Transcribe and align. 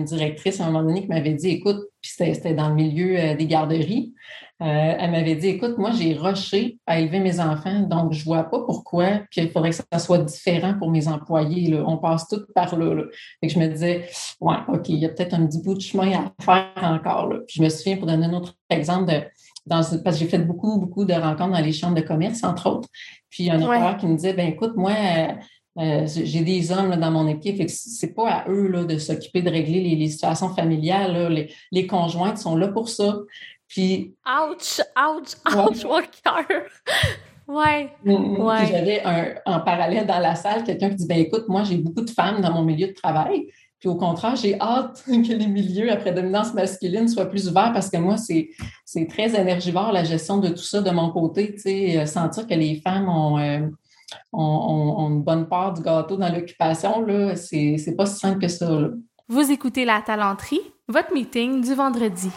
une 0.00 0.04
directrice 0.06 0.60
à 0.60 0.64
un 0.64 0.70
moment 0.70 0.82
donné 0.82 1.02
qui 1.02 1.08
m'avait 1.08 1.34
dit, 1.34 1.48
écoute, 1.48 1.78
puis 2.00 2.12
c'était 2.16 2.54
dans 2.54 2.68
le 2.68 2.74
milieu 2.74 3.18
euh, 3.18 3.34
des 3.36 3.46
garderies, 3.46 4.14
euh, 4.62 4.94
elle 4.98 5.10
m'avait 5.10 5.36
dit, 5.36 5.48
écoute, 5.48 5.78
moi, 5.78 5.90
j'ai 5.90 6.12
rushé 6.12 6.78
à 6.86 6.98
élever 7.00 7.20
mes 7.20 7.40
enfants, 7.40 7.80
donc 7.80 8.12
je 8.12 8.24
vois 8.24 8.44
pas 8.44 8.60
pourquoi 8.60 9.20
qu'il 9.30 9.48
faudrait 9.50 9.70
que 9.70 9.76
ça 9.76 9.98
soit 9.98 10.18
différent 10.18 10.74
pour 10.78 10.90
mes 10.90 11.08
employés. 11.08 11.74
On 11.86 11.96
passe 11.96 12.28
tout 12.28 12.40
par 12.54 12.76
là. 12.76 13.04
Et 13.40 13.48
je 13.48 13.58
me 13.58 13.66
disais, 13.68 14.06
ouais, 14.40 14.56
OK, 14.68 14.90
il 14.90 14.98
y 14.98 15.06
a 15.06 15.08
peut-être 15.08 15.32
un 15.32 15.46
petit 15.46 15.62
bout 15.62 15.74
de 15.74 15.80
chemin 15.80 16.12
à 16.12 16.42
faire 16.42 16.72
encore. 16.82 17.32
je 17.48 17.62
me 17.62 17.70
souviens, 17.70 17.96
pour 17.96 18.06
donner 18.06 18.26
un 18.26 18.34
autre 18.34 18.54
exemple, 18.68 19.10
de, 19.10 19.22
dans, 19.66 19.82
parce 20.04 20.16
que 20.16 20.24
j'ai 20.24 20.28
fait 20.28 20.38
beaucoup, 20.38 20.78
beaucoup 20.78 21.06
de 21.06 21.14
rencontres 21.14 21.52
dans 21.52 21.64
les 21.64 21.72
chambres 21.72 21.96
de 21.96 22.02
commerce, 22.02 22.44
entre 22.44 22.68
autres. 22.68 22.88
Puis 23.30 23.44
il 23.44 23.46
y 23.46 23.50
a 23.50 23.54
un 23.54 23.66
ouais. 23.66 23.96
qui 23.98 24.06
me 24.06 24.16
disait, 24.16 24.34
ben 24.34 24.48
écoute, 24.48 24.72
moi, 24.76 24.90
euh, 24.90 25.32
j'ai 26.06 26.40
des 26.40 26.72
hommes 26.72 26.96
dans 26.96 27.10
mon 27.10 27.26
équipe, 27.28 27.68
c'est 27.68 28.14
pas 28.14 28.30
à 28.30 28.48
eux 28.48 28.68
là, 28.68 28.84
de 28.84 28.98
s'occuper 28.98 29.42
de 29.42 29.50
régler 29.50 29.80
les, 29.96 30.08
situations 30.08 30.50
familiales. 30.50 31.32
Les, 31.32 31.52
les, 31.72 31.86
conjointes 31.86 32.38
sont 32.38 32.56
là 32.56 32.68
pour 32.68 32.88
ça. 32.88 33.18
Puis. 33.68 34.14
Ouch, 34.26 34.80
ouch, 34.96 35.36
ouch, 35.56 35.84
mon 35.84 36.00
cœur! 36.00 36.62
Ouais. 37.50 37.90
Ouais. 38.06 38.66
J'avais 38.70 39.02
en 39.44 39.58
parallèle 39.58 40.06
dans 40.06 40.20
la 40.20 40.36
salle 40.36 40.62
quelqu'un 40.62 40.90
qui 40.90 40.94
dit 40.94 41.06
ben 41.08 41.18
écoute, 41.18 41.48
moi 41.48 41.64
j'ai 41.64 41.78
beaucoup 41.78 42.02
de 42.02 42.10
femmes 42.10 42.40
dans 42.40 42.52
mon 42.52 42.62
milieu 42.62 42.86
de 42.86 42.92
travail. 42.92 43.48
Puis 43.80 43.88
au 43.88 43.96
contraire, 43.96 44.36
j'ai 44.36 44.60
hâte 44.60 45.02
que 45.06 45.32
les 45.32 45.46
milieux 45.46 45.90
à 45.90 45.96
prédominance 45.96 46.54
masculine 46.54 47.08
soient 47.08 47.26
plus 47.26 47.48
ouverts 47.48 47.72
parce 47.72 47.90
que 47.90 47.96
moi, 47.96 48.18
c'est, 48.18 48.50
c'est 48.84 49.06
très 49.06 49.34
énergivore 49.34 49.90
la 49.90 50.04
gestion 50.04 50.36
de 50.36 50.50
tout 50.50 50.62
ça 50.62 50.82
de 50.82 50.90
mon 50.90 51.10
côté. 51.10 51.54
Tu 51.54 51.60
sais, 51.60 51.98
euh, 51.98 52.06
sentir 52.06 52.46
que 52.46 52.54
les 52.54 52.76
femmes 52.76 53.08
ont, 53.08 53.38
euh, 53.38 53.66
ont, 54.32 55.08
une 55.10 55.22
bonne 55.22 55.48
part 55.48 55.72
du 55.72 55.82
gâteau 55.82 56.16
dans 56.16 56.32
l'occupation, 56.32 57.04
là, 57.04 57.36
c'est, 57.36 57.76
c'est 57.78 57.94
pas 57.94 58.06
si 58.06 58.18
simple 58.18 58.40
que 58.40 58.48
ça. 58.48 58.68
Vous 59.28 59.50
écoutez 59.50 59.84
La 59.84 60.02
Talenterie, 60.02 60.60
votre 60.88 61.12
meeting 61.12 61.62
du 61.62 61.74
vendredi. 61.74 62.30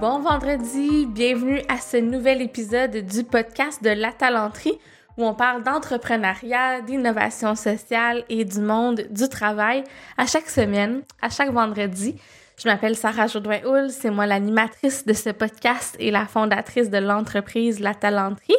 Bon 0.00 0.18
vendredi, 0.18 1.06
bienvenue 1.06 1.60
à 1.68 1.76
ce 1.78 1.96
nouvel 1.96 2.42
épisode 2.42 3.06
du 3.06 3.22
podcast 3.22 3.84
de 3.84 3.90
La 3.90 4.10
Talenterie 4.10 4.78
où 5.16 5.24
on 5.24 5.34
parle 5.34 5.62
d'entrepreneuriat, 5.62 6.80
d'innovation 6.80 7.54
sociale 7.54 8.24
et 8.28 8.44
du 8.44 8.60
monde 8.60 9.06
du 9.10 9.28
travail 9.28 9.84
à 10.16 10.26
chaque 10.26 10.48
semaine, 10.48 11.02
à 11.20 11.28
chaque 11.28 11.52
vendredi. 11.52 12.16
Je 12.56 12.68
m'appelle 12.68 12.96
Sarah 12.96 13.26
Jodoin-Houl, 13.26 13.90
c'est 13.90 14.10
moi 14.10 14.26
l'animatrice 14.26 15.06
de 15.06 15.12
ce 15.12 15.30
podcast 15.30 15.96
et 15.98 16.10
la 16.10 16.26
fondatrice 16.26 16.90
de 16.90 16.98
l'entreprise 16.98 17.80
La 17.80 17.94
Talenterie. 17.94 18.56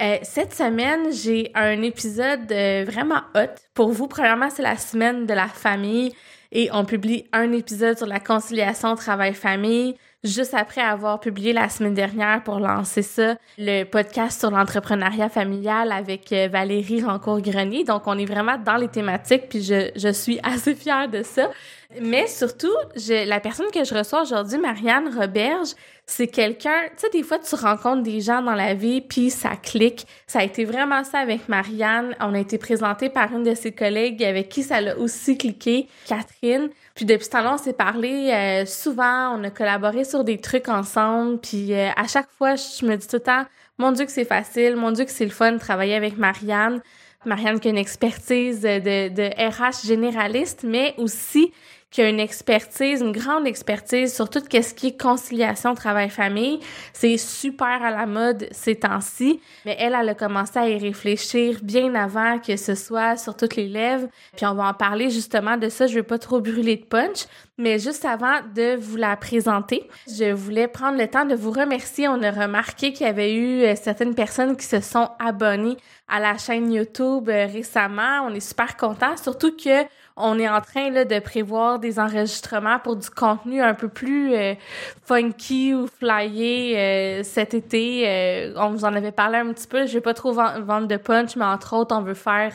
Euh, 0.00 0.16
cette 0.22 0.54
semaine, 0.54 1.12
j'ai 1.12 1.50
un 1.54 1.82
épisode 1.82 2.50
euh, 2.50 2.84
vraiment 2.86 3.22
hot 3.34 3.54
pour 3.74 3.90
vous. 3.90 4.08
Premièrement, 4.08 4.50
c'est 4.50 4.62
la 4.62 4.76
semaine 4.76 5.26
de 5.26 5.34
la 5.34 5.46
famille 5.46 6.14
et 6.52 6.68
on 6.72 6.84
publie 6.84 7.26
un 7.32 7.52
épisode 7.52 7.98
sur 7.98 8.06
la 8.06 8.20
conciliation 8.20 8.94
travail-famille 8.94 9.96
juste 10.24 10.54
après 10.54 10.80
avoir 10.80 11.20
publié 11.20 11.52
la 11.52 11.68
semaine 11.68 11.94
dernière 11.94 12.42
pour 12.42 12.58
lancer 12.58 13.02
ça, 13.02 13.36
le 13.58 13.84
podcast 13.84 14.40
sur 14.40 14.50
l'entrepreneuriat 14.50 15.28
familial 15.28 15.92
avec 15.92 16.32
euh, 16.32 16.48
Valérie 16.50 17.02
Rancourt-Grenier. 17.02 17.84
Donc, 17.84 18.06
on 18.06 18.18
est 18.18 18.24
vraiment 18.24 18.56
dans 18.56 18.76
les 18.76 18.88
thématiques, 18.88 19.48
puis 19.50 19.62
je, 19.62 19.90
je 19.94 20.08
suis 20.08 20.40
assez 20.42 20.74
fière 20.74 21.08
de 21.08 21.22
ça. 21.22 21.50
Mais 22.00 22.26
surtout, 22.26 22.72
je, 22.96 23.28
la 23.28 23.38
personne 23.38 23.70
que 23.72 23.84
je 23.84 23.94
reçois 23.94 24.22
aujourd'hui, 24.22 24.58
Marianne 24.58 25.14
Roberge, 25.16 25.74
c'est 26.06 26.26
quelqu'un, 26.26 26.82
tu 26.90 27.02
sais, 27.02 27.10
des 27.10 27.22
fois, 27.22 27.38
tu 27.38 27.54
rencontres 27.54 28.02
des 28.02 28.20
gens 28.20 28.42
dans 28.42 28.54
la 28.54 28.74
vie, 28.74 29.00
puis 29.00 29.30
ça 29.30 29.50
clique. 29.56 30.06
Ça 30.26 30.40
a 30.40 30.42
été 30.42 30.64
vraiment 30.64 31.04
ça 31.04 31.18
avec 31.18 31.48
Marianne. 31.48 32.16
On 32.20 32.34
a 32.34 32.38
été 32.40 32.58
présenté 32.58 33.10
par 33.10 33.32
une 33.32 33.44
de 33.44 33.54
ses 33.54 33.72
collègues 33.72 34.24
avec 34.24 34.48
qui 34.48 34.62
ça 34.62 34.80
l'a 34.80 34.98
aussi 34.98 35.38
cliqué, 35.38 35.88
Catherine. 36.06 36.70
Puis 36.94 37.04
depuis 37.04 37.24
ce 37.24 37.30
temps-là, 37.30 37.54
on 37.54 37.58
s'est 37.58 37.72
parlé 37.72 38.30
euh, 38.30 38.66
souvent, 38.66 39.36
on 39.36 39.42
a 39.42 39.50
collaboré 39.50 40.04
sur 40.04 40.22
des 40.22 40.38
trucs 40.38 40.68
ensemble, 40.68 41.40
puis 41.40 41.72
euh, 41.74 41.90
à 41.96 42.06
chaque 42.06 42.30
fois, 42.30 42.54
je 42.54 42.86
me 42.86 42.96
dis 42.96 43.06
tout 43.06 43.16
le 43.16 43.22
temps, 43.22 43.44
mon 43.78 43.90
Dieu 43.90 44.04
que 44.04 44.12
c'est 44.12 44.24
facile, 44.24 44.76
mon 44.76 44.92
Dieu 44.92 45.04
que 45.04 45.10
c'est 45.10 45.24
le 45.24 45.32
fun 45.32 45.52
de 45.52 45.58
travailler 45.58 45.96
avec 45.96 46.16
Marianne. 46.16 46.80
Marianne 47.24 47.58
qui 47.58 47.68
a 47.68 47.70
une 47.70 47.78
expertise 47.78 48.60
de, 48.60 49.08
de 49.08 49.22
RH 49.22 49.86
généraliste, 49.86 50.62
mais 50.62 50.94
aussi 50.98 51.52
qui 51.94 52.02
a 52.02 52.08
une 52.08 52.18
expertise, 52.18 53.02
une 53.02 53.12
grande 53.12 53.46
expertise 53.46 54.12
sur 54.12 54.28
tout 54.28 54.40
ce 54.40 54.74
qui 54.74 54.88
est 54.88 55.00
conciliation 55.00 55.76
travail-famille. 55.76 56.58
C'est 56.92 57.16
super 57.16 57.84
à 57.84 57.92
la 57.92 58.04
mode 58.04 58.48
ces 58.50 58.74
temps-ci, 58.74 59.40
mais 59.64 59.76
elle, 59.78 59.94
elle 59.94 60.08
a 60.08 60.14
commencé 60.16 60.58
à 60.58 60.68
y 60.68 60.76
réfléchir 60.76 61.60
bien 61.62 61.94
avant 61.94 62.40
que 62.40 62.56
ce 62.56 62.74
soit 62.74 63.16
sur 63.16 63.36
toutes 63.36 63.54
les 63.54 63.68
lèvres. 63.68 64.08
Puis 64.36 64.44
on 64.44 64.54
va 64.54 64.64
en 64.64 64.74
parler 64.74 65.08
justement 65.08 65.56
de 65.56 65.68
ça. 65.68 65.86
Je 65.86 65.94
vais 65.94 66.02
pas 66.02 66.18
trop 66.18 66.40
brûler 66.40 66.74
de 66.74 66.84
punch, 66.84 67.26
mais 67.58 67.78
juste 67.78 68.04
avant 68.04 68.40
de 68.56 68.74
vous 68.74 68.96
la 68.96 69.16
présenter, 69.16 69.88
je 70.08 70.32
voulais 70.32 70.66
prendre 70.66 70.98
le 70.98 71.06
temps 71.06 71.24
de 71.24 71.36
vous 71.36 71.52
remercier. 71.52 72.08
On 72.08 72.20
a 72.24 72.32
remarqué 72.32 72.92
qu'il 72.92 73.06
y 73.06 73.08
avait 73.08 73.34
eu 73.34 73.62
euh, 73.62 73.76
certaines 73.76 74.16
personnes 74.16 74.56
qui 74.56 74.66
se 74.66 74.80
sont 74.80 75.10
abonnées 75.20 75.76
à 76.08 76.18
la 76.18 76.36
chaîne 76.38 76.72
YouTube 76.72 77.28
euh, 77.28 77.46
récemment. 77.46 78.26
On 78.26 78.34
est 78.34 78.40
super 78.40 78.76
contents, 78.76 79.16
surtout 79.16 79.56
que 79.56 79.84
on 80.16 80.38
est 80.38 80.48
en 80.48 80.60
train 80.60 80.90
de 80.90 81.18
prévoir 81.18 81.80
des 81.80 81.98
enregistrements 81.98 82.78
pour 82.78 82.96
du 82.96 83.10
contenu 83.10 83.60
un 83.60 83.74
peu 83.74 83.88
plus 83.88 84.32
euh, 84.32 84.54
funky 85.04 85.74
ou 85.74 85.88
flyé 85.88 86.78
euh, 86.78 87.22
cet 87.24 87.52
été. 87.54 88.08
Euh, 88.08 88.54
on 88.56 88.70
vous 88.70 88.84
en 88.84 88.94
avait 88.94 89.10
parlé 89.10 89.38
un 89.38 89.52
petit 89.52 89.66
peu. 89.66 89.86
Je 89.86 89.94
vais 89.94 90.00
pas 90.00 90.14
trop 90.14 90.32
vendre 90.32 90.86
de 90.86 90.96
punch, 90.96 91.34
mais 91.34 91.44
entre 91.44 91.74
autres, 91.74 91.96
on 91.96 92.02
veut 92.02 92.14
faire 92.14 92.52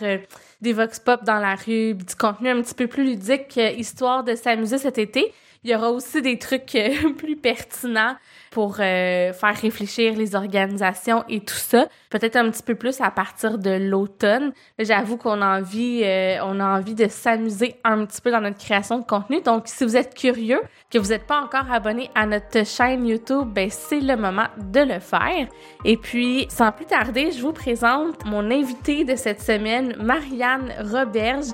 des 0.62 0.74
vox 0.74 1.00
pop 1.00 1.24
dans 1.26 1.40
la 1.40 1.56
rue, 1.56 1.96
du 1.96 2.16
contenu 2.18 2.50
un 2.50 2.62
petit 2.62 2.76
peu 2.76 2.88
plus 2.88 3.04
ludique, 3.04 3.58
histoire 3.58 4.24
de 4.24 4.36
s'amuser 4.36 4.78
cet 4.78 4.98
été. 4.98 5.34
Il 5.66 5.70
y 5.70 5.76
aura 5.76 5.92
aussi 5.92 6.22
des 6.22 6.40
trucs 6.40 6.78
plus 7.18 7.36
pertinents 7.36 8.16
pour 8.52 8.78
euh, 8.80 9.34
faire 9.34 9.56
réfléchir 9.56 10.16
les 10.16 10.36
organisations 10.36 11.24
et 11.30 11.40
tout 11.42 11.54
ça. 11.54 11.88
Peut-être 12.10 12.36
un 12.36 12.50
petit 12.50 12.64
peu 12.64 12.76
plus 12.76 13.00
à 13.02 13.12
partir 13.12 13.58
de 13.58 13.70
l'automne. 13.70 14.54
J'avoue 14.80 15.18
qu'on 15.18 15.42
a 15.42 15.60
envie, 15.60 16.02
euh, 16.04 16.38
on 16.44 16.60
a 16.60 16.78
envie 16.78 16.96
de 16.96 17.08
s'amuser 17.08 17.76
un 17.84 18.06
petit 18.06 18.22
peu 18.22 18.32
dans 18.32 18.42
notre 18.42 18.58
création 18.58 19.00
de 19.00 19.06
contenu. 19.06 19.42
Donc, 19.42 19.64
si 19.68 19.84
vous 19.84 19.96
êtes 19.96 20.16
curieux, 20.16 20.62
que 20.92 20.98
vous 20.98 21.10
n'êtes 21.10 21.28
pas 21.28 21.42
encore 21.42 21.72
abonné 21.72 22.10
à 22.16 22.26
notre 22.26 22.66
chaîne 22.66 23.06
YouTube, 23.06 23.48
ben 23.54 23.70
c'est 23.70 24.00
le 24.00 24.16
moment 24.16 24.48
de 24.58 24.80
le 24.80 25.00
faire. 25.00 25.48
Et 25.86 25.98
puis, 25.98 26.48
sans 26.50 26.72
plus 26.72 26.86
tarder, 26.86 27.32
je 27.32 27.42
vous 27.42 27.54
présente 27.54 28.26
mon 28.26 28.50
invité 28.50 29.06
de 29.06 29.16
cette 29.16 29.42
semaine, 29.42 29.96
Marianne 30.00 30.74
Roberge 30.92 31.54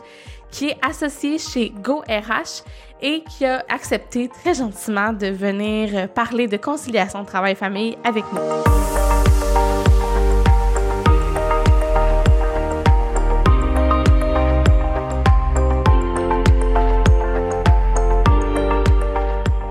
qui 0.56 0.70
est 0.70 0.78
associée 0.82 1.38
chez 1.38 1.70
GoRH 1.70 2.64
et 3.02 3.26
qui 3.26 3.44
a 3.44 3.66
accepté 3.68 4.30
très 4.30 4.54
gentiment 4.54 5.12
de 5.12 5.28
venir 5.28 6.08
parler 6.14 6.48
de 6.48 6.56
conciliation 6.56 7.26
travail-famille 7.26 7.98
avec 8.06 8.24
nous. 8.32 8.40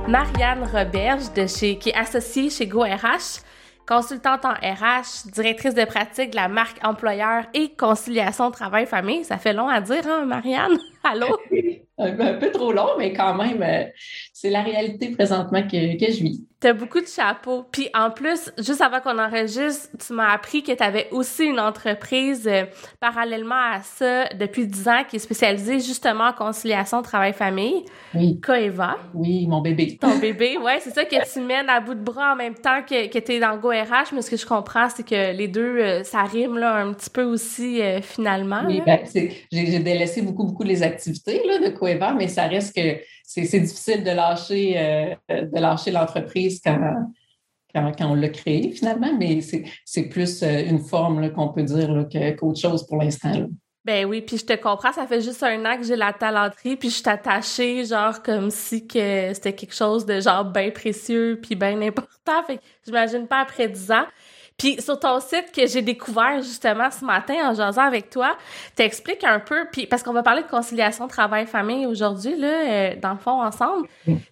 Marianne 0.06 0.65
Roberge, 0.71 1.33
de 1.33 1.47
chez, 1.47 1.78
qui 1.78 1.89
est 1.89 1.97
associée 1.97 2.50
chez 2.50 2.67
GoRH, 2.67 3.41
consultante 3.87 4.45
en 4.45 4.53
RH, 4.53 5.31
directrice 5.33 5.75
de 5.75 5.84
pratique 5.84 6.31
de 6.31 6.37
la 6.37 6.49
marque 6.49 6.78
employeur 6.84 7.45
et 7.55 7.75
conciliation 7.75 8.50
travail-famille. 8.50 9.25
Ça 9.25 9.39
fait 9.39 9.53
long 9.53 9.69
à 9.69 9.81
dire, 9.81 10.06
hein, 10.06 10.25
Marianne? 10.25 10.78
Allô? 11.05 11.39
un, 11.99 12.34
peu 12.34 12.50
trop 12.50 12.73
long, 12.73 12.91
mais 12.99 13.12
quand 13.12 13.34
même, 13.34 13.62
euh, 13.62 13.84
c'est 14.44 14.50
la 14.50 14.60
réalité 14.60 15.09
présentement 15.09 15.62
que, 15.62 15.99
que 15.99 16.12
je 16.12 16.22
vis. 16.22 16.44
T'as 16.60 16.75
beaucoup 16.75 17.00
de 17.00 17.06
chapeaux. 17.06 17.65
Puis 17.72 17.88
en 17.94 18.10
plus, 18.10 18.53
juste 18.59 18.82
avant 18.82 19.00
qu'on 19.00 19.19
enregistre, 19.19 19.88
tu 19.99 20.12
m'as 20.12 20.34
appris 20.34 20.62
que 20.62 20.72
tu 20.72 20.82
avais 20.82 21.09
aussi 21.12 21.44
une 21.44 21.59
entreprise 21.59 22.47
euh, 22.47 22.65
parallèlement 23.00 23.55
à 23.55 23.81
ça 23.82 24.28
depuis 24.38 24.66
10 24.66 24.88
ans 24.88 25.03
qui 25.09 25.16
est 25.16 25.19
spécialisée 25.19 25.81
justement 25.81 26.25
en 26.25 26.32
conciliation 26.34 27.00
travail-famille. 27.00 27.85
Oui. 28.14 28.38
Coeva. 28.41 28.99
Oui, 29.14 29.46
mon 29.46 29.62
bébé. 29.62 29.96
Ton 29.99 30.19
bébé, 30.19 30.58
ouais, 30.58 30.79
c'est 30.81 30.93
ça 30.93 31.06
que 31.06 31.32
tu 31.32 31.41
mènes 31.41 31.70
à 31.70 31.81
bout 31.81 31.94
de 31.94 32.05
bras 32.05 32.35
en 32.35 32.37
même 32.37 32.55
temps 32.55 32.82
que, 32.82 33.08
que 33.08 33.19
tu 33.19 33.32
es 33.32 33.41
dans 33.41 33.52
le 33.52 33.61
GoRH, 33.61 34.12
mais 34.12 34.20
ce 34.20 34.31
que 34.31 34.37
je 34.37 34.44
comprends, 34.44 34.91
c'est 34.94 35.06
que 35.06 35.35
les 35.35 35.49
deux, 35.49 35.79
euh, 35.79 36.02
ça 36.02 36.23
rime 36.25 36.58
là, 36.58 36.75
un 36.76 36.93
petit 36.93 37.08
peu 37.08 37.23
aussi 37.23 37.81
finalement. 38.02 38.62
Oui, 38.67 38.82
ben, 38.85 38.99
j'ai 39.50 39.79
délaissé 39.79 40.20
beaucoup, 40.20 40.44
beaucoup 40.44 40.64
les 40.64 40.82
activités 40.82 41.41
là, 41.46 41.58
de 41.58 41.75
Coeva, 41.75 42.12
mais 42.12 42.29
ça 42.29 42.46
reste 42.46 42.76
que 42.76 43.00
c'est 43.25 43.61
difficile 43.61 44.05
de 44.05 44.11
lâcher, 44.11 44.75
euh, 44.79 45.15
de 45.29 45.59
lâcher 45.59 45.91
l'entreprise 45.91 46.61
quand, 46.65 46.79
quand, 47.75 47.93
on 48.00 48.15
l'a 48.15 48.29
créée 48.29 48.71
finalement, 48.71 49.12
mais 49.19 49.41
c'est 49.85 50.03
plus 50.05 50.43
euh, 50.43 50.65
une 50.69 50.79
forme 50.79 51.32
qu'on 51.32 51.49
peut 51.49 51.62
dire 51.62 52.06
qu'autre 52.38 52.61
chose 52.61 52.87
pour 52.87 52.99
l'instant. 52.99 53.49
Ben 53.85 54.06
oui, 54.06 54.23
puis 54.23 54.38
je 54.38 54.47
te 54.47 54.55
comprends, 54.55 54.93
ça 54.93 55.06
fait 55.06 55.21
juste 55.21 55.43
un 55.43 55.62
an 55.67 55.76
que 55.76 55.85
j'ai 55.85 55.97
la 55.97 56.15
talenterie, 56.15 56.76
puis 56.76 56.88
je 56.88 56.94
suis 56.94 57.09
attachée, 57.09 57.85
genre 57.85 58.23
comme 58.23 58.50
si 58.50 58.87
que 58.87 59.35
c'était 59.35 59.53
quelque 59.53 59.75
chose 59.75 60.06
de 60.06 60.20
genre 60.20 60.44
bien 60.44 60.70
précieux 60.70 61.38
puis 61.43 61.55
bien 61.55 61.81
important. 61.82 62.43
Fait 62.47 62.56
que 62.56 62.62
j'imagine 62.87 63.27
pas 63.27 63.41
après 63.41 63.69
dix 63.69 63.91
ans. 63.91 64.06
Puis 64.56 64.81
sur 64.81 64.99
ton 64.99 65.19
site 65.21 65.53
que 65.55 65.67
j'ai 65.67 65.83
découvert 65.83 66.37
justement 66.37 66.91
ce 66.91 67.05
matin 67.05 67.35
en 67.51 67.55
jasant 67.55 67.83
avec 67.83 68.09
toi, 68.09 68.37
t'expliques 68.77 69.25
un 69.25 69.41
peu, 69.41 69.67
puis 69.73 69.87
parce 69.87 70.03
qu'on 70.03 70.12
va 70.12 70.23
parler 70.23 70.43
de 70.43 70.49
conciliation 70.49 71.09
travail-famille 71.09 71.87
aujourd'hui, 71.87 72.37
là, 72.37 72.47
euh, 72.47 72.95
dans 73.01 73.12
le 73.12 73.19
fond, 73.19 73.43
ensemble. 73.43 73.89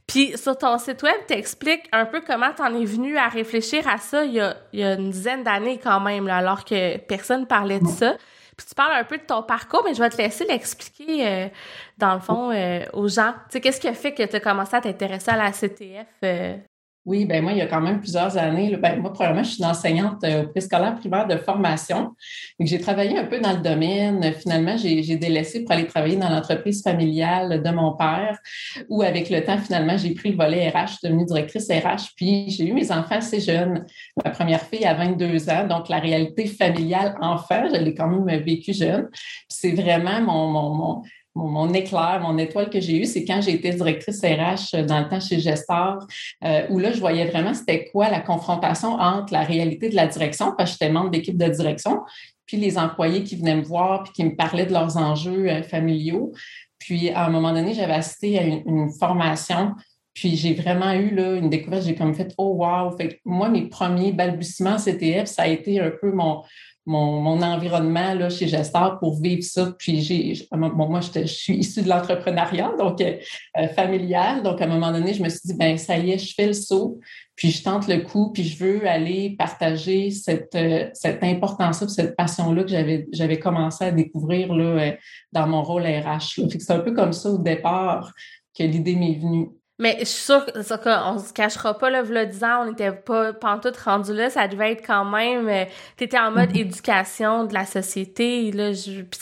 Puis 0.06 0.38
sur 0.38 0.56
ton 0.56 0.78
site 0.78 1.02
web, 1.02 1.16
t'expliques 1.26 1.88
un 1.92 2.06
peu 2.06 2.20
comment 2.20 2.52
t'en 2.52 2.72
es 2.74 2.84
venu 2.84 3.16
à 3.18 3.28
réfléchir 3.28 3.86
à 3.88 3.98
ça 3.98 4.24
il 4.24 4.34
y 4.34 4.40
a, 4.40 4.56
il 4.72 4.80
y 4.80 4.84
a 4.84 4.94
une 4.94 5.10
dizaine 5.10 5.42
d'années 5.42 5.80
quand 5.82 6.00
même, 6.00 6.26
là, 6.26 6.36
alors 6.36 6.64
que 6.64 6.98
personne 6.98 7.46
parlait 7.46 7.80
de 7.80 7.88
ça. 7.88 8.14
Puis 8.56 8.66
tu 8.68 8.74
parles 8.74 8.92
un 8.92 9.04
peu 9.04 9.16
de 9.16 9.22
ton 9.22 9.42
parcours, 9.42 9.82
mais 9.84 9.94
je 9.94 10.00
vais 10.00 10.10
te 10.10 10.18
laisser 10.18 10.44
l'expliquer, 10.44 11.26
euh, 11.26 11.48
dans 11.96 12.14
le 12.14 12.20
fond, 12.20 12.50
euh, 12.50 12.84
aux 12.92 13.08
gens. 13.08 13.32
Tu 13.32 13.52
sais, 13.52 13.60
qu'est-ce 13.60 13.80
qui 13.80 13.88
a 13.88 13.94
fait 13.94 14.12
que 14.12 14.22
tu 14.22 14.36
as 14.36 14.40
commencé 14.40 14.76
à 14.76 14.80
t'intéresser 14.80 15.30
à 15.30 15.36
la 15.36 15.52
CTF 15.52 16.06
euh, 16.24 16.56
oui, 17.04 17.24
ben 17.24 17.42
moi, 17.42 17.50
il 17.50 17.58
y 17.58 17.60
a 17.60 17.66
quand 17.66 17.80
même 17.80 17.98
plusieurs 17.98 18.36
années. 18.38 18.76
ben, 18.76 19.00
moi, 19.00 19.12
probablement, 19.12 19.42
je 19.42 19.50
suis 19.50 19.58
une 19.58 19.68
enseignante 19.68 20.22
euh, 20.22 20.44
au 20.44 20.48
préscolaire 20.48 20.94
primaire 20.94 21.26
de 21.26 21.36
formation. 21.36 22.14
J'ai 22.60 22.78
travaillé 22.80 23.18
un 23.18 23.24
peu 23.24 23.40
dans 23.40 23.52
le 23.52 23.60
domaine. 23.60 24.32
Finalement, 24.34 24.76
j'ai 24.76 25.16
délaissé 25.16 25.64
pour 25.64 25.72
aller 25.72 25.86
travailler 25.86 26.16
dans 26.16 26.28
l'entreprise 26.28 26.80
familiale 26.82 27.60
de 27.60 27.70
mon 27.70 27.96
père, 27.96 28.38
où 28.88 29.02
avec 29.02 29.30
le 29.30 29.42
temps, 29.42 29.58
finalement, 29.58 29.96
j'ai 29.96 30.14
pris 30.14 30.30
le 30.30 30.36
volet 30.36 30.68
RH, 30.68 30.86
je 30.86 30.92
suis 30.92 31.08
devenue 31.08 31.24
directrice 31.24 31.68
RH. 31.68 32.12
Puis 32.16 32.50
j'ai 32.50 32.68
eu 32.68 32.72
mes 32.72 32.92
enfants 32.92 33.16
assez 33.16 33.40
jeunes. 33.40 33.84
Ma 34.24 34.30
première 34.30 34.62
fille 34.62 34.84
a 34.84 34.94
22 34.94 35.50
ans, 35.50 35.66
donc 35.66 35.88
la 35.88 35.98
réalité 35.98 36.46
familiale 36.46 37.16
enfant, 37.20 37.64
je 37.68 37.80
l'ai 37.80 37.94
quand 37.94 38.06
même 38.06 38.42
vécue 38.42 38.74
jeune. 38.74 39.08
C'est 39.48 39.72
vraiment 39.72 40.20
mon, 40.20 40.48
mon, 40.48 40.74
mon 40.74 41.02
mon, 41.34 41.72
éclair, 41.72 42.20
mon 42.22 42.36
étoile 42.38 42.68
que 42.68 42.80
j'ai 42.80 42.98
eue, 42.98 43.04
c'est 43.04 43.24
quand 43.24 43.40
j'ai 43.40 43.52
été 43.52 43.70
directrice 43.70 44.20
RH 44.22 44.74
euh, 44.76 44.84
dans 44.84 45.00
le 45.00 45.08
temps 45.08 45.20
chez 45.20 45.40
Gestor, 45.40 46.06
euh, 46.44 46.66
où 46.70 46.78
là, 46.78 46.92
je 46.92 47.00
voyais 47.00 47.26
vraiment 47.26 47.54
c'était 47.54 47.86
quoi 47.86 48.10
la 48.10 48.20
confrontation 48.20 48.94
entre 48.94 49.32
la 49.32 49.42
réalité 49.42 49.88
de 49.88 49.96
la 49.96 50.06
direction, 50.06 50.52
parce 50.56 50.72
que 50.72 50.78
j'étais 50.78 50.92
membre 50.92 51.10
d'équipe 51.10 51.36
de 51.36 51.48
direction, 51.48 52.00
puis 52.46 52.56
les 52.56 52.78
employés 52.78 53.24
qui 53.24 53.36
venaient 53.36 53.56
me 53.56 53.64
voir, 53.64 54.02
puis 54.04 54.12
qui 54.12 54.24
me 54.24 54.36
parlaient 54.36 54.66
de 54.66 54.72
leurs 54.72 54.96
enjeux 54.96 55.48
euh, 55.48 55.62
familiaux. 55.62 56.32
Puis, 56.78 57.10
à 57.10 57.26
un 57.26 57.30
moment 57.30 57.52
donné, 57.52 57.74
j'avais 57.74 57.94
assisté 57.94 58.38
à 58.38 58.42
une, 58.42 58.90
formation 58.98 59.72
puis 60.14 60.36
j'ai 60.36 60.52
vraiment 60.52 60.92
eu 60.92 61.14
là, 61.14 61.36
une 61.36 61.48
découverte, 61.48 61.84
j'ai 61.84 61.94
comme 61.94 62.14
fait 62.14 62.34
Oh 62.36 62.56
wow! 62.58 62.94
Fait 62.98 63.08
que 63.08 63.14
moi, 63.24 63.48
mes 63.48 63.68
premiers 63.68 64.12
balbutiements 64.12 64.76
CTF, 64.76 65.26
ça 65.26 65.44
a 65.44 65.46
été 65.46 65.80
un 65.80 65.90
peu 65.90 66.12
mon, 66.12 66.42
mon, 66.84 67.40
environnement 67.42 68.14
là, 68.14 68.28
chez 68.28 68.48
Gestor 68.48 68.98
pour 68.98 69.20
vivre 69.20 69.42
ça. 69.42 69.72
Puis 69.78 70.00
j'ai, 70.00 70.48
moi, 70.52 71.00
je, 71.00 71.26
suis 71.26 71.56
issue 71.58 71.82
de 71.82 71.88
l'entrepreneuriat, 71.88 72.72
donc 72.78 73.00
euh, 73.00 73.16
euh, 73.58 73.68
familial. 73.68 74.42
Donc, 74.42 74.60
à 74.60 74.64
un 74.64 74.68
moment 74.68 74.90
donné, 74.90 75.14
je 75.14 75.22
me 75.22 75.28
suis 75.28 75.40
dit, 75.44 75.54
ben 75.54 75.78
ça 75.78 75.96
y 75.96 76.10
est, 76.10 76.18
je 76.18 76.34
fais 76.34 76.46
le 76.46 76.52
saut, 76.52 76.98
puis 77.36 77.50
je 77.50 77.62
tente 77.62 77.86
le 77.86 77.98
coup, 77.98 78.32
puis 78.32 78.44
je 78.44 78.62
veux 78.64 78.88
aller 78.88 79.36
partager 79.38 80.10
cette, 80.10 80.54
euh, 80.54 80.88
cette 80.92 81.22
importance-là, 81.22 81.88
cette 81.88 82.16
passion-là 82.16 82.64
que 82.64 82.70
j'avais, 82.70 83.06
j'avais 83.12 83.38
commencé 83.38 83.84
à 83.84 83.92
découvrir 83.92 84.52
là, 84.52 84.94
dans 85.32 85.46
mon 85.46 85.62
rôle 85.62 85.82
RH. 85.82 86.40
C'est 86.58 86.70
un 86.72 86.80
peu 86.80 86.92
comme 86.92 87.12
ça 87.12 87.30
au 87.30 87.38
départ 87.38 88.12
que 88.58 88.64
l'idée 88.64 88.96
m'est 88.96 89.14
venue. 89.14 89.48
Mais 89.82 89.96
je 89.98 90.04
suis 90.04 90.22
sûre 90.22 90.46
qu'on 90.46 91.18
se 91.18 91.32
cachera 91.32 91.76
pas, 91.76 91.90
là, 91.90 92.02
v'là 92.02 92.24
10 92.24 92.44
ans, 92.44 92.62
on 92.62 92.70
n'était 92.70 92.92
pas 92.92 93.32
pantoute 93.32 93.76
rendu 93.78 94.14
là. 94.14 94.30
Ça 94.30 94.46
devait 94.46 94.70
être 94.70 94.86
quand 94.86 95.04
même... 95.04 95.48
Euh, 95.48 95.64
t'étais 95.96 96.20
en 96.20 96.30
mode 96.30 96.56
éducation 96.56 97.46
de 97.46 97.52
la 97.52 97.66
société, 97.66 98.52
là, 98.52 98.70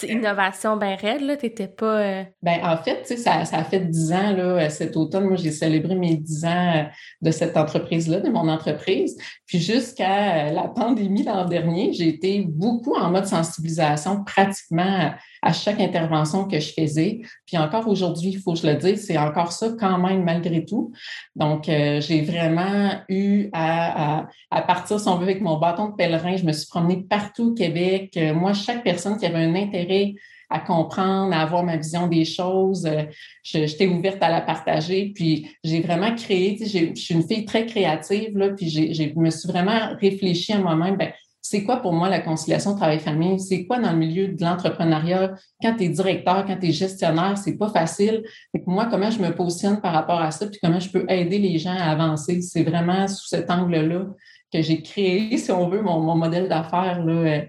innovation 0.06 0.76
ben 0.76 0.96
raide, 1.00 1.22
là. 1.22 1.38
T'étais 1.38 1.66
pas... 1.66 2.00
Euh, 2.00 2.24
ben, 2.42 2.58
en 2.62 2.76
fait, 2.76 3.00
tu 3.00 3.08
sais, 3.08 3.16
ça, 3.16 3.46
ça 3.46 3.56
a 3.56 3.64
fait 3.64 3.80
10 3.80 4.12
ans, 4.12 4.36
là, 4.36 4.42
euh, 4.42 4.68
cet 4.68 4.98
automne. 4.98 5.28
Moi, 5.28 5.36
j'ai 5.36 5.50
célébré 5.50 5.94
mes 5.94 6.16
10 6.16 6.44
ans 6.44 6.86
de 7.22 7.30
cette 7.30 7.56
entreprise-là, 7.56 8.20
de 8.20 8.28
mon 8.28 8.46
entreprise. 8.46 9.16
Puis 9.46 9.60
jusqu'à 9.60 10.52
la 10.52 10.68
pandémie 10.68 11.22
l'an 11.22 11.46
dernier, 11.46 11.94
j'ai 11.94 12.08
été 12.08 12.44
beaucoup 12.46 12.96
en 12.96 13.10
mode 13.10 13.24
sensibilisation, 13.24 14.24
pratiquement 14.24 15.10
à 15.42 15.52
chaque 15.52 15.81
intervention 15.81 16.46
que 16.46 16.58
je 16.58 16.72
faisais. 16.72 17.20
Puis 17.46 17.56
encore 17.56 17.88
aujourd'hui, 17.88 18.31
il 18.31 18.38
faut 18.38 18.52
que 18.52 18.58
je 18.58 18.66
le 18.66 18.75
dise, 18.76 19.06
c'est 19.06 19.19
encore 19.19 19.52
ça 19.52 19.70
quand 19.78 19.98
même 19.98 20.25
malgré 20.25 20.64
tout. 20.64 20.92
Donc, 21.37 21.69
euh, 21.69 22.00
j'ai 22.00 22.22
vraiment 22.22 22.92
eu 23.08 23.48
à, 23.52 24.26
à, 24.50 24.62
partir, 24.62 25.00
si 25.00 25.08
on 25.08 25.16
veut, 25.16 25.25
avec 25.25 25.40
mon 25.40 25.58
bâton 25.58 25.88
de 25.88 25.94
pèlerin, 25.94 26.37
je 26.37 26.44
me 26.44 26.52
suis 26.52 26.69
promenée 26.69 27.04
partout 27.08 27.50
au 27.50 27.54
Québec. 27.54 28.16
Euh, 28.16 28.34
moi, 28.34 28.52
chaque 28.52 28.84
personne 28.84 29.16
qui 29.16 29.26
avait 29.26 29.44
un 29.44 29.54
intérêt 29.54 30.14
à 30.50 30.58
comprendre, 30.58 31.32
à 31.32 31.42
avoir 31.42 31.62
ma 31.62 31.76
vision 31.76 32.08
des 32.08 32.25
choses. 32.25 32.84
Euh, 32.84 33.04
j'étais 33.42 33.87
ouverte 33.87 34.20
à 34.20 34.28
la 34.28 34.40
partager. 34.40 35.12
Puis 35.14 35.48
j'ai 35.62 35.81
vraiment 35.81 36.14
créé, 36.14 36.58
je 36.60 37.00
suis 37.00 37.14
une 37.14 37.22
fille 37.22 37.44
très 37.44 37.66
créative, 37.66 38.37
là, 38.37 38.50
puis 38.50 38.69
je 38.69 39.19
me 39.19 39.31
suis 39.31 39.48
vraiment 39.48 39.94
réfléchi 40.00 40.52
à 40.52 40.58
moi-même, 40.58 40.96
ben, 40.96 41.12
c'est 41.42 41.64
quoi 41.64 41.78
pour 41.78 41.92
moi 41.92 42.08
la 42.08 42.20
conciliation 42.20 42.75
travail-famille? 42.75 43.40
C'est 43.40 43.66
quoi 43.66 43.78
dans 43.78 43.92
le 43.92 43.98
milieu 43.98 44.28
de 44.28 44.44
l'entrepreneuriat? 44.44 45.34
Quand 45.62 45.75
tu 45.76 45.84
es 45.84 45.88
directeur, 45.88 46.44
quand 46.46 46.56
tu 46.58 46.69
es 46.69 46.72
gestionnaire, 46.72 47.38
c'est 47.38 47.56
pas 47.56 47.70
facile. 47.70 48.22
moi, 48.66 48.87
comment 48.90 49.10
je 49.10 49.20
me 49.20 49.31
positionne 49.31 49.81
par 49.81 49.92
rapport 49.92 50.20
à 50.20 50.31
ça, 50.31 50.46
puis 50.46 50.58
comment 50.62 50.81
je 50.81 50.90
peux 50.90 51.04
aider 51.08 51.38
les 51.38 51.58
gens 51.58 51.76
à 51.76 51.90
avancer? 51.90 52.40
C'est 52.42 52.62
vraiment 52.62 53.08
sous 53.08 53.26
cet 53.26 53.50
angle-là 53.50 54.06
que 54.52 54.62
j'ai 54.62 54.82
créé, 54.82 55.37
si 55.38 55.50
on 55.50 55.69
veut, 55.69 55.82
mon, 55.82 56.00
mon 56.00 56.16
modèle 56.16 56.48
d'affaires 56.48 57.04
là, 57.04 57.42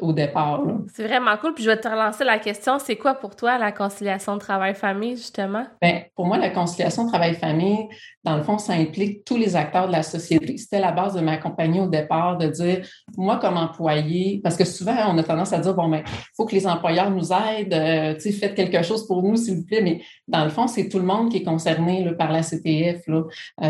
au 0.00 0.12
départ. 0.12 0.62
C'est 0.94 1.06
vraiment 1.06 1.36
cool. 1.36 1.54
Puis 1.54 1.64
je 1.64 1.70
vais 1.70 1.76
te 1.76 1.88
relancer 1.88 2.24
la 2.24 2.38
question. 2.38 2.78
C'est 2.78 2.96
quoi 2.96 3.14
pour 3.14 3.36
toi 3.36 3.58
la 3.58 3.72
conciliation 3.72 4.38
travail-famille, 4.38 5.16
justement? 5.16 5.64
Bien, 5.80 6.02
pour 6.14 6.26
moi, 6.26 6.38
la 6.38 6.50
conciliation 6.50 7.06
travail-famille, 7.06 7.88
dans 8.24 8.36
le 8.36 8.42
fond, 8.42 8.58
ça 8.58 8.74
implique 8.74 9.24
tous 9.24 9.36
les 9.36 9.56
acteurs 9.56 9.86
de 9.86 9.92
la 9.92 10.02
société. 10.02 10.56
C'était 10.56 10.80
la 10.80 10.92
base 10.92 11.14
de 11.14 11.20
ma 11.20 11.36
compagnie 11.36 11.80
au 11.80 11.86
départ, 11.86 12.38
de 12.38 12.46
dire, 12.48 12.86
moi, 13.16 13.38
comme 13.38 13.56
employé, 13.56 14.40
parce 14.42 14.56
que 14.56 14.64
souvent, 14.64 14.94
on 15.08 15.18
a 15.18 15.22
tendance 15.22 15.52
à 15.52 15.58
dire, 15.58 15.74
bon, 15.74 15.88
mais 15.88 16.02
ben, 16.02 16.04
il 16.08 16.34
faut 16.36 16.46
que 16.46 16.54
les 16.54 16.66
employeurs 16.66 17.10
nous 17.10 17.32
aident, 17.32 17.74
euh, 17.74 18.14
tu 18.14 18.20
sais, 18.20 18.32
faites 18.32 18.54
quelque 18.54 18.82
chose 18.82 19.06
pour 19.06 19.22
nous, 19.22 19.36
s'il 19.36 19.56
vous 19.56 19.64
plaît. 19.64 19.82
Mais 19.82 20.02
dans 20.26 20.44
le 20.44 20.50
fond, 20.50 20.66
c'est 20.66 20.88
tout 20.88 20.98
le 20.98 21.04
monde 21.04 21.30
qui 21.30 21.38
est 21.38 21.42
concerné 21.42 22.04
là, 22.04 22.12
par 22.12 22.32
la 22.32 22.42
CTF. 22.42 23.02
Euh, 23.08 23.22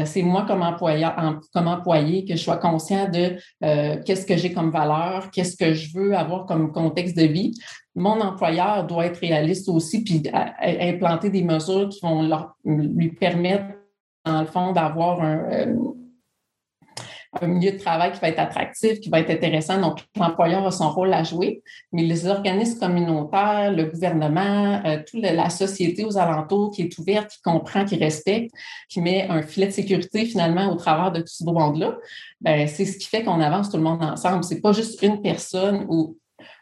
c'est 0.04 0.22
moi, 0.22 0.44
comme 0.46 0.62
employeur, 0.62 1.14
comme 1.52 1.69
employé, 1.69 2.24
que 2.24 2.36
je 2.36 2.42
sois 2.42 2.56
conscient 2.56 3.08
de 3.08 3.36
euh, 3.64 3.96
qu'est-ce 4.04 4.26
que 4.26 4.36
j'ai 4.36 4.52
comme 4.52 4.70
valeur, 4.70 5.31
qu'est-ce 5.31 5.56
que 5.56 5.72
je 5.74 5.96
veux 5.96 6.16
avoir 6.19 6.47
comme 6.47 6.73
contexte 6.73 7.17
de 7.17 7.25
vie. 7.25 7.55
Mon 7.94 8.20
employeur 8.20 8.87
doit 8.87 9.06
être 9.06 9.19
réaliste 9.19 9.69
aussi, 9.69 10.05
puis 10.05 10.23
implanter 10.61 11.31
des 11.31 11.43
mesures 11.43 11.88
qui 11.88 12.00
vont 12.03 12.23
leur, 12.23 12.56
lui 12.65 13.11
permettre, 13.11 13.65
dans 14.25 14.41
le 14.41 14.47
fond, 14.47 14.73
d'avoir 14.73 15.20
un, 15.20 15.38
euh, 15.50 15.75
un 17.40 17.46
milieu 17.46 17.72
de 17.72 17.78
travail 17.78 18.12
qui 18.12 18.20
va 18.20 18.28
être 18.28 18.38
attractif, 18.38 19.00
qui 19.00 19.10
va 19.10 19.20
être 19.20 19.30
intéressant. 19.30 19.80
Donc, 19.80 20.00
l'employeur 20.16 20.66
a 20.66 20.70
son 20.70 20.90
rôle 20.90 21.12
à 21.12 21.25
jouer, 21.25 21.62
mais 21.92 22.02
les 22.02 22.26
organismes 22.26 22.78
communautaires, 22.78 23.72
le 23.72 23.84
gouvernement, 23.84 24.80
euh, 24.84 24.98
toute 25.06 25.22
la 25.22 25.50
société 25.50 26.04
aux 26.04 26.16
alentours 26.16 26.70
qui 26.70 26.82
est 26.82 26.98
ouverte, 26.98 27.31
qui 27.31 27.43
comprend, 27.43 27.84
qui 27.84 27.96
respecte, 27.96 28.50
qui 28.88 29.00
met 29.00 29.26
un 29.29 29.43
filet 29.43 29.67
de 29.67 29.72
sécurité 29.72 30.24
finalement 30.24 30.72
au 30.72 30.76
travers 30.76 31.12
de 31.12 31.20
tout 31.20 31.26
ce 31.29 31.44
monde-là, 31.44 31.96
ben, 32.41 32.67
c'est 32.67 32.84
ce 32.84 32.98
qui 32.98 33.06
fait 33.06 33.22
qu'on 33.22 33.41
avance 33.41 33.70
tout 33.70 33.76
le 33.76 33.82
monde 33.82 34.03
ensemble. 34.03 34.44
C'est 34.44 34.60
pas 34.60 34.72
juste 34.72 35.03
une 35.03 35.20
personne 35.20 35.86
ou 35.88 36.17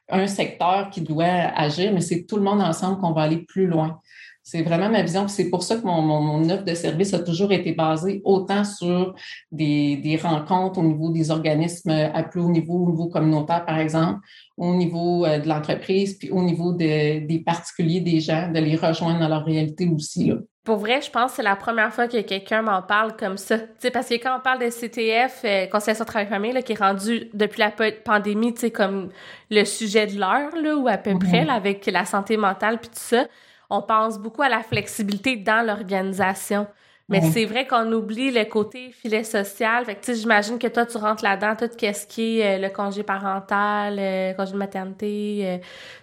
un 0.09 0.27
secteur 0.27 0.91
qui 0.91 1.01
doit 1.01 1.25
agir, 1.25 1.93
mais 1.93 2.01
c'est 2.01 2.25
tout 2.25 2.37
le 2.37 2.43
monde 2.43 2.61
ensemble 2.61 2.99
qu'on 2.99 3.13
va 3.13 3.23
aller 3.23 3.39
plus 3.39 3.67
loin. 3.67 4.01
C'est 4.49 4.63
vraiment 4.63 4.89
ma 4.89 5.03
vision. 5.03 5.27
C'est 5.27 5.51
pour 5.51 5.65
ça 5.65 5.75
que 5.75 5.85
mon, 5.85 6.01
mon, 6.01 6.49
offre 6.51 6.63
de 6.63 6.75
service 6.75 7.13
a 7.13 7.19
toujours 7.19 7.51
été 7.51 7.73
basée 7.73 8.21
autant 8.23 8.63
sur 8.63 9.13
des, 9.51 9.97
des 9.97 10.17
rencontres 10.17 10.79
au 10.79 10.85
niveau 10.85 11.11
des 11.11 11.33
organismes 11.33 11.91
à 11.91 12.23
plus 12.23 12.41
haut 12.41 12.49
niveau, 12.49 12.75
au 12.75 12.91
niveau 12.93 13.09
communautaire, 13.09 13.65
par 13.65 13.81
exemple, 13.81 14.21
au 14.57 14.73
niveau 14.77 15.27
euh, 15.27 15.41
de 15.41 15.49
l'entreprise, 15.49 16.17
puis 16.17 16.31
au 16.31 16.45
niveau 16.45 16.73
de, 16.73 17.27
des 17.27 17.43
particuliers, 17.45 17.99
des 17.99 18.21
gens, 18.21 18.49
de 18.53 18.61
les 18.61 18.77
rejoindre 18.77 19.19
dans 19.19 19.29
leur 19.29 19.45
réalité 19.45 19.89
aussi. 19.93 20.27
Là. 20.27 20.37
Pour 20.63 20.77
vrai, 20.77 21.03
je 21.03 21.11
pense 21.11 21.33
que 21.33 21.37
c'est 21.39 21.43
la 21.43 21.57
première 21.57 21.93
fois 21.93 22.07
que 22.07 22.21
quelqu'un 22.21 22.63
m'en 22.63 22.83
parle 22.83 23.17
comme 23.17 23.39
ça. 23.39 23.59
sais, 23.81 23.91
parce 23.91 24.09
que 24.09 24.15
quand 24.15 24.39
on 24.39 24.41
parle 24.41 24.61
de 24.61 24.71
CTF, 24.71 25.41
euh, 25.45 25.67
Conseil 25.67 25.97
sur 25.97 26.05
travail 26.05 26.29
famille, 26.29 26.53
là, 26.53 26.63
qui 26.63 26.75
est 26.75 26.79
rendu 26.79 27.31
depuis 27.35 27.59
la 27.59 27.73
pandémie, 28.05 28.55
tu 28.55 28.61
sais, 28.61 28.71
comme 28.71 29.09
le 29.51 29.65
sujet 29.65 30.07
de 30.07 30.17
l'heure, 30.21 30.55
là, 30.63 30.77
ou 30.77 30.87
à 30.87 30.99
peu 30.99 31.19
près, 31.19 31.43
mm-hmm. 31.43 31.47
là, 31.47 31.55
avec 31.55 31.85
la 31.87 32.05
santé 32.05 32.37
mentale 32.37 32.79
puis 32.79 32.91
tout 32.91 32.95
ça 32.95 33.27
on 33.71 33.83
pense 33.83 34.19
beaucoup 34.19 34.43
à 34.43 34.49
la 34.49 34.63
flexibilité 34.63 35.37
dans 35.37 35.65
l'organisation. 35.65 36.67
Mais 37.09 37.21
c'est 37.21 37.45
vrai 37.45 37.69
qu'on 37.69 37.93
oublie 37.93 38.33
le 38.33 38.45
côté 38.45 38.91
filet 38.91 39.23
social. 39.23 39.85
Fait 39.85 39.95
que, 39.95 40.13
j'imagine 40.13 40.59
que 40.59 40.67
toi, 40.67 40.85
tu 40.87 40.97
rentres 40.97 41.23
là-dedans, 41.23 41.55
tout 41.55 41.71
ce 41.79 42.07
qui 42.07 42.41
est 42.41 42.57
euh, 42.57 42.67
le 42.67 42.75
congé 42.75 43.05
parental, 43.05 43.95
le 43.97 44.37
congé 44.37 44.53
de 44.53 44.57
maternité, 44.57 45.41
euh, 45.45 45.59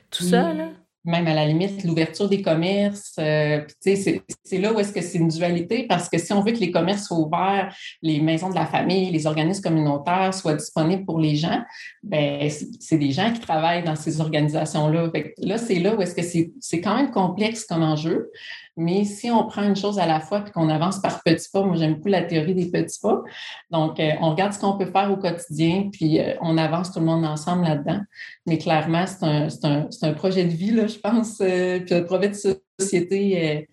tout 0.09 0.23
ça, 0.23 0.53
là 0.53 0.69
même 1.05 1.27
à 1.27 1.33
la 1.33 1.45
limite 1.45 1.83
l'ouverture 1.83 2.29
des 2.29 2.41
commerces. 2.41 3.15
Euh, 3.19 3.61
c'est 3.81 4.57
là 4.57 4.73
où 4.73 4.79
est-ce 4.79 4.93
que 4.93 5.01
c'est 5.01 5.17
une 5.17 5.27
dualité 5.27 5.85
parce 5.87 6.09
que 6.09 6.17
si 6.17 6.31
on 6.33 6.41
veut 6.41 6.51
que 6.51 6.59
les 6.59 6.71
commerces 6.71 7.07
soient 7.07 7.19
ouverts, 7.19 7.75
les 8.01 8.19
maisons 8.19 8.49
de 8.49 8.55
la 8.55 8.65
famille, 8.65 9.11
les 9.11 9.27
organismes 9.27 9.61
communautaires 9.61 10.33
soient 10.33 10.55
disponibles 10.55 11.05
pour 11.05 11.19
les 11.19 11.35
gens, 11.35 11.61
ben 12.03 12.49
c'est 12.79 12.97
des 12.97 13.11
gens 13.11 13.31
qui 13.33 13.39
travaillent 13.39 13.83
dans 13.83 13.95
ces 13.95 14.21
organisations-là. 14.21 15.11
Là, 15.37 15.57
c'est 15.57 15.79
là 15.79 15.95
où 15.95 16.01
est-ce 16.01 16.15
que 16.15 16.51
c'est 16.59 16.81
quand 16.81 16.95
même 16.95 17.11
complexe 17.11 17.65
comme 17.65 17.83
enjeu. 17.83 18.31
Mais 18.75 19.05
si 19.05 19.29
on 19.29 19.45
prend 19.45 19.63
une 19.63 19.75
chose 19.75 19.99
à 19.99 20.07
la 20.07 20.19
fois 20.19 20.43
et 20.47 20.51
qu'on 20.51 20.67
avance 20.69 20.99
par 20.99 21.21
petits 21.23 21.49
pas, 21.51 21.63
moi 21.63 21.75
j'aime 21.75 21.95
beaucoup 21.95 22.07
la 22.07 22.23
théorie 22.23 22.55
des 22.55 22.71
petits 22.71 22.99
pas. 22.99 23.21
Donc, 23.69 23.99
euh, 23.99 24.11
on 24.19 24.31
regarde 24.31 24.53
ce 24.53 24.59
qu'on 24.59 24.77
peut 24.77 24.87
faire 24.87 25.11
au 25.11 25.17
quotidien, 25.17 25.89
puis 25.91 26.19
euh, 26.19 26.33
on 26.41 26.57
avance 26.57 26.91
tout 26.91 26.99
le 26.99 27.05
monde 27.05 27.23
ensemble 27.23 27.65
là-dedans. 27.65 28.01
Mais 28.47 28.57
clairement, 28.57 29.05
c'est 29.05 29.23
un, 29.23 29.47
un, 29.63 29.89
un, 30.01 30.13
projet 30.13 30.45
de 30.45 30.49
vie, 30.49 30.71
là, 30.71 30.87
je 30.87 30.97
pense, 30.97 31.39
euh, 31.41 31.79
puis 31.79 31.93
un 31.93 32.01
projet 32.03 32.29
de 32.29 32.57
société 32.79 33.67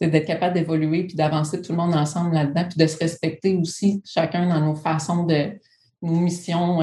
c'est 0.00 0.08
d'être 0.08 0.26
capable 0.26 0.54
d'évoluer 0.54 1.04
puis 1.04 1.14
d'avancer 1.14 1.62
tout 1.62 1.70
le 1.70 1.78
monde 1.78 1.94
ensemble 1.94 2.34
là-dedans, 2.34 2.64
puis 2.68 2.78
de 2.78 2.86
se 2.86 2.98
respecter 2.98 3.54
aussi 3.56 4.02
chacun 4.04 4.48
dans 4.48 4.60
nos 4.60 4.74
façons 4.74 5.24
de 5.24 5.52
nos 6.02 6.18
missions, 6.18 6.80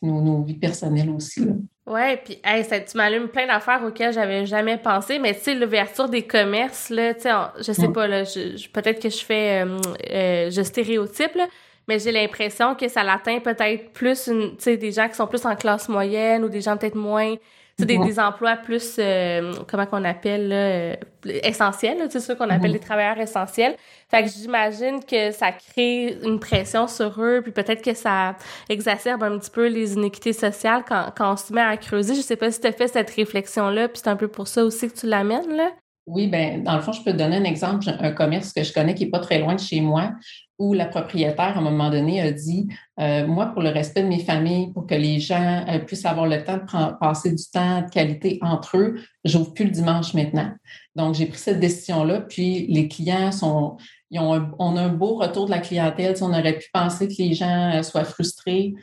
puis 0.00 0.10
nos, 0.10 0.20
nos, 0.20 0.42
vies 0.42 0.58
personnelles 0.58 1.10
aussi. 1.10 1.44
Là. 1.44 1.52
Ouais, 1.86 2.20
puis 2.22 2.38
hey, 2.44 2.64
ça, 2.64 2.80
tu 2.80 2.96
m'allumes 2.96 3.28
plein 3.28 3.46
d'affaires 3.46 3.82
auxquelles 3.84 4.12
j'avais 4.12 4.44
jamais 4.44 4.76
pensé, 4.76 5.18
mais 5.18 5.34
tu 5.34 5.40
sais 5.42 5.54
l'ouverture 5.54 6.08
des 6.08 6.22
commerces 6.22 6.90
là, 6.90 7.14
tu 7.14 7.22
sais, 7.22 7.30
je 7.58 7.72
sais 7.72 7.88
pas 7.88 8.06
là, 8.06 8.24
je, 8.24 8.68
peut-être 8.68 9.00
que 9.00 9.08
je 9.08 9.24
fais 9.24 9.64
euh, 9.64 9.78
euh, 10.10 10.50
je 10.50 10.62
stéréotype 10.62 11.34
là, 11.36 11.46
mais 11.86 11.98
j'ai 11.98 12.10
l'impression 12.12 12.74
que 12.74 12.88
ça 12.88 13.04
l'atteint 13.04 13.38
peut-être 13.38 13.92
plus 13.92 14.26
une, 14.26 14.56
tu 14.56 14.64
sais 14.64 14.76
des 14.76 14.90
gens 14.90 15.08
qui 15.08 15.14
sont 15.14 15.28
plus 15.28 15.46
en 15.46 15.54
classe 15.54 15.88
moyenne 15.88 16.42
ou 16.44 16.48
des 16.48 16.60
gens 16.60 16.76
peut-être 16.76 16.96
moins 16.96 17.36
des, 17.84 17.98
des, 17.98 18.18
emplois 18.18 18.56
plus, 18.56 18.96
euh, 18.98 19.52
comment 19.68 19.84
qu'on 19.84 20.04
appelle, 20.04 20.48
là, 20.48 20.56
euh, 20.56 20.96
essentiels, 21.24 22.06
c'est 22.08 22.20
ça 22.20 22.34
qu'on 22.34 22.48
appelle 22.48 22.72
les 22.72 22.78
travailleurs 22.78 23.18
essentiels. 23.18 23.76
Fait 24.10 24.22
que 24.22 24.30
j'imagine 24.30 25.04
que 25.04 25.30
ça 25.30 25.52
crée 25.52 26.16
une 26.22 26.40
pression 26.40 26.86
sur 26.88 27.20
eux, 27.20 27.40
puis 27.42 27.52
peut-être 27.52 27.82
que 27.82 27.92
ça 27.92 28.36
exacerbe 28.70 29.24
un 29.24 29.38
petit 29.38 29.50
peu 29.50 29.66
les 29.66 29.92
inéquités 29.94 30.32
sociales 30.32 30.84
quand, 30.88 31.12
quand 31.16 31.32
on 31.32 31.36
se 31.36 31.52
met 31.52 31.60
à 31.60 31.76
creuser. 31.76 32.14
Je 32.14 32.22
sais 32.22 32.36
pas 32.36 32.50
si 32.50 32.60
tu 32.60 32.66
as 32.66 32.72
fait 32.72 32.88
cette 32.88 33.10
réflexion-là, 33.10 33.88
puis 33.88 34.00
c'est 34.02 34.08
un 34.08 34.16
peu 34.16 34.28
pour 34.28 34.48
ça 34.48 34.64
aussi 34.64 34.88
que 34.88 34.98
tu 34.98 35.06
l'amènes, 35.06 35.54
là. 35.54 35.70
Oui, 36.06 36.28
ben 36.28 36.62
dans 36.62 36.76
le 36.76 36.82
fond, 36.82 36.92
je 36.92 37.02
peux 37.02 37.10
te 37.10 37.16
donner 37.16 37.36
un 37.36 37.44
exemple, 37.44 37.88
un 37.98 38.12
commerce 38.12 38.52
que 38.52 38.62
je 38.62 38.72
connais 38.72 38.94
qui 38.94 39.04
est 39.04 39.10
pas 39.10 39.18
très 39.18 39.40
loin 39.40 39.56
de 39.56 39.60
chez 39.60 39.80
moi, 39.80 40.12
où 40.56 40.72
la 40.72 40.86
propriétaire, 40.86 41.56
à 41.56 41.58
un 41.58 41.62
moment 41.62 41.90
donné, 41.90 42.20
a 42.20 42.30
dit 42.30 42.68
euh, 43.00 43.26
Moi, 43.26 43.46
pour 43.46 43.60
le 43.60 43.70
respect 43.70 44.04
de 44.04 44.08
mes 44.08 44.20
familles, 44.20 44.72
pour 44.72 44.86
que 44.86 44.94
les 44.94 45.18
gens 45.18 45.64
euh, 45.68 45.80
puissent 45.80 46.06
avoir 46.06 46.26
le 46.26 46.44
temps 46.44 46.58
de 46.58 46.98
passer 46.98 47.32
du 47.32 47.42
temps 47.52 47.82
de 47.82 47.90
qualité 47.90 48.38
entre 48.40 48.76
eux, 48.76 49.00
j'ouvre 49.24 49.52
plus 49.52 49.64
le 49.64 49.72
dimanche 49.72 50.14
maintenant. 50.14 50.52
Donc, 50.94 51.16
j'ai 51.16 51.26
pris 51.26 51.38
cette 51.38 51.58
décision-là, 51.58 52.20
puis 52.20 52.66
les 52.68 52.86
clients 52.86 53.32
sont. 53.32 53.76
Ils 54.12 54.20
ont 54.20 54.52
on 54.60 54.76
a 54.76 54.82
un 54.82 54.88
beau 54.88 55.16
retour 55.16 55.46
de 55.46 55.50
la 55.50 55.58
clientèle. 55.58 56.14
on 56.20 56.30
aurait 56.30 56.58
pu 56.58 56.68
penser 56.72 57.08
que 57.08 57.14
les 57.18 57.34
gens 57.34 57.72
euh, 57.74 57.82
soient 57.82 58.04
frustrés, 58.04 58.74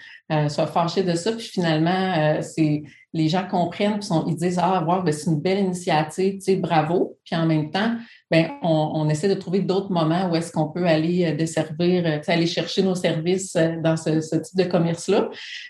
soient 0.49 0.67
fâchés 0.67 1.03
de 1.03 1.13
ça, 1.13 1.31
puis 1.31 1.45
finalement, 1.45 2.41
c'est 2.41 2.83
les 3.13 3.29
gens 3.29 3.47
comprennent, 3.47 3.99
puis 3.99 4.09
ils 4.27 4.35
disent 4.35 4.59
Ah, 4.61 4.83
wow, 4.83 5.03
ben, 5.03 5.13
c'est 5.13 5.29
une 5.29 5.39
belle 5.39 5.59
initiative, 5.59 6.33
tu 6.35 6.41
sais, 6.41 6.55
bravo. 6.55 7.17
Puis 7.23 7.35
en 7.35 7.45
même 7.45 7.69
temps, 7.69 7.95
ben, 8.31 8.49
on, 8.63 9.07
essaie 9.09 9.29
de 9.29 9.39
trouver 9.39 9.59
d'autres 9.59 9.91
moments 9.91 10.31
où 10.31 10.35
est-ce 10.35 10.51
qu'on 10.51 10.69
peut 10.69 10.87
aller 10.87 11.25
euh, 11.25 11.35
desservir, 11.35 12.03
euh, 12.05 12.19
aller 12.25 12.47
chercher 12.47 12.81
nos 12.81 12.95
services 12.95 13.55
euh, 13.55 13.79
dans 13.79 13.95
ce, 13.95 14.35
type 14.35 14.57
de 14.57 14.63
commerce-là. 14.63 15.29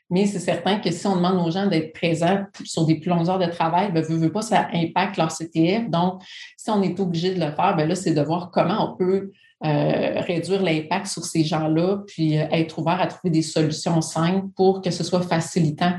Mais 0.10 0.26
c'est 0.26 0.40
certain 0.40 0.80
que 0.80 0.90
si 0.90 1.06
on 1.06 1.18
demande 1.18 1.46
aux 1.46 1.52
gens 1.52 1.68
d'être 1.68 1.92
présents 1.92 2.46
sur 2.64 2.86
des 2.86 2.96
plus 2.96 3.10
longues 3.10 3.30
heures 3.30 3.40
de 3.40 3.52
travail, 3.52 3.92
ben, 3.92 4.02
veut, 4.02 4.16
veut 4.16 4.32
pas, 4.32 4.42
ça 4.42 4.70
impacte 4.74 5.18
leur 5.18 5.30
CTF. 5.30 5.90
Donc, 5.90 6.22
si 6.56 6.70
on 6.70 6.82
est 6.82 6.98
obligé 7.02 7.34
de 7.34 7.40
le 7.44 7.52
faire, 7.52 7.76
ben 7.76 7.90
là, 7.90 7.96
c'est 7.96 8.14
de 8.14 8.22
voir 8.22 8.50
comment 8.52 8.94
on 8.94 8.96
peut 8.96 9.32
réduire 9.62 10.62
l'impact 10.62 11.08
sur 11.08 11.24
ces 11.24 11.46
gens-là, 11.46 12.00
puis 12.06 12.34
être 12.34 12.80
ouvert 12.80 13.00
à 13.00 13.08
trouver 13.08 13.32
des 13.32 13.42
solutions 13.42 14.02
simples 14.02 14.48
pour 14.58 14.82
que 14.82 14.92
ce 14.92 15.06
soit 15.06 15.22
facilitant, 15.22 15.94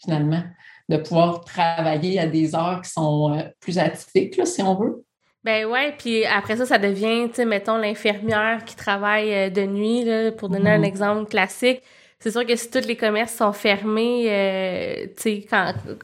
finalement, 0.00 0.42
de 0.88 0.96
pouvoir 0.96 1.44
travailler 1.44 2.18
à 2.18 2.26
des 2.26 2.54
heures 2.54 2.80
qui 2.82 2.90
sont 2.90 3.50
plus 3.60 3.78
atypiques, 3.78 4.36
là, 4.36 4.46
si 4.46 4.62
on 4.62 4.74
veut. 4.74 5.04
Ben 5.44 5.64
ouais, 5.66 5.94
puis 5.96 6.26
après 6.26 6.56
ça, 6.56 6.66
ça 6.66 6.78
devient, 6.78 7.28
tu 7.28 7.36
sais, 7.36 7.44
mettons 7.44 7.76
l'infirmière 7.76 8.64
qui 8.64 8.74
travaille 8.74 9.32
euh, 9.32 9.50
de 9.50 9.62
nuit, 9.62 10.04
là, 10.04 10.32
pour 10.32 10.48
donner 10.48 10.70
un 10.70 10.78
mhm. 10.78 10.84
exemple 10.84 11.30
classique. 11.30 11.80
C'est 12.18 12.32
sûr 12.32 12.44
que 12.44 12.56
si 12.56 12.68
tous 12.68 12.86
les 12.86 12.96
commerces 12.96 13.34
sont 13.34 13.52
fermés, 13.52 14.24
euh, 14.26 15.06
tu 15.16 15.42
sais, 15.42 15.46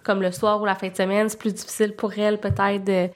comme 0.04 0.22
le 0.22 0.30
soir 0.30 0.62
ou 0.62 0.64
la 0.64 0.76
fin 0.76 0.88
de 0.88 0.94
semaine, 0.94 1.28
c'est 1.28 1.38
plus 1.38 1.52
difficile 1.52 1.94
pour 1.94 2.16
elle 2.16 2.38
peut-être 2.38 2.84
de... 2.84 3.10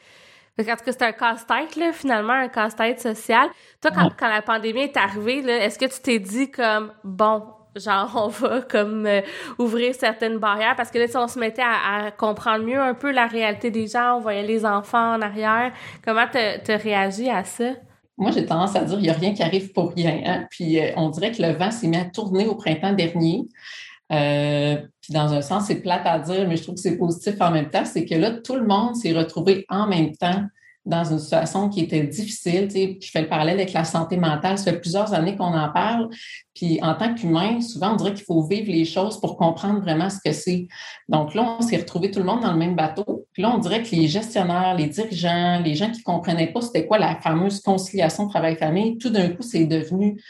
En 0.60 0.64
tout 0.64 0.64
cas, 0.64 0.76
c'est 0.86 1.02
un 1.02 1.12
casse-tête, 1.12 1.76
là, 1.76 1.92
finalement, 1.92 2.32
un 2.32 2.48
casse-tête 2.48 3.00
social. 3.00 3.48
Toi, 3.80 3.92
quand, 3.92 4.10
quand 4.18 4.28
la 4.28 4.42
pandémie 4.42 4.80
est 4.80 4.96
arrivée, 4.96 5.40
là, 5.40 5.64
est-ce 5.64 5.78
que 5.78 5.84
tu 5.84 6.00
t'es 6.00 6.18
dit 6.18 6.50
comme, 6.50 6.92
bon, 7.04 7.44
genre 7.76 8.10
on 8.14 8.28
va 8.28 8.62
comme 8.62 9.06
euh, 9.06 9.20
ouvrir 9.58 9.94
certaines 9.94 10.38
barrières 10.38 10.74
parce 10.76 10.90
que 10.90 10.98
là 10.98 11.06
on 11.14 11.28
se 11.28 11.38
mettait 11.38 11.62
à, 11.62 12.10
comprendre 12.10 12.64
mieux 12.64 12.80
un 12.80 12.94
peu 12.94 13.12
la 13.12 13.26
réalité 13.26 13.70
des 13.70 13.86
gens, 13.86 14.16
on 14.16 14.20
voyait 14.20 14.42
les 14.42 14.64
enfants 14.64 15.14
en 15.14 15.22
arrière. 15.22 15.72
Comment 16.04 16.26
tu 16.32 16.72
réagi 16.72 17.28
à 17.28 17.44
ça? 17.44 17.72
Moi, 18.18 18.32
j'ai 18.32 18.44
tendance 18.44 18.74
à 18.74 18.84
dire 18.84 18.96
qu'il 18.96 19.04
n'y 19.04 19.10
a 19.10 19.12
rien 19.12 19.32
qui 19.32 19.44
arrive 19.44 19.72
pour 19.72 19.92
rien. 19.94 20.20
Hein. 20.26 20.46
Puis 20.50 20.80
euh, 20.80 20.90
on 20.96 21.08
dirait 21.08 21.30
que 21.30 21.40
le 21.40 21.52
vent 21.52 21.70
s'est 21.70 21.86
mis 21.86 21.96
à 21.96 22.04
tourner 22.04 22.48
au 22.48 22.56
printemps 22.56 22.92
dernier. 22.92 23.46
Euh, 24.10 24.76
puis 25.00 25.12
dans 25.12 25.32
un 25.32 25.40
sens, 25.40 25.66
c'est 25.66 25.80
plate 25.80 26.04
à 26.04 26.18
dire, 26.18 26.48
mais 26.48 26.56
je 26.56 26.64
trouve 26.64 26.74
que 26.74 26.80
c'est 26.80 26.98
positif 26.98 27.34
en 27.40 27.52
même 27.52 27.70
temps. 27.70 27.84
C'est 27.84 28.04
que 28.04 28.16
là, 28.16 28.32
tout 28.32 28.56
le 28.56 28.66
monde 28.66 28.96
s'est 28.96 29.12
retrouvé 29.12 29.64
en 29.68 29.86
même 29.86 30.16
temps 30.16 30.42
dans 30.88 31.04
une 31.04 31.18
situation 31.18 31.68
qui 31.68 31.80
était 31.80 32.02
difficile. 32.02 32.66
Tu 32.68 32.74
sais, 32.74 32.98
je 33.00 33.10
fais 33.10 33.20
le 33.20 33.28
parallèle 33.28 33.56
avec 33.56 33.72
la 33.72 33.84
santé 33.84 34.16
mentale. 34.16 34.58
Ça 34.58 34.72
fait 34.72 34.80
plusieurs 34.80 35.12
années 35.12 35.36
qu'on 35.36 35.54
en 35.54 35.68
parle. 35.68 36.08
Puis 36.54 36.80
en 36.82 36.94
tant 36.94 37.14
qu'humain, 37.14 37.60
souvent, 37.60 37.92
on 37.92 37.96
dirait 37.96 38.14
qu'il 38.14 38.24
faut 38.24 38.42
vivre 38.42 38.72
les 38.72 38.84
choses 38.84 39.20
pour 39.20 39.36
comprendre 39.36 39.80
vraiment 39.80 40.08
ce 40.08 40.18
que 40.24 40.32
c'est. 40.32 40.66
Donc 41.08 41.34
là, 41.34 41.56
on 41.58 41.62
s'est 41.62 41.76
retrouvé 41.76 42.10
tout 42.10 42.18
le 42.18 42.24
monde 42.24 42.40
dans 42.40 42.52
le 42.52 42.58
même 42.58 42.74
bateau. 42.74 43.26
Puis 43.32 43.42
là, 43.42 43.52
on 43.54 43.58
dirait 43.58 43.82
que 43.82 43.94
les 43.94 44.08
gestionnaires, 44.08 44.74
les 44.76 44.86
dirigeants, 44.86 45.60
les 45.62 45.74
gens 45.74 45.90
qui 45.90 46.02
comprenaient 46.02 46.52
pas 46.52 46.62
c'était 46.62 46.86
quoi 46.86 46.98
la 46.98 47.16
fameuse 47.16 47.60
conciliation 47.60 48.26
travail-famille, 48.26 48.98
tout 48.98 49.10
d'un 49.10 49.28
coup, 49.28 49.42
c'est 49.42 49.66
devenu 49.66 50.20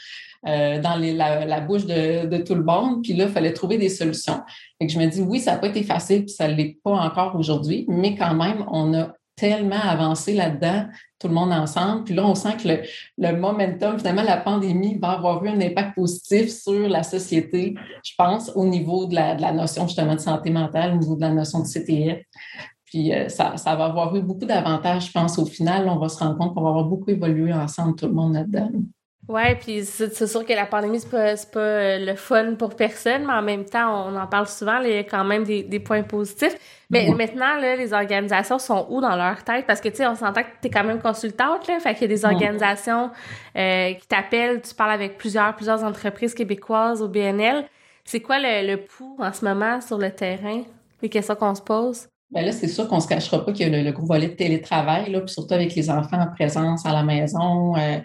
euh, 0.47 0.79
dans 0.81 0.95
la, 0.95 1.59
bouche 1.61 1.85
de, 1.85 2.37
tout 2.43 2.55
le 2.55 2.63
monde. 2.63 3.01
Puis 3.01 3.13
là, 3.13 3.25
il 3.25 3.31
fallait 3.31 3.53
trouver 3.53 3.77
des 3.77 3.89
solutions. 3.89 4.41
Et 4.79 4.87
je 4.87 4.99
me 4.99 5.05
dis, 5.07 5.21
oui, 5.21 5.39
ça 5.39 5.53
n'a 5.53 5.57
pas 5.57 5.67
été 5.67 5.83
facile, 5.83 6.25
puis 6.25 6.33
ça 6.33 6.47
ne 6.47 6.53
l'est 6.53 6.77
pas 6.83 6.91
encore 6.91 7.35
aujourd'hui, 7.35 7.85
mais 7.87 8.15
quand 8.15 8.33
même, 8.33 8.65
on 8.71 8.93
a 8.93 9.13
tellement 9.39 9.79
avancé 9.81 10.33
là-dedans, 10.33 10.85
tout 11.17 11.29
le 11.29 11.33
monde 11.33 11.53
ensemble. 11.53 12.03
Puis 12.03 12.13
là, 12.13 12.25
on 12.25 12.35
sent 12.35 12.57
que 12.61 12.67
le, 12.67 12.81
le, 13.17 13.37
momentum, 13.37 13.97
finalement, 13.97 14.23
la 14.23 14.37
pandémie 14.37 14.97
va 15.01 15.11
avoir 15.11 15.43
eu 15.45 15.49
un 15.49 15.61
impact 15.61 15.95
positif 15.95 16.49
sur 16.49 16.89
la 16.89 17.03
société, 17.03 17.75
je 18.03 18.11
pense, 18.17 18.51
au 18.55 18.65
niveau 18.65 19.05
de 19.05 19.15
la, 19.15 19.35
de 19.35 19.41
la 19.41 19.53
notion 19.53 19.87
justement 19.87 20.15
de 20.15 20.19
santé 20.19 20.49
mentale, 20.49 20.95
au 20.95 20.97
niveau 20.97 21.15
de 21.15 21.21
la 21.21 21.31
notion 21.31 21.59
de 21.59 21.67
CTF. 21.67 22.19
Puis 22.85 23.13
euh, 23.13 23.29
ça, 23.29 23.55
ça, 23.55 23.75
va 23.75 23.85
avoir 23.85 24.15
eu 24.15 24.21
beaucoup 24.21 24.45
d'avantages, 24.45 25.07
je 25.07 25.11
pense. 25.11 25.37
Au 25.37 25.45
final, 25.45 25.87
on 25.87 25.97
va 25.97 26.09
se 26.09 26.17
rendre 26.17 26.37
compte 26.37 26.53
qu'on 26.53 26.63
va 26.63 26.69
avoir 26.69 26.85
beaucoup 26.85 27.09
évolué 27.09 27.53
ensemble, 27.53 27.95
tout 27.95 28.07
le 28.07 28.13
monde 28.13 28.33
là-dedans. 28.33 28.69
Ouais, 29.29 29.53
puis 29.53 29.85
c'est 29.85 30.25
sûr 30.25 30.43
que 30.43 30.53
la 30.53 30.65
pandémie, 30.65 30.99
c'est 30.99 31.11
pas, 31.11 31.35
pas 31.53 31.59
euh, 31.59 32.03
le 32.03 32.15
fun 32.15 32.55
pour 32.55 32.75
personne, 32.75 33.27
mais 33.27 33.33
en 33.33 33.43
même 33.43 33.63
temps, 33.63 34.07
on 34.07 34.15
en 34.15 34.25
parle 34.25 34.47
souvent, 34.47 34.79
il 34.79 34.89
y 34.89 34.97
a 34.97 35.03
quand 35.03 35.23
même 35.23 35.43
des, 35.43 35.61
des 35.61 35.79
points 35.79 36.01
positifs. 36.01 36.57
Mais 36.89 37.07
maintenant, 37.15 37.55
là, 37.57 37.75
les 37.75 37.93
organisations 37.93 38.57
sont 38.57 38.87
où 38.89 39.01
dans 39.01 39.15
leur 39.15 39.43
tête? 39.43 39.67
Parce 39.67 39.81
que, 39.81 39.89
tu 39.89 39.97
sais, 39.97 40.07
on 40.07 40.15
s'entend 40.15 40.41
que 40.41 40.47
tu 40.59 40.67
es 40.67 40.71
quand 40.71 40.83
même 40.83 40.99
consultante, 40.99 41.67
là, 41.67 41.79
fait 41.79 41.93
qu'il 41.93 42.01
y 42.01 42.05
a 42.05 42.15
des 42.15 42.25
organisations 42.25 43.11
euh, 43.55 43.93
qui 43.93 44.07
t'appellent, 44.07 44.61
tu 44.63 44.73
parles 44.73 44.93
avec 44.93 45.19
plusieurs, 45.19 45.55
plusieurs 45.55 45.83
entreprises 45.83 46.33
québécoises 46.33 47.03
au 47.03 47.07
BNL. 47.07 47.65
C'est 48.05 48.21
quoi 48.21 48.39
le, 48.39 48.67
le 48.67 48.77
pouls 48.77 49.15
en 49.19 49.31
ce 49.31 49.45
moment 49.45 49.79
sur 49.79 49.99
le 49.99 50.09
terrain? 50.09 50.63
Les 51.03 51.09
questions 51.09 51.35
qu'on 51.35 51.53
se 51.53 51.61
pose? 51.61 52.07
Bien 52.31 52.43
là, 52.43 52.51
c'est 52.51 52.67
sûr 52.67 52.87
qu'on 52.87 52.97
ne 52.97 53.01
se 53.01 53.07
cachera 53.07 53.43
pas 53.43 53.51
qu'il 53.51 53.67
y 53.67 53.75
a 53.75 53.81
le, 53.81 53.91
gros 53.91 54.05
volet 54.05 54.27
de 54.27 54.33
télétravail, 54.33 55.11
là, 55.11 55.21
puis 55.21 55.33
surtout 55.33 55.55
avec 55.55 55.73
les 55.73 55.89
enfants 55.89 56.21
en 56.21 56.27
présence 56.27 56.85
à 56.85 56.93
la 56.93 57.01
maison. 57.01 57.75
Euh, 57.75 57.97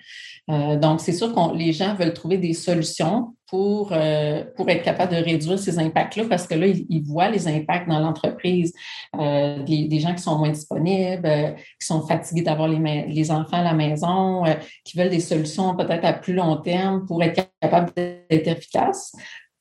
euh, 0.51 0.77
donc, 0.77 1.01
c'est 1.01 1.13
sûr 1.13 1.35
que 1.35 1.55
les 1.55 1.75
gens 1.75 1.95
veulent 1.95 2.15
trouver 2.15 2.39
des 2.39 2.55
solutions 2.55 3.35
pour, 3.47 3.91
euh, 3.93 4.43
pour 4.57 4.69
être 4.71 4.83
capables 4.83 5.15
de 5.15 5.23
réduire 5.23 5.59
ces 5.59 5.79
impacts-là, 5.79 6.25
parce 6.27 6.47
que 6.47 6.55
là, 6.55 6.67
ils, 6.67 7.03
voient 7.05 7.29
les 7.29 7.47
impacts 7.49 7.87
dans 7.87 8.01
l'entreprise, 8.01 8.73
des, 9.13 9.99
gens 10.01 10.15
qui 10.15 10.23
sont 10.23 10.39
moins 10.39 10.51
disponibles, 10.51 11.55
qui 11.79 11.87
sont 11.87 12.07
fatigués 12.07 12.43
d'avoir 12.43 12.69
les, 12.69 13.07
les 13.07 13.31
enfants 13.31 13.59
à 13.59 13.63
la 13.63 13.75
maison, 13.75 14.45
qui 14.85 14.97
veulent 14.97 15.11
des 15.11 15.21
solutions 15.21 15.77
peut-être 15.77 16.05
à 16.05 16.15
plus 16.15 16.33
long 16.33 16.57
terme 16.57 17.05
pour 17.07 17.23
être 17.23 17.47
capables 17.61 17.93
d'être 17.95 18.49
efficaces. 18.49 19.13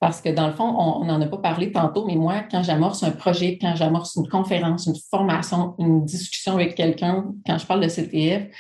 Parce 0.04 0.20
que 0.20 0.28
dans 0.28 0.48
le 0.48 0.54
fond, 0.54 0.66
on 0.66 1.06
n'en 1.06 1.22
a 1.22 1.28
pas 1.28 1.38
parlé 1.38 1.72
tantôt, 1.72 2.06
mais 2.06 2.18
moi, 2.18 2.44
quand 2.52 2.62
j'amorce 2.62 3.04
un 3.04 3.12
projet, 3.12 3.58
quand 3.58 3.74
j'amorce 3.78 4.18
une 4.18 4.28
conférence, 4.28 4.86
une 4.86 4.98
formation, 5.10 5.76
une 5.80 6.04
discussion 6.04 6.56
avec 6.56 6.76
quelqu'un, 6.76 7.24
quand 7.46 7.58
je 7.58 7.66
parle 7.66 7.80
de 7.80 7.88
CTF, 7.88 8.54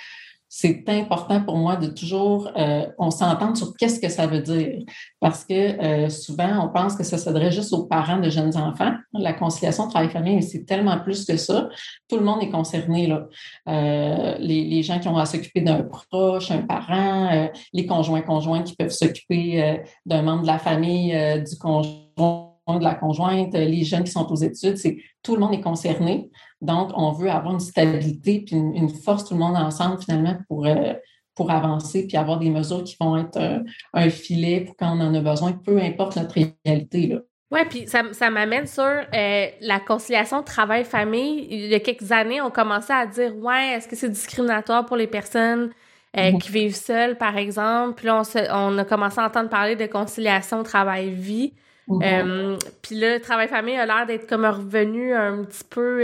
c'est 0.56 0.88
important 0.88 1.42
pour 1.42 1.58
moi 1.58 1.78
de 1.78 1.88
toujours, 1.88 2.48
euh, 2.56 2.86
on 3.00 3.10
s'entende 3.10 3.58
sur 3.58 3.76
qu'est-ce 3.76 4.00
que 4.00 4.08
ça 4.08 4.28
veut 4.28 4.42
dire. 4.42 4.84
Parce 5.20 5.44
que 5.46 5.54
euh, 5.54 6.10
souvent, 6.10 6.64
on 6.64 6.70
pense 6.70 6.96
que 6.96 7.04
ça 7.04 7.18
s'adresse 7.18 7.56
juste 7.56 7.74
aux 7.74 7.86
parents 7.86 8.20
de 8.20 8.30
jeunes 8.30 8.56
enfants. 8.56 8.94
La 9.14 9.34
conciliation 9.34 9.88
travail-famille, 9.88 10.44
c'est 10.44 10.64
tellement 10.64 11.00
plus 11.00 11.26
que 11.26 11.38
ça. 11.38 11.70
Tout 12.08 12.18
le 12.18 12.24
monde 12.24 12.44
est 12.44 12.52
concerné. 12.52 13.08
Là. 13.08 13.26
Euh, 13.68 14.36
les, 14.38 14.64
les, 14.66 14.84
gens 14.84 15.00
qui 15.00 15.08
ont 15.08 15.18
à 15.18 15.26
s'occuper 15.26 15.62
d'un 15.62 15.82
proche, 15.82 16.52
un 16.52 16.62
parent, 16.62 17.50
les 17.74 17.88
conjoints 17.88 18.22
conjoints 18.22 18.62
qui 18.62 18.76
peuvent 18.76 18.92
s'occuper 18.92 19.82
d'un 20.06 20.22
membre 20.22 20.44
de 20.44 20.48
la 20.48 20.60
famille 20.60 21.42
du 21.44 21.58
conjoint 21.58 22.53
de 22.68 22.84
la 22.84 22.96
conjointe, 22.96 23.54
les 23.54 23.84
jeunes 23.84 24.04
qui 24.04 24.12
sont 24.12 24.32
aux 24.32 24.36
études, 24.36 24.78
c'est 24.78 24.98
tout 25.22 25.36
le 25.36 25.42
monde 25.42 25.54
est 25.54 25.62
concerné. 25.62 26.30
Donc, 26.62 26.92
on 26.96 27.12
veut 27.12 27.30
avoir 27.30 27.54
une 27.54 27.60
stabilité 27.60 28.44
puis 28.46 28.56
une, 28.56 28.90
force 28.90 29.26
tout 29.26 29.34
le 29.34 29.40
monde 29.40 29.58
ensemble 29.58 30.02
finalement 30.02 30.38
pour, 30.48 30.66
euh, 30.66 30.94
pour 31.36 31.52
avancer 31.52 32.08
puis 32.08 32.18
avoir 32.18 32.40
des 32.40 32.50
mesures 32.50 32.84
qui 32.84 32.96
vont 33.00 33.18
être 33.18 33.64
un, 33.94 34.10
filet 34.10 34.62
pour 34.62 34.76
quand 34.78 34.98
on 34.98 35.02
en 35.02 35.14
a 35.14 35.20
besoin, 35.20 35.52
peu 35.52 35.78
importe 35.82 36.16
notre 36.16 36.36
réalité. 36.66 37.08
Là. 37.08 37.20
Oui, 37.54 37.60
puis 37.70 37.88
ça, 37.88 38.02
ça 38.14 38.32
m'amène 38.32 38.66
sur 38.66 38.84
euh, 38.84 39.48
la 39.62 39.80
conciliation 39.80 40.42
travail-famille. 40.42 41.48
Il 41.52 41.68
y 41.68 41.76
a 41.76 41.80
quelques 41.80 42.12
années, 42.12 42.42
on 42.42 42.50
commençait 42.50 42.94
à 42.94 43.06
dire 43.06 43.38
Ouais, 43.38 43.74
est-ce 43.76 43.88
que 43.88 43.96
c'est 43.96 44.10
discriminatoire 44.10 44.88
pour 44.88 44.98
les 44.98 45.06
personnes 45.06 45.70
euh, 46.18 46.32
mhm. 46.32 46.40
qui 46.40 46.52
vivent 46.52 46.76
seules, 46.76 47.16
par 47.16 47.38
exemple? 47.38 47.94
Puis 47.98 48.08
là, 48.08 48.24
on, 48.54 48.76
a 48.80 48.86
commencé 48.86 49.20
à 49.20 49.28
entendre 49.28 49.50
parler 49.50 49.76
de 49.76 49.86
conciliation 49.86 50.64
travail-vie. 50.64 51.54
Mhm. 51.88 52.02
Euh, 52.04 52.58
puis 52.82 52.96
là, 52.96 53.20
travail-famille 53.20 53.76
a 53.76 53.86
l'air 53.86 54.06
d'être 54.06 54.28
comme 54.28 54.46
revenu 54.46 55.14
un 55.14 55.44
petit 55.44 55.64
peu, 55.70 56.04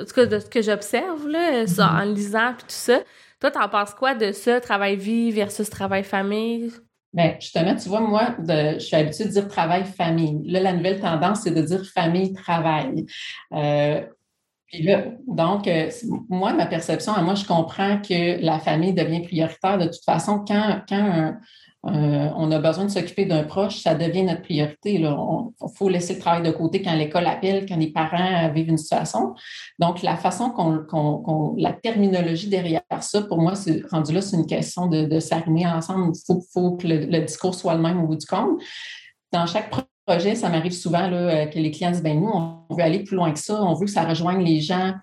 en 0.00 0.04
tout 0.04 0.14
cas 0.14 0.26
de 0.26 0.38
ce 0.38 0.46
que 0.46 0.62
j'observe, 0.62 1.28
là, 1.28 1.64
mhm. 1.64 1.80
en 1.80 2.04
lisant, 2.04 2.54
puis 2.56 2.66
tout 2.66 2.66
ça. 2.68 3.00
Toi, 3.40 3.50
t'en 3.50 3.68
penses 3.68 3.94
quoi 3.94 4.14
de 4.14 4.32
ça, 4.32 4.60
travail-vie 4.60 5.30
versus 5.30 5.70
travail-famille? 5.70 6.72
Bien, 7.12 7.36
justement, 7.40 7.74
tu 7.74 7.88
vois, 7.88 8.00
moi, 8.00 8.36
je 8.38 8.78
suis 8.78 8.96
habituée 8.96 9.24
de 9.24 9.30
dire 9.30 9.48
travail-famille. 9.48 10.40
Là, 10.44 10.60
la 10.60 10.72
nouvelle 10.72 11.00
tendance, 11.00 11.40
c'est 11.42 11.52
de 11.52 11.62
dire 11.62 11.84
famille-travail. 11.86 13.06
Euh, 13.54 14.02
puis 14.66 14.82
là, 14.82 15.04
donc, 15.26 15.66
euh, 15.66 15.90
moi, 16.28 16.52
ma 16.52 16.66
perception, 16.66 17.12
moi, 17.22 17.34
je 17.34 17.46
comprends 17.46 17.98
que 18.02 18.44
la 18.44 18.58
famille 18.58 18.92
devient 18.92 19.22
prioritaire 19.22 19.78
de 19.78 19.86
toute 19.86 20.04
façon 20.04 20.44
quand, 20.46 20.82
quand 20.86 20.96
un, 20.96 21.38
euh, 21.94 22.30
on 22.36 22.50
a 22.50 22.58
besoin 22.58 22.84
de 22.84 22.90
s'occuper 22.90 23.24
d'un 23.24 23.44
proche, 23.44 23.78
ça 23.78 23.94
devient 23.94 24.22
notre 24.22 24.42
priorité. 24.42 24.94
Il 24.94 25.08
faut 25.76 25.88
laisser 25.88 26.14
le 26.14 26.20
travail 26.20 26.42
de 26.42 26.50
côté 26.50 26.82
quand 26.82 26.94
l'école 26.94 27.26
appelle, 27.26 27.66
quand 27.66 27.76
les 27.76 27.92
parents 27.92 28.50
vivent 28.52 28.68
une 28.68 28.78
situation. 28.78 29.34
Donc, 29.78 30.02
la 30.02 30.16
façon 30.16 30.50
qu'on, 30.50 31.54
la 31.58 31.72
terminologie 31.72 32.48
derrière 32.48 32.82
ça, 33.00 33.22
pour 33.22 33.38
moi, 33.38 33.54
c'est 33.54 33.82
rendu 33.90 34.12
là, 34.12 34.20
c'est 34.20 34.36
une 34.36 34.46
question 34.46 34.86
de, 34.86 35.20
s'arrimer 35.20 35.66
ensemble. 35.66 36.12
Il 36.28 36.36
faut, 36.52 36.76
que 36.76 36.86
le, 36.86 37.20
discours 37.20 37.54
soit 37.54 37.74
le 37.74 37.82
même 37.82 38.02
au 38.02 38.06
bout 38.06 38.16
du 38.16 38.26
compte. 38.26 38.60
Dans 39.32 39.46
chaque 39.46 39.70
projet, 40.06 40.34
ça 40.34 40.48
m'arrive 40.48 40.72
souvent 40.72 41.10
euh, 41.12 41.46
que 41.46 41.58
les 41.58 41.70
clients 41.70 41.90
disent 41.90 42.02
ben 42.02 42.18
nous, 42.18 42.30
on 42.32 42.74
veut 42.74 42.82
aller 42.82 43.00
plus 43.00 43.16
loin 43.16 43.30
que 43.32 43.38
ça, 43.38 43.62
on 43.62 43.74
veut 43.74 43.84
que 43.84 43.90
ça 43.90 44.04
rejoigne 44.04 44.42
les 44.42 44.60
gens 44.60 44.94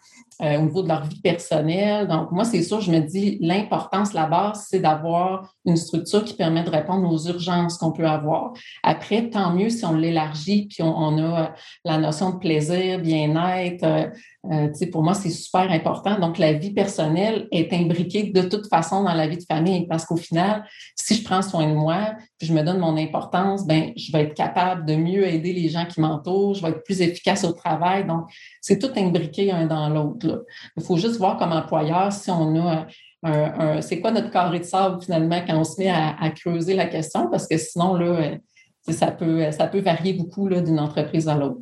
euh, 0.42 0.58
au 0.58 0.62
niveau 0.64 0.84
de 0.84 0.90
leur 0.90 1.06
vie 1.06 1.22
personnelle. 1.22 2.08
Donc, 2.08 2.32
moi, 2.32 2.44
c'est 2.44 2.62
sûr, 2.62 2.82
je 2.82 2.92
me 2.92 3.00
dis, 3.00 3.38
l'importance, 3.40 4.14
la 4.14 4.26
base, 4.26 4.68
c'est 4.70 4.80
d'avoir 4.80 5.54
une 5.66 5.78
structure 5.78 6.26
qui 6.26 6.34
permet 6.34 6.64
de 6.64 6.70
répondre 6.70 7.10
aux 7.10 7.28
urgences 7.28 7.78
qu'on 7.78 7.92
peut 7.92 8.06
avoir. 8.06 8.52
Après, 8.84 9.30
tant 9.30 9.54
mieux 9.54 9.70
si 9.70 9.86
on 9.86 9.94
l'élargit, 9.94 10.68
puis 10.68 10.84
on, 10.84 11.18
a 11.24 11.54
la 11.86 11.98
notion 11.98 12.32
de 12.32 12.38
plaisir, 12.38 13.00
bien-être, 13.00 13.84
euh, 13.84 14.08
euh, 14.52 14.70
pour 14.92 15.04
moi, 15.04 15.14
c'est 15.14 15.30
super 15.30 15.72
important. 15.72 16.20
Donc, 16.20 16.38
la 16.38 16.54
vie 16.54 16.72
personnelle 16.72 17.48
est 17.52 17.74
imbriquée 17.74 18.24
de 18.24 18.42
toute 18.42 18.68
façon 18.68 19.04
dans 19.04 19.14
la 19.14 19.28
vie 19.28 19.38
de 19.38 19.44
famille 19.44 19.88
parce 19.88 20.06
qu'au 20.06 20.18
final, 20.18 20.66
si 20.96 21.16
je 21.16 21.24
prends 21.24 21.42
soin 21.42 21.68
de 21.68 21.74
moi, 21.74 22.14
puis 22.38 22.48
je 22.48 22.54
me 22.54 22.62
donne 22.62 22.80
mon 22.80 22.98
importance, 22.98 23.66
ben, 23.66 23.92
je 23.96 24.12
vais 24.12 24.24
être 24.24 24.34
capable 24.34 24.86
de 24.86 24.96
mieux 24.96 25.26
aider 25.28 25.54
les 25.54 25.70
gens 25.70 25.86
qui 25.86 26.02
m'entourent, 26.02 26.54
je 26.54 26.62
vais 26.62 26.70
être 26.70 26.84
plus 26.84 27.02
efficace 27.02 27.44
au 27.44 27.54
travail. 27.54 28.06
Donc, 28.06 28.26
c'est 28.62 28.78
tout 28.78 28.92
imbriqué 28.96 29.52
un 29.52 29.66
dans 29.66 29.90
l'autre. 29.90 30.25
Il 30.78 30.84
faut 30.84 30.98
juste 30.98 31.18
voir 31.18 31.38
comme 31.38 31.52
employeur 31.52 32.12
si 32.12 32.30
on 32.32 32.56
a 32.68 32.88
un, 33.24 33.82
c'est 33.82 34.00
quoi 34.00 34.12
notre 34.12 34.30
carré 34.30 34.60
de 34.60 34.66
sable 34.66 35.02
finalement 35.02 35.42
quand 35.46 35.58
on 35.58 35.64
se 35.64 35.80
met 35.80 35.90
à, 35.90 36.30
creuser 36.30 36.76
la 36.76 36.86
question 36.86 37.28
parce 37.30 37.48
que 37.48 37.58
sinon, 37.58 37.96
là, 37.96 38.06
euh, 38.06 38.38
ça 38.94 39.12
peut, 39.12 39.52
ça 39.52 39.68
peut 39.68 39.80
varier 39.80 40.14
beaucoup 40.14 40.48
d'une 40.50 40.80
entreprise 40.80 41.28
à 41.28 41.36
l'autre. 41.36 41.62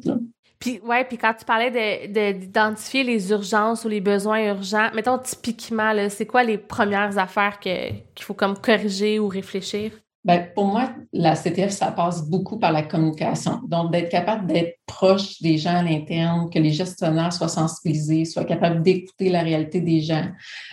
Puis, 0.59 0.79
ouais, 0.81 1.03
puis 1.03 1.17
quand 1.17 1.33
tu 1.33 1.45
parlais 1.45 2.07
d'identifier 2.33 3.03
les 3.03 3.31
urgences 3.31 3.83
ou 3.85 3.89
les 3.89 4.01
besoins 4.01 4.47
urgents, 4.47 4.89
mettons 4.93 5.17
typiquement, 5.17 5.93
c'est 6.09 6.25
quoi 6.25 6.43
les 6.43 6.57
premières 6.57 7.17
affaires 7.17 7.59
qu'il 7.59 8.03
faut 8.19 8.33
comme 8.33 8.57
corriger 8.57 9.19
ou 9.19 9.27
réfléchir? 9.27 9.91
Bien, 10.25 10.47
pour 10.55 10.67
moi, 10.67 10.89
la 11.11 11.35
CTF, 11.35 11.71
ça 11.71 11.91
passe 11.91 12.29
beaucoup 12.29 12.57
par 12.57 12.71
la 12.71 12.83
communication. 12.83 13.59
Donc, 13.67 13.91
d'être 13.91 14.09
capable 14.09 14.47
d'être 14.47 14.79
proche 14.85 15.41
des 15.41 15.57
gens 15.57 15.75
à 15.75 15.83
l'interne, 15.83 16.49
que 16.49 16.59
les 16.59 16.71
gestionnaires 16.71 17.33
soient 17.33 17.49
sensibilisés, 17.49 18.23
soient 18.23 18.45
capables 18.45 18.81
d'écouter 18.81 19.27
la 19.27 19.41
réalité 19.41 19.81
des 19.81 19.99
gens. 19.99 20.25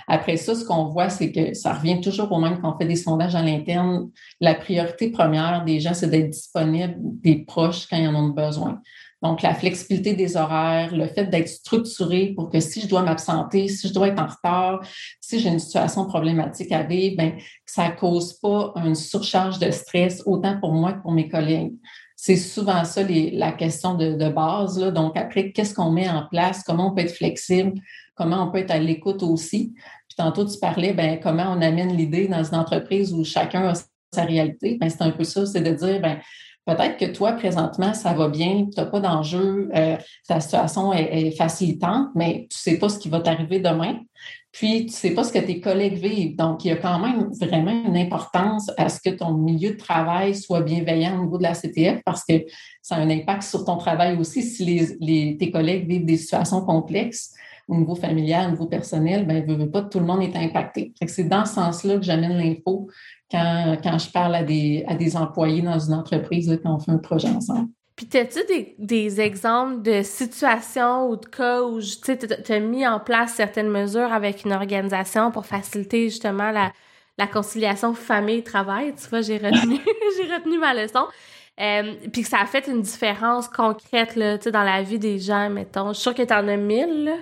Après 0.07 0.37
ça, 0.37 0.55
ce 0.55 0.65
qu'on 0.65 0.85
voit, 0.85 1.09
c'est 1.09 1.33
que 1.33 1.53
ça 1.55 1.73
revient 1.73 2.01
toujours 2.01 2.31
au 2.31 2.39
même 2.39 2.61
quand 2.61 2.77
on 2.77 2.79
fait 2.79 2.87
des 2.87 2.95
sondages 2.95 3.35
à 3.35 3.43
l'interne. 3.43 4.11
La 4.41 4.55
priorité 4.55 5.11
première 5.11 5.65
des 5.65 5.81
gens, 5.81 5.95
c'est 5.95 6.09
d'être 6.09 6.31
disponible, 6.31 6.95
des 6.99 7.45
proches 7.45 7.89
quand 7.89 7.97
ils 7.97 8.07
en 8.07 8.15
ont 8.15 8.29
besoin. 8.29 8.81
Donc, 9.23 9.43
la 9.43 9.55
flexibilité 9.55 10.15
des 10.15 10.37
horaires, 10.37 10.95
le 10.95 11.07
fait 11.07 11.27
d'être 11.27 11.49
structuré 11.49 12.33
pour 12.35 12.49
que 12.49 12.61
si 12.61 12.81
je 12.81 12.87
dois 12.87 13.03
m'absenter, 13.03 13.69
si 13.69 13.89
je 13.89 13.93
dois 13.93 14.09
être 14.09 14.23
en 14.23 14.27
retard, 14.27 14.81
si 15.21 15.41
j'ai 15.41 15.51
une 15.51 15.59
situation 15.59 16.07
problématique 16.07 16.73
à 16.73 16.83
vivre, 16.83 17.17
ben, 17.17 17.35
ça 17.67 17.91
cause 17.91 18.35
pas 18.35 18.73
une 18.77 18.95
surcharge 18.95 19.59
de 19.59 19.71
stress 19.71 20.23
autant 20.25 20.59
pour 20.59 20.73
moi 20.73 20.95
que 20.95 21.03
pour 21.03 21.13
mes 21.13 21.29
collègues. 21.29 21.75
C'est 22.17 22.37
souvent 22.37 22.85
ça 22.85 23.03
la 23.07 23.53
question 23.53 23.95
de, 23.95 24.29
base. 24.29 24.79
Là. 24.79 24.91
Donc, 24.91 25.17
après, 25.17 25.53
qu'est-ce 25.53 25.75
qu'on 25.75 25.91
met 25.91 26.09
en 26.09 26.27
place? 26.31 26.63
Comment 26.63 26.93
on 26.93 26.95
peut 26.95 27.03
être 27.03 27.15
flexible? 27.15 27.75
Comment 28.15 28.47
on 28.47 28.51
peut 28.51 28.59
être 28.59 28.71
à 28.71 28.79
l'écoute 28.79 29.23
aussi? 29.23 29.73
Puis 30.09 30.17
tantôt, 30.17 30.45
tu 30.45 30.59
parlais, 30.59 30.93
ben, 30.93 31.19
comment 31.23 31.55
on 31.55 31.63
amène 31.63 31.97
l'idée 31.97 32.29
dans 32.29 32.45
une 32.45 32.57
entreprise 32.57 33.13
où 33.13 33.25
chacun 33.25 33.69
a 33.69 33.75
sa 34.13 34.25
réalité. 34.25 34.77
Ben, 34.81 34.91
c'est 34.91 35.03
un 35.03 35.11
peu 35.11 35.25
ça, 35.25 35.47
c'est 35.47 35.61
de 35.61 35.73
dire, 35.73 36.01
ben, 36.01 36.19
Peut-être 36.71 36.99
que 36.99 37.07
toi, 37.07 37.33
présentement, 37.33 37.95
ça 37.95 38.13
va 38.13 38.29
bien, 38.29 38.67
tu 38.73 38.79
n'as 38.79 38.87
pas 38.87 39.01
d'enjeu, 39.01 39.71
euh, 39.75 39.97
ta 40.29 40.39
situation 40.39 40.93
est, 40.93 41.37
facilitante, 41.37 42.11
mais 42.15 42.47
tu 42.49 42.57
ne 42.57 42.73
sais 42.73 42.79
pas 42.79 42.89
ce 42.89 43.01
qui 43.01 43.09
va 43.09 43.19
t'arriver 43.19 43.59
demain. 43.59 43.99
Puis, 44.53 44.83
tu 44.83 44.87
ne 44.87 44.91
sais 44.93 45.11
pas 45.11 45.25
ce 45.25 45.33
que 45.33 45.41
tes 45.41 45.61
collègues 45.61 45.99
vivent. 45.99 46.37
Donc, 46.37 46.65
il 46.65 46.69
y 46.69 46.71
a 46.71 46.77
quand 46.77 47.01
même 47.01 47.29
vraiment 47.41 47.73
une 47.73 47.97
importance 47.97 48.71
à 48.77 48.89
ce 48.89 49.01
que 49.01 49.11
ton 49.11 49.35
milieu 49.35 49.71
de 49.71 49.79
travail 49.79 50.37
soit 50.37 50.61
bienveillant 50.61 51.19
au 51.19 51.25
niveau 51.25 51.39
de 51.39 51.43
la 51.43 51.55
CTF 51.55 52.03
parce 52.05 52.25
que 52.25 52.45
ça 52.83 52.95
a 52.95 53.01
un 53.01 53.11
impact 53.11 53.43
sur 53.43 53.65
ton 53.65 53.77
travail 53.77 54.17
aussi. 54.17 54.45
Si 54.45 54.65
les, 55.01 55.37
tes 55.39 55.51
collègues 55.51 55.89
vivent 55.89 56.05
des 56.05 56.19
situations 56.19 56.61
complexes 56.61 57.33
au 57.69 57.77
niveau 57.77 57.95
familial, 57.95 58.49
au 58.49 58.51
niveau 58.53 58.67
personnel, 58.67 59.27
ben, 59.27 59.45
veut, 59.45 59.71
pas, 59.71 59.83
tout 59.83 60.01
le 60.01 60.07
monde 60.07 60.23
est 60.23 60.37
impacté. 60.37 60.93
C'est 61.07 61.29
dans 61.29 61.45
ce 61.45 61.55
sens-là 61.55 61.97
que 61.97 62.03
j'amène 62.03 62.37
l'info 62.37 62.89
quand, 63.31 63.77
quand, 63.83 63.99
je 63.99 64.11
parle 64.11 64.35
à 64.35 64.43
des, 64.43 64.85
à 64.89 64.95
des 64.95 65.17
employés 65.17 65.63
dans 65.63 65.79
une 65.79 65.95
entreprise 65.95 66.59
quand 66.63 66.75
on 66.75 66.79
fait 66.79 66.91
un 66.91 66.99
projet 66.99 67.29
ensemble. 67.29 67.69
Puis, 67.97 68.19
as-tu 68.19 68.39
des, 68.47 68.75
des, 68.79 69.21
exemples 69.21 69.83
de 69.83 70.03
situations 70.03 71.09
ou 71.11 71.17
de 71.17 71.27
cas 71.27 71.63
où 71.63 71.81
tu 71.81 72.53
as 72.53 72.61
mis 72.61 72.87
en 72.87 72.99
place 72.99 73.35
certaines 73.35 73.69
mesures 73.69 74.13
avec 74.13 74.45
une 74.45 74.53
organisation 74.53 75.31
pour 75.31 75.45
faciliter 75.45 76.09
justement 76.09 76.51
la, 76.51 76.73
la 77.19 77.27
conciliation 77.27 77.93
famille-travail? 77.93 78.95
Tu 78.95 79.07
vois, 79.09 79.21
j'ai 79.21 79.37
retenu, 79.37 79.77
j'ai 80.17 80.35
retenu 80.35 80.59
ma 80.59 80.73
leçon. 80.73 81.05
Euh, 81.61 81.95
puis 82.11 82.23
que 82.23 82.29
ça 82.29 82.41
a 82.41 82.47
fait 82.47 82.67
une 82.69 82.81
différence 82.81 83.47
concrète 83.47 84.17
là, 84.17 84.39
dans 84.39 84.63
la 84.63 84.83
vie 84.83 84.99
des 84.99 85.19
gens, 85.19 85.51
mettons. 85.51 85.89
Je 85.89 85.95
suis 85.95 86.03
sûre 86.03 86.15
que 86.15 86.23
tu 86.23 86.33
en 86.33 86.49
as 86.49 86.57
mille. 86.57 87.13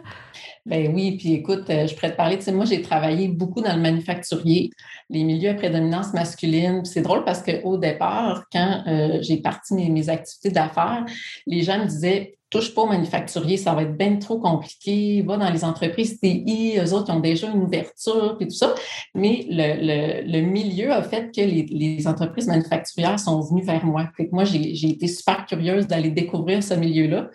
Ben 0.64 0.94
oui, 0.94 1.16
puis 1.16 1.32
écoute, 1.32 1.68
euh, 1.70 1.86
je 1.86 1.94
pourrais 1.94 2.12
te 2.12 2.16
parler, 2.16 2.38
moi, 2.52 2.64
j'ai 2.64 2.82
travaillé 2.82 3.28
beaucoup 3.28 3.62
dans 3.62 3.74
le 3.74 3.80
manufacturier, 3.80 4.70
les 5.10 5.24
milieux 5.24 5.50
à 5.50 5.54
prédominance 5.54 6.12
masculine. 6.12 6.84
C'est 6.84 7.02
drôle 7.02 7.24
parce 7.24 7.42
qu'au 7.42 7.78
départ, 7.78 8.44
quand 8.52 8.84
euh, 8.86 9.18
j'ai 9.22 9.38
parti 9.38 9.74
mes 9.74 10.08
activités 10.08 10.50
d'affaires, 10.50 11.04
les 11.46 11.62
gens 11.62 11.78
me 11.78 11.86
disaient 11.86 12.37
touche 12.50 12.74
pas 12.74 12.82
au 12.82 12.86
manufacturier, 12.86 13.56
ça 13.56 13.74
va 13.74 13.82
être 13.82 13.96
bien 13.96 14.16
trop 14.16 14.38
compliqué, 14.38 15.22
va 15.22 15.36
dans 15.36 15.50
les 15.50 15.64
entreprises 15.64 16.18
TI, 16.18 16.78
eux 16.78 16.94
autres 16.94 17.12
ont 17.12 17.20
déjà 17.20 17.50
une 17.50 17.62
ouverture 17.62 18.36
et 18.40 18.46
tout 18.46 18.54
ça. 18.54 18.74
Mais 19.14 19.46
le, 19.50 20.30
le, 20.30 20.40
milieu 20.40 20.92
a 20.92 21.02
fait 21.02 21.30
que 21.34 21.40
les, 21.40 21.66
les, 21.70 22.06
entreprises 22.06 22.46
manufacturières 22.46 23.20
sont 23.20 23.40
venues 23.40 23.64
vers 23.64 23.84
moi. 23.84 24.08
Fait 24.16 24.28
que 24.28 24.34
moi, 24.34 24.44
j'ai 24.44 24.88
été 24.88 25.06
super 25.08 25.44
curieuse 25.44 25.86
d'aller 25.86 26.10
découvrir 26.10 26.62
ce 26.62 26.74
milieu-là. 26.74 27.28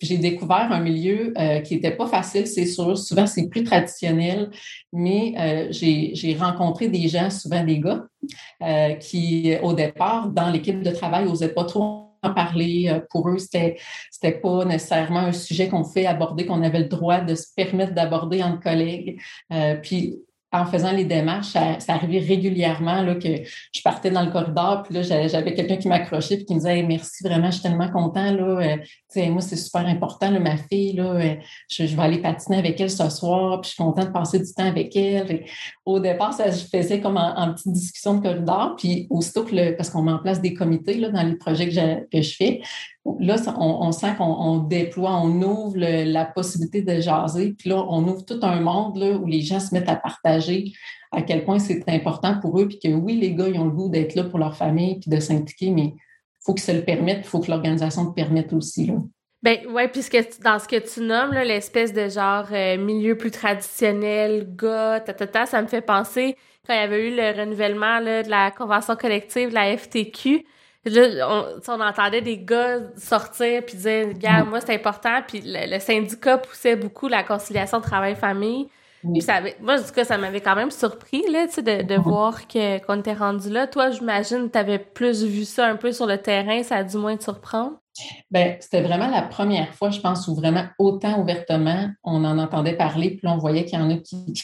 J'ai 0.00 0.18
découvert 0.18 0.72
un 0.72 0.80
milieu 0.80 1.32
euh, 1.38 1.60
qui 1.60 1.74
n'était 1.74 1.96
pas 1.96 2.06
facile, 2.06 2.46
c'est 2.46 2.66
sûr. 2.66 2.98
Souvent, 2.98 3.26
c'est 3.26 3.48
plus 3.48 3.62
traditionnel, 3.62 4.50
mais 4.92 5.34
euh, 5.38 5.68
j'ai 5.70 6.36
rencontré 6.38 6.88
des 6.88 7.08
gens, 7.08 7.30
souvent 7.30 7.64
des 7.64 7.78
gars, 7.78 8.04
euh, 8.62 8.94
qui, 8.94 9.54
au 9.62 9.72
départ, 9.72 10.28
dans 10.28 10.50
l'équipe 10.50 10.82
de 10.82 10.90
travail, 10.90 11.24
n'osaient 11.24 11.54
pas 11.54 11.64
trop 11.64 12.05
parler. 12.30 12.88
Euh, 12.88 13.00
pour 13.10 13.28
eux, 13.28 13.38
c'était 13.38 13.76
c'était 14.10 14.38
pas 14.38 14.64
nécessairement 14.64 15.20
un 15.20 15.32
sujet 15.32 15.68
qu'on 15.68 15.84
fait 15.84 16.06
aborder, 16.06 16.46
qu'on 16.46 16.62
avait 16.62 16.80
le 16.80 16.88
droit 16.88 17.20
de 17.20 17.34
se 17.34 17.46
permettre 17.54 17.94
d'aborder 17.94 18.42
entre 18.42 18.60
collègues. 18.60 19.20
Euh, 19.52 19.76
puis 19.76 20.18
en 20.52 20.64
faisant 20.64 20.92
les 20.92 21.04
démarches, 21.04 21.48
ça, 21.48 21.76
arrivait 21.88 22.20
régulièrement 22.20 23.02
là, 23.02 23.16
que 23.16 23.28
je 23.72 23.82
partais 23.82 24.10
dans 24.10 24.24
le 24.24 24.30
corridor, 24.30 24.84
puis 24.84 24.94
là, 24.94 25.02
j'avais 25.02 25.54
quelqu'un 25.54 25.76
qui 25.76 25.88
m'accrochait 25.88 26.36
puis 26.36 26.46
qui 26.46 26.54
me 26.54 26.60
disait 26.60 26.82
merci, 26.82 27.24
vraiment, 27.24 27.46
je 27.46 27.54
suis 27.54 27.62
tellement 27.62 27.90
content. 27.90 28.30
Là, 28.32 28.78
euh, 29.16 29.30
moi, 29.30 29.40
c'est 29.40 29.56
super 29.56 29.86
important, 29.86 30.30
là, 30.30 30.38
ma 30.38 30.56
fille, 30.56 30.92
là, 30.92 31.12
euh, 31.12 31.34
je, 31.68 31.84
vais 31.84 32.02
aller 32.02 32.18
patiner 32.18 32.58
avec 32.58 32.80
elle 32.80 32.90
ce 32.90 33.08
soir, 33.10 33.60
puis 33.60 33.70
je 33.70 33.74
suis 33.74 33.82
contente 33.82 34.06
de 34.06 34.12
passer 34.12 34.38
du 34.38 34.52
temps 34.52 34.66
avec 34.66 34.94
elle. 34.94 35.44
au 35.84 35.98
départ, 35.98 36.32
ça 36.32 36.50
se 36.52 36.66
faisait 36.68 37.00
comme 37.00 37.16
en, 37.16 37.52
petite 37.52 37.72
discussion 37.72 38.14
de 38.14 38.22
corridor, 38.22 38.76
puis 38.76 39.06
aussitôt 39.10 39.44
que 39.44 39.72
parce 39.72 39.90
qu'on 39.90 40.02
met 40.02 40.12
en 40.12 40.18
place 40.18 40.40
des 40.40 40.54
comités 40.54 40.94
là, 40.94 41.10
dans 41.10 41.22
les 41.22 41.36
projets 41.36 41.68
que 41.68 42.22
je 42.22 42.34
fais, 42.34 42.62
là, 43.20 43.36
on, 43.58 43.92
sent 43.92 44.14
qu'on 44.16 44.58
déploie, 44.58 45.16
on 45.16 45.40
ouvre 45.42 45.78
la 45.78 46.24
possibilité 46.24 46.82
de 46.82 47.00
jaser, 47.00 47.54
puis 47.58 47.70
là, 47.70 47.84
on 47.88 48.06
ouvre 48.08 48.24
tout 48.24 48.40
un 48.42 48.60
monde 48.60 48.98
où 48.98 49.26
les 49.26 49.42
gens 49.42 49.60
se 49.60 49.74
mettent 49.74 49.88
à 49.88 49.96
partager 49.96 50.72
à 51.12 51.22
quel 51.22 51.44
point 51.44 51.58
c'est 51.58 51.88
important 51.88 52.38
pour 52.40 52.60
eux, 52.60 52.68
puis 52.68 52.78
que 52.78 52.88
oui, 52.88 53.16
les 53.16 53.34
gars, 53.34 53.48
ils 53.48 53.58
ont 53.58 53.64
le 53.64 53.70
goût 53.70 53.88
d'être 53.88 54.14
là 54.14 54.24
pour 54.24 54.38
leur 54.38 54.56
famille, 54.56 54.98
puis 54.98 55.10
de 55.10 55.20
s'impliquer, 55.20 55.70
mais 55.70 55.94
il 55.94 56.44
faut 56.44 56.54
qu'ils 56.54 56.64
se 56.64 56.72
le 56.72 56.84
permettent, 56.84 57.20
il 57.24 57.28
faut 57.28 57.40
que 57.40 57.50
l'organisation 57.50 58.04
le 58.04 58.12
permette 58.12 58.52
aussi. 58.52 58.86
Là. 58.86 58.94
Ben 59.42 59.58
ouais, 59.68 59.86
puisque 59.88 60.18
dans 60.42 60.58
ce 60.58 60.66
que 60.66 60.76
tu 60.76 61.00
nommes, 61.00 61.32
l'espèce 61.32 61.92
de 61.92 62.08
genre 62.08 62.46
euh, 62.52 62.76
milieu 62.78 63.16
plus 63.16 63.30
traditionnel, 63.30 64.48
gars, 64.56 65.00
ta, 65.00 65.46
ça 65.46 65.62
me 65.62 65.68
fait 65.68 65.82
penser 65.82 66.36
quand 66.66 66.74
il 66.74 66.80
y 66.80 66.82
avait 66.82 67.08
eu 67.08 67.14
le 67.14 67.38
renouvellement 67.38 68.00
de 68.00 68.28
la 68.28 68.50
convention 68.50 68.96
collective 68.96 69.50
de 69.50 69.54
la 69.54 69.76
FTQ. 69.76 70.44
Là, 70.90 71.28
on, 71.68 71.80
entendait 71.80 72.20
des 72.20 72.38
gars 72.38 72.78
sortir 72.96 73.64
puis 73.66 73.76
dire, 73.76 74.08
regarde, 74.08 74.48
moi 74.48 74.60
c'est 74.60 74.74
important, 74.74 75.20
puis 75.26 75.42
le, 75.44 75.78
syndicat 75.80 76.38
poussait 76.38 76.76
beaucoup 76.76 77.08
la 77.08 77.22
conciliation 77.22 77.80
travail-famille. 77.80 78.68
Puis 79.12 79.22
ça 79.22 79.40
moi, 79.60 79.78
en 79.78 79.82
tout 79.82 79.92
cas, 79.92 80.04
ça 80.04 80.18
m'avait 80.18 80.40
quand 80.40 80.56
même 80.56 80.70
surpris 80.70 81.22
là, 81.30 81.46
de, 81.46 81.82
de 81.82 81.94
voir 81.94 82.48
que 82.48 82.84
qu'on 82.84 82.98
était 82.98 83.12
rendu 83.12 83.50
là. 83.50 83.66
Toi, 83.66 83.90
j'imagine, 83.90 84.50
tu 84.50 84.58
avais 84.58 84.78
plus 84.78 85.24
vu 85.24 85.44
ça 85.44 85.66
un 85.66 85.76
peu 85.76 85.92
sur 85.92 86.06
le 86.06 86.18
terrain, 86.18 86.62
ça 86.62 86.76
a 86.76 86.84
dû 86.84 86.96
moins 86.96 87.16
te 87.16 87.24
surprendre. 87.24 87.74
Bien, 88.30 88.56
c'était 88.60 88.82
vraiment 88.82 89.08
la 89.08 89.22
première 89.22 89.72
fois, 89.74 89.90
je 89.90 90.00
pense, 90.00 90.28
où 90.28 90.34
vraiment 90.34 90.64
autant 90.78 91.20
ouvertement 91.20 91.88
on 92.04 92.24
en 92.24 92.38
entendait 92.38 92.76
parler, 92.76 93.16
puis 93.16 93.28
on 93.28 93.38
voyait 93.38 93.64
qu'il 93.64 93.78
y 93.78 93.82
en 93.82 93.90
a 93.90 93.96
qui, 93.96 94.34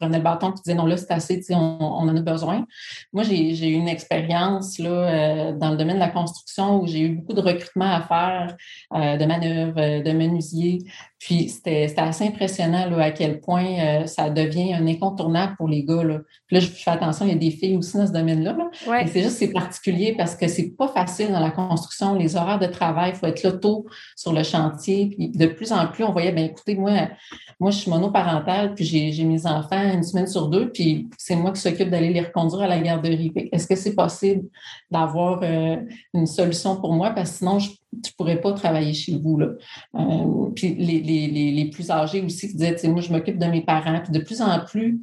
prenait 0.00 0.18
le 0.18 0.24
bâton 0.24 0.52
qui 0.52 0.62
disait 0.62 0.74
non, 0.74 0.86
là, 0.86 0.96
c'est 0.96 1.10
assez, 1.10 1.40
on, 1.50 1.78
on, 1.80 2.08
en 2.08 2.16
a 2.16 2.20
besoin. 2.20 2.66
Moi, 3.12 3.22
j'ai 3.22 3.68
eu 3.68 3.74
une 3.74 3.88
expérience 3.88 4.78
là, 4.78 4.90
euh, 4.90 5.52
dans 5.52 5.70
le 5.70 5.76
domaine 5.76 5.96
de 5.96 6.00
la 6.00 6.08
construction 6.08 6.80
où 6.80 6.86
j'ai 6.86 7.00
eu 7.00 7.08
beaucoup 7.10 7.34
de 7.34 7.40
recrutement 7.40 7.92
à 7.92 8.00
faire, 8.00 8.56
euh, 8.94 9.16
de 9.16 9.24
manœuvres, 9.24 9.78
euh, 9.78 10.02
de 10.02 10.12
menuisiers. 10.12 10.78
Puis 11.18 11.50
c'était 11.50 11.92
assez 11.98 12.26
impressionnant 12.26 12.88
là, 12.88 13.04
à 13.04 13.10
quel 13.10 13.40
point 13.40 14.06
ça 14.06 14.30
devient 14.30 14.72
un 14.72 14.86
incontournable 14.86 15.54
pour 15.58 15.68
les 15.68 15.84
gars. 15.84 16.02
Là. 16.02 16.20
Puis 16.46 16.56
là, 16.56 16.60
je 16.60 16.66
fais 16.68 16.90
attention, 16.90 17.26
il 17.26 17.32
y 17.32 17.34
a 17.34 17.38
des 17.38 17.50
filles 17.50 17.76
aussi 17.76 17.98
dans 17.98 18.06
ce 18.06 18.12
domaine-là. 18.12 18.56
Là. 18.56 19.04
C'est 19.06 19.22
juste 19.22 19.36
c'est 19.36 19.52
particulier 19.52 20.14
parce 20.16 20.34
que 20.34 20.48
c'est 20.48 20.70
pas 20.70 20.88
facile 20.88 21.30
dans 21.30 21.40
la 21.40 21.50
construction. 21.50 22.14
Les 22.14 22.36
horaires 22.36 22.58
de 22.58 22.66
travail, 22.66 23.12
il 23.14 23.18
faut 23.18 23.26
être 23.26 23.42
là 23.42 23.52
tôt 23.52 23.84
sur 24.16 24.32
le 24.32 24.42
chantier. 24.42 25.14
Puis 25.14 25.28
de 25.28 25.46
plus 25.46 25.72
en 25.72 25.86
plus, 25.88 26.04
on 26.04 26.12
voyait, 26.12 26.32
ben 26.32 26.46
écoutez, 26.46 26.74
moi, 26.74 26.92
moi, 27.60 27.70
je 27.70 27.76
suis 27.76 27.90
monoparentale, 27.90 28.74
puis 28.74 28.86
j'ai 28.86 29.24
mes 29.24 29.46
enfants 29.46 29.89
une 29.94 30.02
semaine 30.02 30.26
sur 30.26 30.48
deux, 30.48 30.70
puis 30.70 31.08
c'est 31.18 31.36
moi 31.36 31.52
qui 31.52 31.60
s'occupe 31.60 31.90
d'aller 31.90 32.12
les 32.12 32.20
reconduire 32.20 32.62
à 32.62 32.68
la 32.68 32.80
garderie. 32.80 33.32
Est-ce 33.52 33.66
que 33.66 33.76
c'est 33.76 33.94
possible 33.94 34.48
d'avoir 34.90 35.40
euh, 35.42 35.76
une 36.14 36.26
solution 36.26 36.80
pour 36.80 36.92
moi? 36.92 37.10
Parce 37.10 37.32
que 37.32 37.36
sinon, 37.38 37.58
je 37.58 37.70
ne 37.70 38.10
pourrais 38.16 38.40
pas 38.40 38.52
travailler 38.52 38.94
chez 38.94 39.16
vous. 39.18 39.38
Là. 39.38 39.48
Euh, 39.96 40.50
puis 40.54 40.74
les, 40.74 41.00
les, 41.00 41.52
les, 41.52 41.70
plus 41.70 41.90
âgés 41.90 42.22
aussi 42.22 42.48
qui 42.48 42.56
disaient, 42.56 42.76
moi, 42.88 43.00
je 43.00 43.12
m'occupe 43.12 43.38
de 43.38 43.46
mes 43.46 43.62
parents. 43.62 44.00
Puis 44.00 44.12
de 44.12 44.20
plus 44.20 44.40
en 44.40 44.58
plus, 44.64 45.00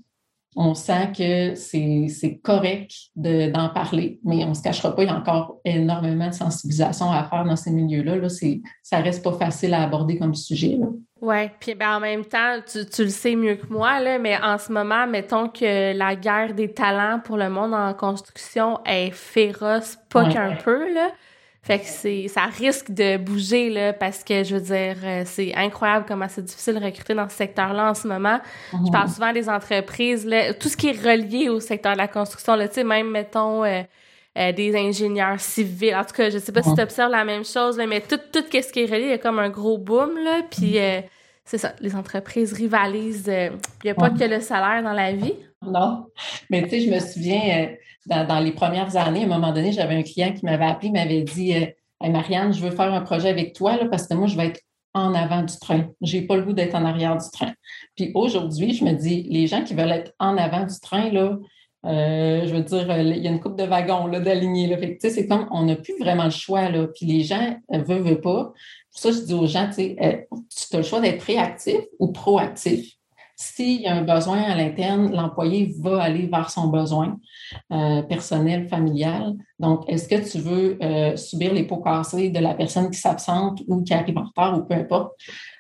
on 0.58 0.74
sent 0.74 1.12
que 1.16 1.56
c'est 1.56 2.40
correct 2.44 2.92
d'en 3.16 3.70
parler, 3.70 4.20
mais 4.24 4.44
on 4.44 4.50
ne 4.50 4.54
se 4.56 4.64
cachera 4.64 4.96
pas, 4.96 5.04
il 5.04 5.08
y 5.08 5.10
a 5.10 5.16
encore 5.16 5.60
énormément 5.64 6.28
de 6.28 6.34
sensibilisation 6.34 7.12
à 7.12 7.24
faire 7.26 7.46
dans 7.46 7.56
ces 7.56 7.72
milieux-là. 7.72 8.16
Là, 8.16 8.28
ça 8.82 8.98
reste 8.98 9.24
pas 9.24 9.34
facile 9.34 9.76
à 9.76 9.84
aborder 9.84 10.18
comme 10.18 10.34
sujet. 10.34 10.80
Oui, 11.22 11.50
puis 11.60 11.74
ben, 11.74 11.96
en 11.96 12.00
même 12.00 12.26
temps, 12.26 12.60
tu, 12.70 12.86
tu, 12.86 13.04
le 13.04 13.10
sais 13.10 13.36
mieux 13.36 13.56
que 13.56 13.66
moi, 13.70 14.00
là, 14.00 14.20
mais 14.20 14.38
en 14.38 14.58
ce 14.58 14.72
moment, 14.72 15.08
mettons 15.08 15.50
que 15.50 15.98
la 15.98 16.16
guerre 16.16 16.54
des 16.54 16.72
talents 16.72 17.20
pour 17.20 17.38
le 17.38 17.50
monde 17.50 17.74
en 17.74 17.94
construction 17.94 18.80
est 18.86 19.12
féroce, 19.12 19.98
pas 20.10 20.30
qu'un 20.30 20.56
peu, 20.56 20.94
là. 20.94 21.10
Fait 21.64 21.80
que 21.80 21.86
c'est, 21.86 22.30
ça 22.30 22.46
risque 22.46 22.92
de 22.92 23.18
bouger, 23.18 23.70
là, 23.70 23.92
parce 23.92 24.24
que, 24.24 24.44
je 24.44 24.56
veux 24.56 24.62
dire, 24.62 24.96
euh, 25.04 25.24
c'est 25.26 25.54
incroyable 25.54 26.06
comment 26.08 26.28
c'est 26.30 26.46
difficile 26.46 26.80
de 26.80 26.86
recruter 26.86 27.14
dans 27.14 27.28
ce 27.28 27.36
secteur-là 27.36 27.90
en 27.90 27.94
ce 27.94 28.08
moment. 28.08 28.40
Je 28.72 28.90
parle 28.90 29.10
souvent 29.10 29.34
des 29.34 29.50
entreprises, 29.50 30.26
là, 30.26 30.54
tout 30.54 30.70
ce 30.70 30.78
qui 30.78 30.88
est 30.88 30.92
relié 30.92 31.50
au 31.50 31.60
secteur 31.60 31.94
de 31.94 31.98
la 31.98 32.08
construction, 32.08 32.56
là, 32.56 32.70
tu 32.70 32.76
sais, 32.76 32.84
même, 32.86 33.10
mettons, 33.10 33.66
euh, 33.66 33.82
euh, 34.38 34.52
des 34.52 34.76
ingénieurs 34.76 35.40
civils. 35.40 35.96
En 35.96 36.04
tout 36.04 36.14
cas, 36.14 36.30
je 36.30 36.38
sais 36.38 36.52
pas 36.52 36.62
si 36.62 36.74
tu 36.74 36.82
observes 36.82 37.12
la 37.12 37.26
même 37.26 37.44
chose, 37.44 37.82
mais 37.88 38.02
tout, 38.02 38.20
tout 38.32 38.44
ce 38.52 38.72
qui 38.72 38.82
est 38.82 38.86
relié, 38.86 39.04
il 39.04 39.10
y 39.10 39.14
a 39.14 39.18
comme 39.18 39.40
un 39.40 39.50
gros 39.50 39.78
boom, 39.78 40.16
là. 40.24 40.42
Puis, 40.50 40.78
euh, 40.78 41.02
c'est 41.44 41.58
ça, 41.58 41.74
les 41.80 41.96
entreprises 41.96 42.54
rivalisent. 42.54 43.30
Euh, 43.30 43.50
il 43.84 43.88
n'y 43.88 43.90
a 43.92 43.96
pas 43.96 44.12
que 44.12 44.24
le 44.24 44.40
salaire 44.40 44.84
dans 44.84 44.94
la 44.94 45.14
vie. 45.14 45.34
Non. 45.64 46.06
Mais 46.52 46.62
tu 46.64 46.70
sais, 46.70 46.82
je 46.82 46.92
me 46.92 47.00
souviens, 47.00 47.70
dans, 48.06 48.40
les 48.40 48.52
premières 48.52 48.96
années, 48.96 49.22
à 49.22 49.26
un 49.26 49.28
moment 49.28 49.52
donné, 49.52 49.72
j'avais 49.72 49.96
un 49.96 50.04
client 50.04 50.32
qui 50.34 50.46
m'avait 50.46 50.66
appelé, 50.66 50.92
m'avait 50.92 51.24
dit 51.24 51.56
Marianne, 52.00 52.54
je 52.54 52.62
veux 52.62 52.72
faire 52.72 52.94
un 52.94 53.02
projet 53.02 53.30
avec 53.30 53.54
toi, 53.54 53.78
là, 53.78 53.86
parce 53.90 54.08
que 54.08 54.14
moi, 54.14 54.28
je 54.28 54.38
vais 54.38 54.48
être 54.48 54.62
en 54.94 55.16
avant 55.16 55.42
du 55.42 55.58
train. 55.58 55.86
J'ai 56.02 56.22
pas 56.22 56.36
le 56.36 56.44
goût 56.44 56.54
d'être 56.54 56.76
en 56.76 56.86
arrière 56.86 57.18
du 57.18 57.30
train. 57.32 57.54
Puis 57.96 58.12
aujourd'hui, 58.14 58.74
je 58.74 58.84
me 58.84 58.92
dis, 58.92 59.24
les 59.30 59.48
gens 59.48 59.64
qui 59.64 59.74
veulent 59.74 59.92
être 59.92 60.14
en 60.20 60.38
avant 60.38 60.66
du 60.66 60.80
train, 60.80 61.10
là, 61.12 61.38
euh, 61.86 62.46
je 62.46 62.54
veux 62.54 62.64
dire, 62.64 62.90
euh, 62.90 63.02
il 63.02 63.24
y 63.24 63.28
a 63.28 63.32
une 63.32 63.40
coupe 63.40 63.58
de 63.58 63.64
wagons 63.64 64.08
d'alignés. 64.08 64.98
C'est 65.00 65.28
comme 65.28 65.48
on 65.52 65.66
n'a 65.66 65.76
plus 65.76 65.96
vraiment 66.00 66.26
le 66.26 66.32
choix. 66.32 66.70
Là. 66.70 66.88
Puis 66.88 67.06
les 67.06 67.24
gens 67.24 67.56
ne 67.70 67.80
euh, 67.80 67.84
veulent, 67.84 68.02
veulent 68.02 68.22
pas. 68.22 68.52
Pour 68.92 69.02
ça, 69.02 69.12
je 69.12 69.20
dis 69.20 69.34
aux 69.34 69.48
gens, 69.48 69.70
tu 69.74 69.96
as 70.00 70.78
le 70.78 70.84
choix 70.84 71.00
d'être 71.00 71.22
réactif 71.22 71.80
ou 72.00 72.12
proactif. 72.12 72.94
S'il 73.40 73.82
y 73.82 73.86
a 73.88 73.96
un 73.96 74.02
besoin 74.02 74.42
à 74.42 74.56
l'interne, 74.56 75.12
l'employé 75.14 75.72
va 75.80 76.02
aller 76.02 76.26
vers 76.26 76.50
son 76.50 76.70
besoin 76.70 77.20
personnel, 78.10 78.68
familial. 78.68 79.36
Donc, 79.60 79.84
est-ce 79.88 80.08
que 80.08 80.28
tu 80.28 80.40
veux 80.40 81.16
subir 81.16 81.54
les 81.54 81.64
pots 81.64 81.78
cassés 81.78 82.32
de 82.32 82.40
la 82.40 82.56
personne 82.56 82.90
qui 82.90 82.98
s'absente 82.98 83.62
ou 83.68 83.84
qui 83.84 83.94
arrive 83.94 84.18
en 84.18 84.24
retard 84.24 84.58
ou 84.58 84.64
peu 84.64 84.74
importe, 84.74 85.12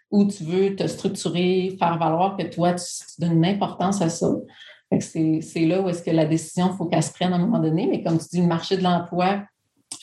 ou 0.09 0.25
tu 0.25 0.43
veux 0.43 0.75
te 0.75 0.87
structurer, 0.87 1.75
faire 1.77 1.99
valoir 1.99 2.35
que 2.35 2.45
toi, 2.45 2.73
tu 2.73 2.83
donnes 3.19 3.33
une 3.33 3.45
importance 3.45 4.01
à 4.01 4.09
ça? 4.09 4.31
C'est 4.99 5.65
là 5.65 5.81
où 5.81 5.89
est-ce 5.89 6.01
que 6.01 6.11
la 6.11 6.25
décision, 6.25 6.71
il 6.71 6.77
faut 6.77 6.85
qu'elle 6.85 7.03
se 7.03 7.11
prenne 7.11 7.33
à 7.33 7.35
un 7.35 7.39
moment 7.39 7.59
donné. 7.59 7.87
Mais 7.87 8.01
comme 8.03 8.17
tu 8.17 8.25
dis, 8.31 8.41
le 8.41 8.47
marché 8.47 8.77
de 8.77 8.83
l'emploi 8.83 9.43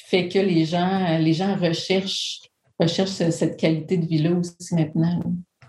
fait 0.07 0.29
que 0.29 0.39
les 0.39 0.65
gens, 0.65 1.19
les 1.19 1.33
gens 1.33 1.57
recherchent, 1.57 2.43
recherchent 2.79 3.11
cette 3.11 3.57
qualité 3.59 3.97
de 3.97 4.07
vie-là 4.07 4.33
aussi 4.33 4.75
maintenant. 4.75 5.21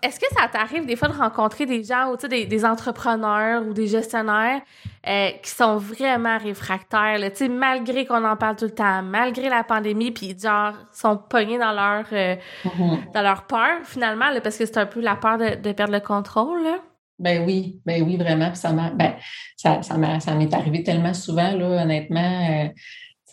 Est-ce 0.02 0.20
que 0.20 0.28
ça 0.38 0.48
t'arrive 0.48 0.86
des 0.86 0.96
fois 0.96 1.08
de 1.08 1.18
rencontrer 1.18 1.66
des 1.66 1.84
gens 1.84 2.12
ou 2.12 2.28
des, 2.28 2.46
des 2.46 2.66
entrepreneurs 2.66 3.66
ou 3.66 3.74
des 3.74 3.88
gestionnaires 3.88 4.62
euh, 5.08 5.30
qui 5.42 5.50
sont 5.50 5.78
vraiment 5.78 6.38
réfractaires, 6.38 7.18
là, 7.18 7.30
malgré 7.50 8.06
qu'on 8.06 8.24
en 8.24 8.36
parle 8.36 8.56
tout 8.56 8.66
le 8.66 8.72
temps, 8.72 9.02
malgré 9.02 9.50
la 9.50 9.64
pandémie, 9.64 10.12
puis 10.12 10.38
genre 10.38 10.74
sont 10.92 11.18
pognés 11.18 11.58
dans 11.58 11.72
leur 11.72 12.06
euh, 12.12 12.36
mm-hmm. 12.66 13.14
dans 13.14 13.22
leur 13.24 13.48
peur 13.48 13.80
finalement, 13.84 14.26
parce 14.44 14.58
que 14.58 14.66
c'est 14.68 14.78
un 14.78 14.86
peu 14.86 15.02
la 15.02 15.16
peur 15.16 15.40
de, 15.40 15.56
de 15.56 15.72
perdre 15.72 15.94
le 15.94 16.02
contrôle. 16.02 16.64
Là? 16.64 16.78
Ben 17.18 17.46
oui, 17.46 17.80
ben 17.86 18.04
oui, 18.04 18.18
vraiment. 18.18 18.54
ça 18.56 18.74
m'a, 18.74 18.90
ben, 18.90 19.16
ça, 19.56 19.82
ça, 19.82 19.98
m'est 19.98 20.54
arrivé 20.54 20.84
tellement 20.84 21.14
souvent, 21.14 21.52
là, 21.52 21.84
honnêtement. 21.84 22.66
Euh, 22.66 22.68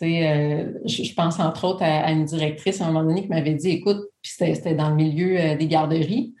euh, 0.01 0.73
je, 0.85 1.13
pense 1.13 1.39
entre 1.39 1.65
autres 1.65 1.83
à, 1.83 2.11
une 2.11 2.25
directrice 2.25 2.81
à 2.81 2.85
un 2.85 2.91
moment 2.91 3.05
donné 3.05 3.23
qui 3.23 3.29
m'avait 3.29 3.53
dit, 3.53 3.69
écoute, 3.69 4.01
puis 4.21 4.31
c'était 4.35 4.73
dans 4.73 4.89
le 4.89 4.95
milieu 4.95 5.39
euh, 5.39 5.55
des 5.55 5.67
garderies, 5.67 6.33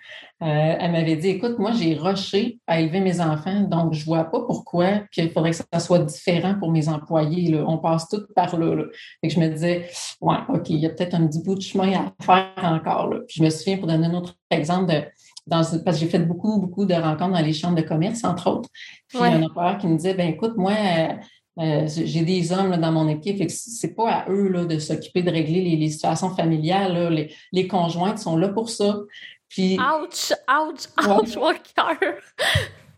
elle 0.45 0.91
m'avait 0.91 1.15
dit, 1.15 1.29
écoute, 1.29 1.57
moi 1.57 1.71
j'ai 1.71 1.93
rushé 1.93 2.59
à 2.67 2.81
élever 2.81 2.99
mes 2.99 3.21
enfants, 3.21 3.61
donc 3.61 3.93
je 3.93 4.03
vois 4.03 4.25
pas 4.25 4.41
pourquoi 4.41 4.99
qu'il 5.13 5.29
faudrait 5.31 5.51
que 5.51 5.55
ça 5.55 5.79
soit 5.79 5.99
différent 5.99 6.55
pour 6.59 6.69
mes 6.69 6.89
employés. 6.89 7.55
On 7.65 7.77
passe 7.77 8.09
tout 8.09 8.25
par 8.35 8.57
là. 8.57 8.75
là. 8.75 8.83
je 9.23 9.39
me 9.39 9.47
disais, 9.47 9.87
ouais, 10.19 10.35
OK, 10.49 10.69
il 10.69 10.79
y 10.79 10.85
a 10.85 10.89
peut-être 10.89 11.13
un 11.13 11.27
petit 11.27 11.41
bout 11.41 11.55
de 11.55 11.61
chemin 11.61 11.93
à 11.93 12.23
faire 12.25 12.51
encore. 12.57 13.11
Puis 13.25 13.37
je 13.37 13.43
me 13.43 13.49
souviens, 13.49 13.77
pour 13.77 13.87
donner 13.87 14.07
un 14.07 14.15
autre 14.15 14.35
exemple 14.51 14.91
de 14.91 15.03
parce 15.49 15.77
que 15.77 15.91
j'ai 15.93 16.07
fait 16.07 16.19
beaucoup, 16.19 16.59
beaucoup 16.59 16.85
de 16.85 16.93
rencontres 16.93 17.33
dans 17.33 17.45
les 17.45 17.53
chambres 17.53 17.75
de 17.75 17.81
commerce, 17.81 18.23
entre 18.23 18.49
autres. 18.49 18.69
Puis 19.07 19.19
il 19.19 19.21
y 19.21 19.23
a 19.23 19.35
un 19.35 19.43
employeur 19.43 19.77
qui 19.77 19.87
me 19.87 19.97
disait, 19.97 20.13
ben 20.13 20.29
écoute, 20.29 20.53
moi, 20.55 20.71
euh, 20.71 21.13
euh, 21.59 21.87
j'ai 21.87 22.23
des 22.23 22.51
hommes 22.51 22.77
dans 22.77 22.91
mon 22.91 23.07
équipe, 23.07 23.41
et 23.41 23.49
c'est 23.49 23.93
pas 23.93 24.09
à 24.09 24.29
eux 24.29 24.47
là, 24.47 24.65
de 24.65 24.79
s'occuper 24.79 25.21
de 25.21 25.29
régler 25.29 25.75
les, 25.75 25.89
situations 25.89 26.29
familiales. 26.29 27.09
Les, 27.13 27.33
les, 27.51 27.67
conjointes 27.67 28.19
sont 28.19 28.37
là 28.37 28.49
pour 28.49 28.69
ça. 28.69 28.99
Puis, 29.49 29.77
ouch, 29.77 30.33
ouch, 30.49 31.07
ouch, 31.07 31.35
mon 31.35 31.53
cœur. 31.75 32.15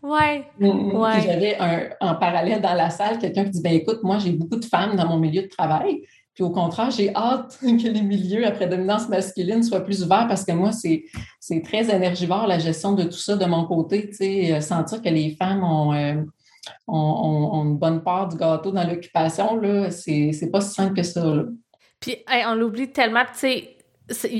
Ouais. 0.02 0.46
Ouais. 0.60 1.20
J'avais 1.24 1.58
en 2.00 2.14
parallèle 2.14 2.60
dans 2.60 2.74
la 2.74 2.90
salle 2.90 3.18
quelqu'un 3.18 3.44
qui 3.44 3.50
dit 3.50 3.62
ben 3.62 3.72
écoute, 3.72 4.00
moi 4.04 4.18
j'ai 4.18 4.30
beaucoup 4.30 4.56
de 4.56 4.64
femmes 4.64 4.94
dans 4.94 5.08
mon 5.08 5.18
milieu 5.18 5.42
de 5.42 5.48
travail. 5.48 6.02
Puis 6.36 6.44
au 6.44 6.50
contraire, 6.50 6.90
j'ai 6.90 7.12
hâte 7.16 7.58
que 7.62 7.88
les 7.88 8.02
milieux 8.02 8.46
après 8.46 8.68
dominance 8.68 9.08
masculine 9.08 9.62
soient 9.62 9.80
plus 9.80 10.04
ouverts 10.04 10.26
parce 10.28 10.44
que 10.44 10.52
moi, 10.52 10.70
c'est, 10.70 11.04
c'est 11.40 11.62
très 11.62 11.92
énergivore 11.92 12.46
la 12.46 12.58
gestion 12.58 12.92
de 12.92 13.04
tout 13.04 13.12
ça 13.12 13.36
de 13.36 13.46
mon 13.46 13.64
côté. 13.64 14.10
Sais, 14.12 14.52
euh, 14.52 14.60
sentir 14.60 15.00
que 15.00 15.08
les 15.08 15.34
femmes 15.34 15.64
euh, 15.64 16.22
ont, 16.86 17.50
ont, 17.54 17.64
une 17.64 17.78
bonne 17.78 18.02
part 18.02 18.28
du 18.28 18.36
gâteau 18.36 18.70
dans 18.70 18.86
l'occupation, 18.86 19.58
là, 19.58 19.90
c'est, 19.90 20.32
c'est 20.32 20.50
pas 20.50 20.60
si 20.60 20.74
simple 20.74 20.94
que 20.94 21.02
ça. 21.02 21.24
Là. 21.24 21.44
Puis 22.00 22.18
on 22.46 22.54
l'oublie 22.54 22.92
tellement, 22.92 23.24
tu 23.32 23.38
sais, 23.38 23.72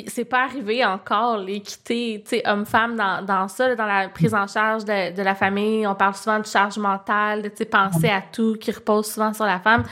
c'est 0.07 0.27
pas 0.27 0.45
arrivé 0.45 0.85
encore 0.85 1.39
l'équité 1.39 2.23
homme-femme 2.45 2.95
dans, 2.97 3.25
dans 3.25 3.49
ça, 3.49 3.75
dans 3.75 3.87
la 3.87 4.11
prise 4.11 4.35
en 4.35 4.47
charge 4.47 4.85
de, 4.85 5.17
de, 5.17 5.23
la 5.23 5.35
famille. 5.35 5.87
On 5.87 5.95
parle 5.95 6.15
souvent 6.15 6.39
de 6.39 6.47
charge 6.47 6.79
mentale, 6.79 7.43
de 7.43 7.65
penser 7.65 8.11
à 8.11 8.21
tout 8.21 8.57
qui 8.61 8.71
repose 8.71 9.07
souvent 9.07 9.33
sur 9.33 9.47
la 9.47 9.59
femme 9.59 9.85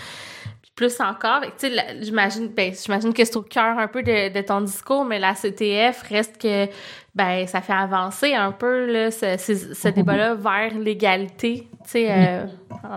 plus 0.74 1.00
encore. 1.00 1.42
Tu 1.58 1.68
sais, 1.68 1.96
j'imagine, 2.02 2.48
ben, 2.48 2.72
j'imagine 2.74 3.12
que 3.12 3.24
c'est 3.24 3.36
au 3.36 3.42
cœur 3.42 3.78
un 3.78 3.88
peu 3.88 4.02
de, 4.02 4.40
ton 4.42 4.60
discours, 4.60 5.04
mais 5.04 5.18
la 5.18 5.34
CTF 5.34 6.02
reste 6.08 6.38
que, 6.40 6.66
ben, 7.14 7.46
ça 7.46 7.60
fait 7.60 7.72
avancer 7.72 8.34
un 8.34 8.52
peu, 8.52 8.86
là, 8.90 9.10
ce, 9.10 9.36
ce, 9.36 9.88
débat-là 9.94 10.34
vers 10.34 10.76
l'égalité, 10.78 11.68
tu 11.84 11.90
sais, 11.90 12.06
euh, 12.10 12.46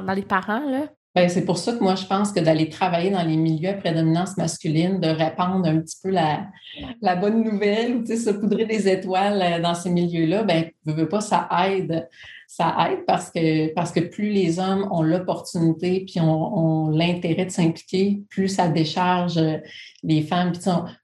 dans 0.05 0.13
les 0.13 0.23
parents, 0.23 0.67
là. 0.69 0.87
Ben, 1.17 1.29
c'est 1.29 1.45
pour 1.45 1.57
ça 1.57 1.73
que 1.73 1.79
moi, 1.79 1.95
je 1.95 2.05
pense 2.05 2.31
que 2.31 2.39
d'aller 2.39 2.69
travailler 2.69 3.09
dans 3.09 3.23
les 3.23 3.37
milieux 3.37 3.69
à 3.69 3.73
prédominance 3.73 4.37
masculine, 4.37 4.99
de 4.99 5.07
répandre 5.07 5.67
un 5.67 5.79
petit 5.79 5.97
peu 6.03 6.11
la, 6.11 6.45
la 7.01 7.15
bonne 7.15 7.43
nouvelle, 7.43 7.95
ou 7.95 8.05
se 8.05 8.29
poudrer 8.29 8.65
des 8.65 8.87
étoiles 8.87 9.41
euh, 9.41 9.59
dans 9.59 9.73
ces 9.73 9.89
milieux-là, 9.89 10.43
ben, 10.43 10.65
ne 10.85 10.93
veux 10.93 11.09
pas, 11.09 11.21
ça 11.21 11.49
aide. 11.67 12.07
Ça 12.49 12.75
aide 12.89 13.05
parce 13.05 13.29
que, 13.29 13.73
parce 13.73 13.91
que 13.91 13.99
plus 13.99 14.29
les 14.29 14.57
hommes 14.57 14.87
ont 14.91 15.03
l'opportunité 15.03 16.05
puis 16.05 16.21
ont, 16.21 16.89
l'intérêt 16.89 17.45
de 17.45 17.51
s'impliquer, 17.51 18.21
plus 18.29 18.47
ça 18.47 18.69
décharge 18.69 19.37
euh, 19.37 19.57
les 20.01 20.21
femmes. 20.21 20.53
Puis, 20.53 20.61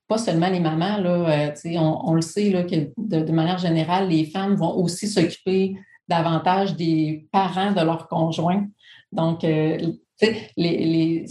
pas 0.07 0.17
seulement 0.17 0.49
les 0.49 0.61
mamans, 0.61 0.97
là, 0.97 1.49
euh, 1.49 1.51
on, 1.75 2.01
on, 2.05 2.13
le 2.13 2.21
sait 2.21 2.49
là, 2.49 2.63
que 2.63 2.91
de, 2.97 3.31
manière 3.31 3.57
générale, 3.57 4.07
les 4.07 4.25
femmes 4.25 4.55
vont 4.55 4.75
aussi 4.77 5.07
s'occuper 5.07 5.75
davantage 6.07 6.75
des 6.75 7.27
parents 7.31 7.71
de 7.71 7.81
leurs 7.81 8.07
conjoints. 8.07 8.65
Donc, 9.11 9.43
les, 9.43 11.25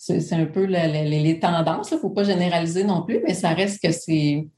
c'est 0.00 0.32
un 0.32 0.46
peu 0.46 0.64
les, 0.64 1.40
tendances. 1.40 1.90
Il 1.90 1.94
ne 1.94 2.00
faut 2.00 2.10
pas 2.10 2.24
généraliser 2.24 2.84
non 2.84 3.02
plus, 3.02 3.20
mais 3.22 3.34
ça 3.34 3.50
reste 3.50 3.82
que 3.82 3.92
c'est 3.92 4.48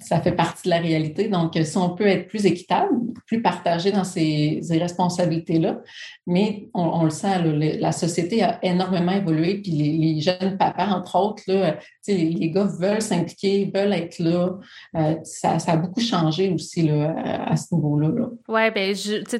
ça 0.00 0.20
fait 0.20 0.32
partie 0.32 0.64
de 0.64 0.70
la 0.70 0.78
réalité. 0.78 1.28
Donc, 1.28 1.58
si 1.62 1.76
on 1.76 1.90
peut 1.90 2.06
être 2.06 2.28
plus 2.28 2.44
équitable, 2.44 2.94
plus 3.26 3.40
partagé 3.40 3.90
dans 3.90 4.04
ces, 4.04 4.60
responsabilités-là, 4.70 5.80
mais 6.26 6.68
on, 6.74 7.04
le 7.04 7.10
sent, 7.10 7.42
la 7.78 7.92
société 7.92 8.42
a 8.42 8.58
énormément 8.62 9.12
évolué, 9.12 9.54
puis 9.62 9.72
les, 9.72 10.20
jeunes 10.20 10.58
papas, 10.58 10.88
entre 10.88 11.16
autres, 11.16 11.42
les, 12.06 12.50
gars 12.50 12.68
veulent 12.78 13.02
s'impliquer, 13.02 13.70
veulent 13.74 13.92
être 13.92 14.18
là. 14.18 14.58
Euh, 14.96 15.16
ça, 15.24 15.56
a 15.66 15.76
beaucoup 15.76 16.00
changé 16.00 16.50
aussi 16.50 16.88
à 16.90 17.56
ce 17.56 17.74
niveau-là. 17.74 18.28
Oui, 18.48 18.70
bien, 18.70 18.92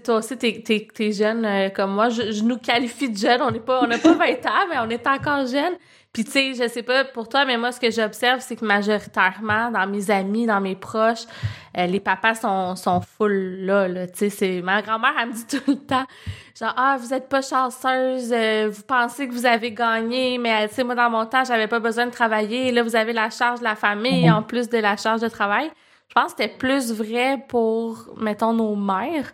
toi 0.02 0.16
aussi, 0.16 0.36
tu 0.38 1.02
es, 1.02 1.12
jeune 1.12 1.44
euh, 1.44 1.68
comme 1.70 1.94
moi. 1.94 2.08
Je, 2.08 2.42
nous 2.42 2.58
qualifie 2.58 3.10
de 3.10 3.16
jeune. 3.16 3.40
On 3.42 3.50
n'a 3.50 3.58
pas, 3.58 3.86
20 3.86 3.90
ans, 3.90 4.66
mais 4.70 4.76
on 4.80 4.90
est 4.90 5.06
encore 5.06 5.46
jeune. 5.46 5.74
Puis 6.12 6.24
tu 6.24 6.30
sais, 6.32 6.52
je 6.52 6.68
sais 6.68 6.82
pas 6.82 7.04
pour 7.06 7.26
toi, 7.26 7.46
mais 7.46 7.56
moi, 7.56 7.72
ce 7.72 7.80
que 7.80 7.90
j'observe, 7.90 8.40
c'est 8.40 8.56
que 8.56 8.66
majoritairement, 8.66 9.70
dans 9.70 9.86
mes 9.86 10.10
amis, 10.10 10.44
dans 10.44 10.60
mes 10.60 10.76
proches, 10.76 11.24
euh, 11.78 11.86
les 11.86 12.00
papas 12.00 12.34
sont, 12.34 12.76
sont 12.76 13.00
full 13.00 13.32
là, 13.64 13.88
là. 13.88 14.06
Tu 14.06 14.18
sais, 14.18 14.28
c'est... 14.28 14.60
Ma 14.60 14.82
grand-mère, 14.82 15.14
elle 15.18 15.28
me 15.28 15.32
dit 15.32 15.46
tout 15.50 15.70
le 15.70 15.78
temps, 15.78 16.04
genre, 16.58 16.74
ah, 16.76 16.98
vous 17.00 17.14
êtes 17.14 17.30
pas 17.30 17.40
chanceuse, 17.40 18.30
euh, 18.30 18.68
vous 18.70 18.82
pensez 18.82 19.26
que 19.26 19.32
vous 19.32 19.46
avez 19.46 19.72
gagné, 19.72 20.36
mais 20.36 20.68
tu 20.68 20.74
sais, 20.74 20.84
moi, 20.84 20.94
dans 20.94 21.08
mon 21.08 21.24
temps, 21.24 21.44
j'avais 21.44 21.68
pas 21.68 21.80
besoin 21.80 22.04
de 22.04 22.12
travailler. 22.12 22.72
Là, 22.72 22.82
vous 22.82 22.94
avez 22.94 23.14
la 23.14 23.30
charge 23.30 23.60
de 23.60 23.64
la 23.64 23.74
famille 23.74 24.28
mhm. 24.28 24.34
en 24.34 24.42
plus 24.42 24.68
de 24.68 24.76
la 24.76 24.98
charge 24.98 25.22
de 25.22 25.28
travail. 25.28 25.70
Je 26.08 26.14
pense 26.14 26.34
que 26.34 26.42
c'était 26.42 26.54
plus 26.58 26.92
vrai 26.92 27.42
pour, 27.48 28.14
mettons, 28.18 28.52
nos 28.52 28.76
mères. 28.76 29.32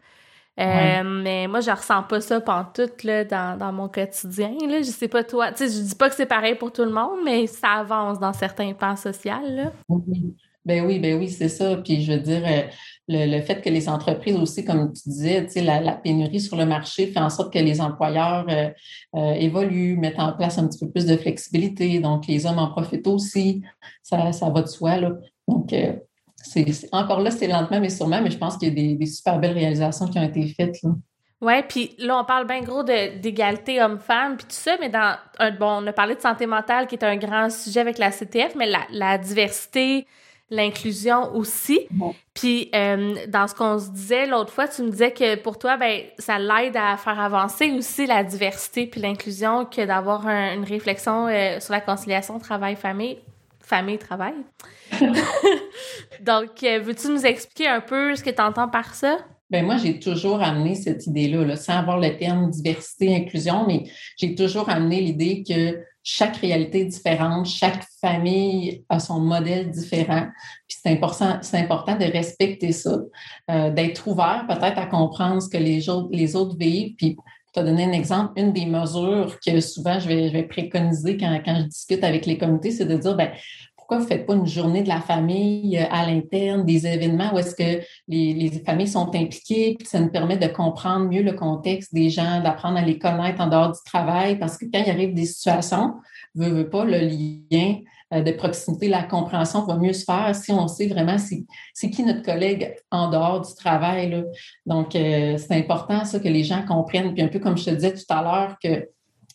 Euh, 0.59 1.03
mais 1.05 1.47
moi, 1.47 1.61
je 1.61 1.71
ressens 1.71 2.03
pas 2.03 2.21
ça 2.21 2.41
pantoute 2.41 3.05
là, 3.05 3.25
dans, 3.25 3.57
dans 3.57 3.73
mon 3.73 3.89
quotidien. 3.89 4.55
Là. 4.69 4.79
Je 4.79 4.91
sais 4.91 5.09
pas 5.09 5.23
toi. 5.23 5.53
Tu 5.53 5.69
sais, 5.69 5.79
je 5.79 5.85
dis 5.85 5.95
pas 5.95 6.09
que 6.09 6.17
c'est 6.17 6.27
pareil 6.27 6.57
pour 6.57 6.73
tout 6.73 6.85
le 6.85 6.91
monde, 6.91 7.21
mais 7.25 7.47
ça 7.47 7.75
avance 7.75 8.19
dans 8.19 8.33
certains 8.33 8.73
pans 8.73 8.97
sociaux. 8.97 9.33
Là. 9.45 9.73
Ben 10.65 10.85
oui, 10.85 10.99
ben 10.99 11.19
oui, 11.19 11.29
c'est 11.29 11.49
ça. 11.49 11.77
Puis 11.77 12.03
je 12.03 12.13
veux 12.13 12.19
dire, 12.19 12.43
euh, 12.45 12.63
le, 13.07 13.41
fait 13.41 13.63
que 13.63 13.71
les 13.71 13.89
entreprises 13.89 14.37
aussi, 14.37 14.65
comme 14.65 14.93
tu 14.93 15.09
disais, 15.09 15.47
tu 15.47 15.53
sais, 15.53 15.63
la, 15.63 15.93
pénurie 15.93 16.41
sur 16.41 16.57
le 16.57 16.67
marché 16.67 17.07
fait 17.07 17.21
en 17.21 17.31
sorte 17.31 17.53
que 17.53 17.59
les 17.59 17.81
employeurs 17.81 18.47
euh, 19.15 19.33
évoluent, 19.33 19.97
mettent 19.97 20.19
en 20.19 20.33
place 20.33 20.59
un 20.59 20.67
petit 20.67 20.85
peu 20.85 20.91
plus 20.91 21.07
de 21.07 21.17
flexibilité. 21.17 22.01
Donc, 22.01 22.27
les 22.27 22.47
hommes 22.47 22.59
en 22.59 22.71
profitent 22.71 23.07
aussi. 23.07 23.63
Ça, 24.03 24.33
ça 24.33 24.51
va 24.51 24.63
de 24.63 24.67
soi. 24.67 24.97
Là. 24.99 25.13
Donc, 25.47 25.73
c'est, 26.49 26.89
encore 26.93 27.21
là, 27.21 27.31
c'est 27.31 27.47
lentement, 27.47 27.81
mais 27.81 27.91
sûrement, 27.91 28.21
mais 28.23 28.31
je 28.31 28.39
pense 28.39 28.57
qu'il 28.57 28.69
y 28.69 28.93
a 28.93 28.97
des, 28.97 29.07
super 29.07 29.39
belles 29.39 29.53
réalisations 29.53 30.09
qui 30.09 30.19
ont 30.19 30.25
été 30.25 30.47
faites. 30.49 30.83
Là. 30.83 30.91
Oui, 31.41 31.55
puis 31.69 31.95
là, 31.99 32.19
on 32.19 32.25
parle 32.25 32.47
bien 32.47 32.63
gros 32.63 32.83
d'égalité 32.83 33.81
homme-femme, 33.81 34.37
puis 34.37 34.47
tout 34.47 34.57
ça, 34.57 34.77
mais 34.81 34.89
dans 34.89 35.17
un, 35.39 35.53
bon, 35.53 35.83
on 35.83 35.87
a 35.87 35.93
parlé 35.93 36.17
de 36.17 36.21
santé 36.21 36.47
mentale 36.47 36.89
qui 36.89 36.97
est 36.97 37.05
un 37.05 37.17
grand 37.17 37.49
sujet 37.49 37.81
avec 37.81 37.99
la 37.99 38.11
CTF, 38.11 38.57
mais 38.57 38.69
la, 38.91 39.19
diversité, 39.19 40.05
l'inclusion 40.51 41.33
aussi. 41.37 41.87
Puis 42.35 42.71
euh, 42.75 43.15
dans 43.29 43.47
ce 43.47 43.55
qu'on 43.55 43.79
se 43.79 43.91
disait 43.91 44.27
l'autre 44.27 44.53
fois, 44.53 44.67
tu 44.67 44.83
me 44.83 44.91
disais 44.91 45.13
que 45.13 45.37
pour 45.37 45.59
toi, 45.59 45.77
ben 45.77 46.01
ça 46.19 46.41
l'aide 46.41 46.77
à 46.77 46.97
faire 46.97 47.21
avancer 47.21 47.71
aussi 47.71 48.07
la 48.07 48.25
diversité 48.25 48.87
puis 48.87 49.01
l'inclusion 49.01 49.65
que 49.65 49.85
d'avoir 49.85 50.27
une 50.27 50.65
réflexion 50.65 51.29
euh, 51.29 51.61
sur 51.61 51.73
la 51.73 51.81
conciliation 51.81 52.41
travail-famille, 52.41 53.19
famille-travail. 53.69 54.35
Donc, 56.21 56.63
euh, 56.63 56.81
veux-tu 56.81 57.09
nous 57.09 57.25
expliquer 57.25 57.69
un 57.69 57.81
peu 57.81 58.15
ce 58.15 58.25
que 58.25 58.31
tu 58.31 58.43
entends 58.43 58.69
par 58.69 58.95
ça? 58.95 59.19
Bien, 59.51 59.63
moi, 59.63 59.77
j'ai 59.79 59.99
toujours 59.99 60.43
amené 60.43 60.75
cette 60.75 61.07
idée-là, 61.07 61.57
sans 61.57 61.79
avoir 61.79 61.99
le 61.99 62.17
terme 62.19 62.51
diversité, 62.51 63.15
inclusion, 63.15 63.67
mais 63.67 63.85
j'ai 64.19 64.35
toujours 64.35 64.69
amené 64.69 65.01
l'idée 65.01 65.43
que 65.43 65.79
chaque 66.03 66.37
réalité 66.37 66.81
est 66.81 66.87
différente, 66.87 67.47
chaque 67.47 67.85
famille 68.01 68.85
a 68.89 68.99
son 68.99 69.21
modèle 69.21 69.71
différent. 69.71 70.27
Puis 70.67 70.79
c'est 70.83 70.91
important, 70.91 71.39
c'est 71.43 71.59
important 71.59 71.97
de 71.97 72.05
respecter 72.05 72.73
ça, 72.73 72.99
euh, 73.51 73.71
d'être 73.71 74.07
ouvert 74.07 74.47
peut-être 74.49 74.79
à 74.79 74.87
comprendre 74.87 75.43
ce 75.43 75.49
que 75.49 75.59
les 75.59 75.89
autres, 75.89 76.09
les 76.13 76.35
autres 76.35 76.57
vivent. 76.59 76.95
Puis 76.97 77.17
donné 77.63 77.85
un 77.85 77.93
exemple, 77.93 78.33
une 78.37 78.53
des 78.53 78.67
mesures 78.67 79.39
que 79.45 79.61
souvent 79.61 79.99
je 80.01 80.09
vais, 80.09 80.43
préconiser 80.45 81.17
quand, 81.17 81.41
je 81.47 81.63
discute 81.65 82.05
avec 82.05 82.27
les 82.27 82.39
comités, 82.39 82.71
c'est 82.71 82.85
de 82.85 82.97
dire, 82.97 83.17
ben 83.17 83.31
pourquoi 83.77 83.99
vous 83.99 84.05
ne 84.05 84.09
faites 84.09 84.27
pas 84.27 84.35
une 84.35 84.47
journée 84.47 84.83
de 84.83 84.89
la 84.89 85.01
famille 85.01 85.79
euh, 85.79 85.85
à 85.91 86.07
l'interne, 86.07 86.65
des 86.65 86.87
événements 86.87 87.33
où 87.33 87.39
est-ce 87.39 87.55
que 87.55 87.83
les, 88.07 88.51
familles 88.65 88.89
sont 88.89 89.09
impliquées, 89.15 89.77
puis 89.79 89.89
ça 89.89 89.99
nous 89.99 90.11
permet 90.11 90.37
de 90.37 90.47
comprendre 90.47 91.09
mieux 91.09 91.23
le 91.23 91.33
contexte 91.33 91.95
des 91.95 92.11
gens, 92.11 92.43
d'apprendre 92.43 92.79
à 92.79 92.83
les 92.83 92.99
connaître 92.99 93.41
en 93.41 93.47
dehors 93.47 93.73
du 93.73 93.79
travail, 93.85 94.39
parce 94.39 94.59
que 94.59 94.67
quand 94.67 94.83
il 94.85 94.91
arrive 94.91 95.15
des 95.15 95.25
situations, 95.25 95.95
veut, 96.35 96.51
veut 96.51 96.69
pas, 96.69 96.85
le 96.85 96.99
lien 96.99 97.77
de 98.11 98.33
proximité, 98.33 98.89
la 98.89 99.03
compréhension 99.03 99.65
va 99.67 99.77
mieux 99.77 99.93
se 99.93 100.05
faire 100.05 100.35
si 100.35 100.51
on 100.51 100.67
sait 100.67 100.87
vraiment 100.87 101.17
c'est 101.19 101.91
qui 101.91 102.03
notre 102.03 102.23
collègue 102.23 102.75
en 102.91 103.11
dehors 103.11 103.43
du 103.43 103.55
travail. 103.55 104.25
Donc, 104.65 104.97
euh, 104.97 105.37
c'est 105.37 105.55
important 105.55 106.05
ça 106.05 106.19
que 106.19 106.29
les 106.29 106.43
gens 106.43 106.65
comprennent. 106.67 107.13
Puis 107.13 107.23
un 107.23 107.29
peu 107.29 107.39
comme 107.39 107.59
je 107.59 107.67
te 107.67 107.71
disais 107.71 107.93
tout 107.93 108.05
à 108.09 108.23
l'heure, 108.23 108.57
que 108.63 108.89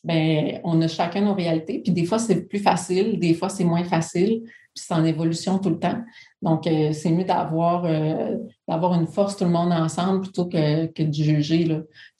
ben 0.03 0.59
on 0.63 0.81
a 0.81 0.88
chacun 0.88 1.21
nos 1.21 1.36
réalités. 1.36 1.79
Puis 1.79 1.93
des 1.93 2.05
fois, 2.05 2.19
c'est 2.19 2.47
plus 2.47 2.59
facile, 2.59 3.19
des 3.19 3.36
fois, 3.36 3.49
c'est 3.49 3.63
moins 3.63 3.83
facile. 3.83 4.41
Puis 4.43 4.86
c'est 4.88 4.93
en 4.95 5.05
évolution 5.05 5.59
tout 5.59 5.69
le 5.69 5.77
temps. 5.77 6.01
Donc, 6.41 6.65
euh, 6.65 6.93
c'est 6.93 7.12
mieux 7.12 7.25
d'avoir 7.25 7.86
euh, 7.86 8.38
une 8.67 9.07
force 9.07 9.38
tout 9.38 9.43
le 9.43 9.51
monde 9.51 9.71
ensemble 9.71 10.21
plutôt 10.21 10.45
que, 10.45 10.88
de 10.88 11.13
juger. 11.13 11.67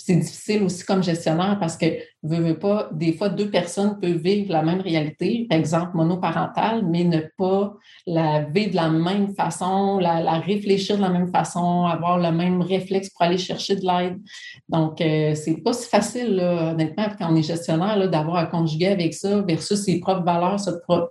C'est 0.06 0.18
difficile 0.18 0.64
aussi 0.64 0.84
comme 0.84 1.02
gestionnaire 1.02 1.58
parce 1.62 1.78
que, 1.78 1.86
veux, 2.24 2.42
veux 2.42 2.60
pas, 2.60 2.90
des 2.92 3.14
fois, 3.14 3.30
deux 3.30 3.50
personnes 3.50 4.02
peuvent 4.02 4.18
vivre 4.18 4.52
la 4.52 4.62
même 4.62 4.82
réalité, 4.82 5.48
par 5.50 5.58
exemple 5.58 5.96
monoparentale, 5.96 6.86
mais 6.86 7.06
ne 7.06 7.22
pas 7.38 7.74
la 8.06 8.42
vivre 8.42 8.72
de 8.72 8.76
la 8.76 8.90
même 8.90 9.34
façon, 9.34 10.00
la, 10.00 10.40
réfléchir 10.40 10.98
de 10.98 11.02
la 11.02 11.10
même 11.10 11.32
façon, 11.32 11.86
avoir 11.86 12.18
le 12.18 12.34
même 12.34 12.62
réflexe 12.62 13.12
pour 13.12 13.22
aller 13.22 13.38
chercher 13.38 13.78
de 13.78 13.86
l'aide. 13.86 14.20
Donc, 14.68 15.00
euh, 15.00 15.36
c'est 15.36 15.64
pas 15.64 15.72
si 15.72 15.88
facile, 15.88 16.36
là, 16.36 16.74
honnêtement, 16.74 17.06
quand 17.18 17.32
on 17.32 17.36
est 17.38 17.42
gestionnaire, 17.42 18.10
d'avoir 18.10 18.36
à 18.36 18.46
conjuguer 18.48 18.88
avec 18.88 19.14
ça 19.14 19.42
versus 19.44 19.84
ses 19.86 20.02
propres 20.02 20.26
valeurs, 20.26 20.60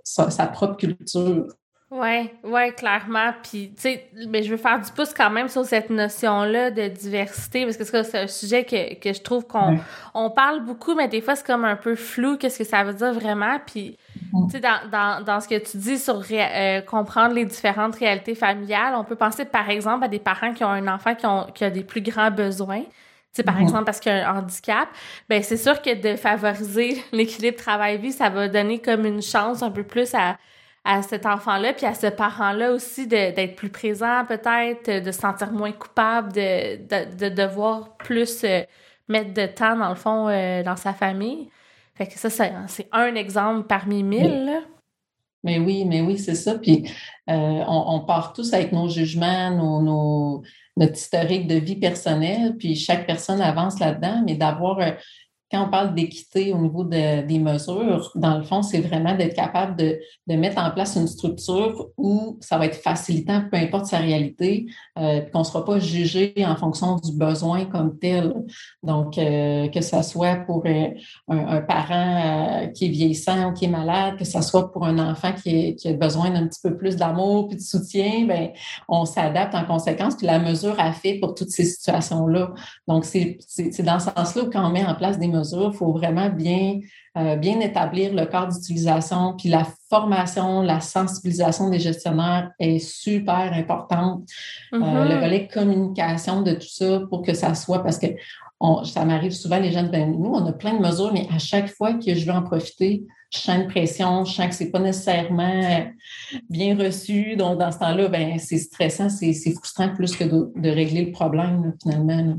sa 0.03 0.47
propre 0.47 0.77
culture. 0.77 1.47
Oui, 1.95 2.31
ouais, 2.43 2.71
clairement. 2.71 3.33
Puis, 3.43 3.71
tu 3.75 3.83
sais, 3.83 4.09
mais 4.27 4.41
je 4.41 4.49
veux 4.49 4.57
faire 4.57 4.79
du 4.81 4.91
pouce 4.91 5.13
quand 5.13 5.29
même 5.29 5.47
sur 5.47 5.63
cette 5.63 5.91
notion-là 5.91 6.71
de 6.71 6.87
diversité, 6.87 7.65
parce 7.65 7.77
que 7.77 7.83
c'est 7.83 8.17
un 8.17 8.27
sujet 8.27 8.63
que, 8.63 8.95
que 8.95 9.13
je 9.13 9.21
trouve 9.21 9.45
qu'on 9.45 9.77
on 10.15 10.31
parle 10.31 10.65
beaucoup, 10.65 10.95
mais 10.95 11.07
des 11.07 11.21
fois, 11.21 11.35
c'est 11.35 11.45
comme 11.45 11.65
un 11.65 11.75
peu 11.75 11.93
flou, 11.93 12.37
qu'est-ce 12.37 12.57
que 12.57 12.63
ça 12.63 12.83
veut 12.83 12.95
dire 12.95 13.13
vraiment. 13.13 13.59
Puis, 13.63 13.95
tu 14.15 14.49
sais, 14.49 14.59
dans, 14.59 14.89
dans, 14.91 15.23
dans, 15.23 15.39
ce 15.39 15.47
que 15.47 15.59
tu 15.59 15.77
dis 15.77 15.99
sur 15.99 16.23
euh, 16.31 16.81
comprendre 16.81 17.35
les 17.35 17.45
différentes 17.45 17.95
réalités 17.97 18.33
familiales, 18.33 18.95
on 18.97 19.03
peut 19.03 19.15
penser, 19.15 19.45
par 19.45 19.69
exemple, 19.69 20.05
à 20.05 20.07
des 20.07 20.17
parents 20.17 20.51
qui 20.51 20.63
ont 20.63 20.69
un 20.69 20.87
enfant 20.87 21.13
qui, 21.13 21.27
ont, 21.27 21.45
qui 21.53 21.63
a 21.63 21.69
des 21.69 21.83
plus 21.83 22.01
grands 22.01 22.31
besoins. 22.31 22.81
Tu 22.81 22.87
sais, 23.33 23.43
par 23.43 23.61
exemple, 23.61 23.83
parce 23.83 23.99
qu'il 23.99 24.11
y 24.11 24.15
a 24.15 24.31
un 24.31 24.39
handicap, 24.39 24.89
ben 25.29 25.43
c'est 25.43 25.57
sûr 25.57 25.79
que 25.79 25.93
de 25.93 26.15
favoriser 26.15 27.03
l'équilibre 27.11 27.57
travail-vie, 27.57 28.13
ça 28.13 28.29
va 28.29 28.47
donner 28.47 28.79
comme 28.79 29.05
une 29.05 29.21
chance 29.21 29.61
un 29.61 29.69
peu 29.69 29.83
plus 29.83 30.15
à 30.15 30.37
à 30.85 31.01
cet 31.01 31.25
enfant-là, 31.25 31.73
puis 31.73 31.85
à 31.85 31.93
ce 31.93 32.07
parent-là 32.07 32.73
aussi 32.73 33.07
d'être 33.07 33.55
plus 33.55 33.69
présent 33.69 34.25
peut-être, 34.27 35.03
de 35.03 35.11
se 35.11 35.19
sentir 35.19 35.51
moins 35.51 35.71
coupable, 35.71 36.33
de, 36.33 36.77
de, 36.77 37.29
de 37.29 37.33
devoir 37.33 37.95
plus 37.97 38.43
euh, 38.43 38.61
mettre 39.07 39.33
de 39.33 39.45
temps 39.45 39.77
dans 39.77 39.89
le 39.89 39.95
fond 39.95 40.27
euh, 40.27 40.61
dans 40.63 40.75
sa 40.75 40.93
famille. 40.93 41.49
Fait 41.95 42.07
que 42.07 42.17
ça, 42.17 42.29
c'est 42.29 42.89
un 42.91 43.15
exemple 43.15 43.67
parmi 43.67 44.03
mille. 44.03 44.61
Mais 45.43 45.59
oui, 45.59 45.85
mais 45.85 46.01
oui, 46.01 46.17
c'est 46.17 46.35
ça. 46.35 46.57
Puis 46.57 46.89
euh, 47.29 47.33
on, 47.67 47.83
on, 47.95 47.99
part 48.01 48.33
tous 48.33 48.53
avec 48.53 48.71
nos 48.71 48.89
jugements, 48.89 49.51
nos, 49.51 49.81
nos, 49.81 50.43
notre 50.75 50.93
historique 50.93 51.47
de 51.47 51.55
vie 51.55 51.75
personnelle, 51.75 52.55
puis 52.57 52.75
chaque 52.75 53.05
personne 53.05 53.41
avance 53.41 53.79
là-dedans, 53.79 54.23
mais 54.25 54.35
d'avoir 54.35 54.79
quand 55.53 55.67
on 55.67 55.69
parle 55.69 55.93
d'équité 55.93 56.51
au 56.51 56.57
niveau 56.57 56.83
des 56.83 57.39
mesures, 57.39 58.11
dans 58.15 58.39
le 58.39 58.43
fond, 58.43 58.63
c'est 58.63 58.79
vraiment 58.79 59.15
d'être 59.15 59.35
capable 59.35 59.75
de, 59.75 59.99
mettre 60.35 60.57
en 60.57 60.71
place 60.71 60.95
une 60.95 61.07
structure 61.07 61.89
où 61.95 62.39
ça 62.41 62.57
va 62.57 62.65
être 62.65 62.77
facilitant, 62.77 63.43
peu 63.51 63.57
importe 63.57 63.85
sa 63.85 63.99
réalité, 63.99 64.65
euh, 64.97 65.21
qu'on 65.31 65.39
ne 65.39 65.43
sera 65.43 65.63
pas 65.63 65.77
jugé 65.77 66.33
en 66.39 66.55
fonction 66.55 66.95
du 66.95 67.15
besoin 67.15 67.65
comme 67.65 67.99
tel. 67.99 68.33
Donc, 68.81 69.19
euh, 69.19 69.67
que 69.67 69.81
ce 69.81 70.01
soit 70.01 70.37
pour 70.37 70.63
euh, 70.65 70.87
un, 71.27 71.61
parent 71.61 72.71
qui 72.73 72.85
est 72.85 72.89
vieillissant 72.89 73.51
ou 73.51 73.53
qui 73.53 73.65
est 73.65 73.69
malade, 73.69 74.17
que 74.17 74.25
ce 74.25 74.41
soit 74.41 74.71
pour 74.71 74.87
un 74.87 74.97
enfant 74.97 75.33
qui, 75.33 75.77
a 75.85 75.93
besoin 75.93 76.31
d'un 76.31 76.47
petit 76.47 76.61
peu 76.63 76.75
plus 76.75 76.95
d'amour 76.95 77.47
puis 77.47 77.57
de 77.57 77.61
soutien, 77.61 78.25
ben, 78.25 78.49
on 78.89 79.05
s'adapte 79.05 79.53
en 79.53 79.65
conséquence. 79.65 80.15
Puis 80.15 80.25
la 80.25 80.39
mesure 80.39 80.79
a 80.79 80.93
fait 80.93 81.19
pour 81.19 81.35
toutes 81.35 81.51
ces 81.51 81.65
situations-là. 81.65 82.53
Donc, 82.87 83.05
c'est 83.05 83.37
dans 83.83 83.99
ce 83.99 84.09
sens-là 84.15 84.43
quand 84.51 84.67
on 84.67 84.71
met 84.71 84.83
en 84.83 84.95
place 84.95 85.19
des 85.19 85.27
mesures 85.27 85.42
il 85.51 85.73
faut 85.73 85.91
vraiment 85.91 86.29
bien, 86.29 86.79
euh, 87.17 87.35
bien 87.35 87.59
établir 87.59 88.13
le 88.13 88.25
cadre 88.25 88.53
d'utilisation. 88.53 89.35
Puis 89.37 89.49
la 89.49 89.67
formation, 89.89 90.61
la 90.61 90.79
sensibilisation 90.79 91.69
des 91.69 91.79
gestionnaires 91.79 92.51
est 92.59 92.79
super 92.79 93.51
importante. 93.53 94.27
Euh, 94.73 94.79
mm-hmm. 94.79 95.09
le 95.09 95.19
volet 95.19 95.47
communication 95.47 96.41
de 96.41 96.53
tout 96.53 96.69
ça 96.69 97.01
pour 97.09 97.21
que 97.21 97.33
ça 97.33 97.55
soit, 97.55 97.83
parce 97.83 97.99
que 97.99 98.07
ça 98.85 99.03
m'arrive 99.03 99.31
souvent, 99.31 99.59
les 99.59 99.71
gens, 99.71 99.83
ben, 99.83 100.11
nous, 100.17 100.31
on 100.31 100.45
a 100.45 100.53
plein 100.53 100.73
de 100.75 100.81
mesures, 100.81 101.11
mais 101.11 101.27
à 101.33 101.37
chaque 101.37 101.67
fois 101.67 101.93
que 101.93 102.15
je 102.15 102.25
veux 102.25 102.31
en 102.31 102.43
profiter, 102.43 103.03
je 103.33 103.39
sens 103.39 103.57
une 103.57 103.67
pression, 103.67 104.23
je 104.25 104.33
sens 104.33 104.47
que 104.47 104.55
c'est 104.55 104.71
pas 104.71 104.79
nécessairement 104.79 105.85
bien 106.49 106.77
reçu. 106.77 107.35
Donc, 107.35 107.59
dans 107.59 107.71
ce 107.71 107.79
temps-là, 107.79 108.07
ben, 108.07 108.37
c'est 108.39 108.57
stressant, 108.57 109.09
c'est 109.09 109.33
frustrant 109.53 109.89
plus 109.89 110.15
que 110.15 110.23
de, 110.23 110.69
régler 110.69 111.05
le 111.05 111.11
problème, 111.11 111.73
finalement. 111.81 112.37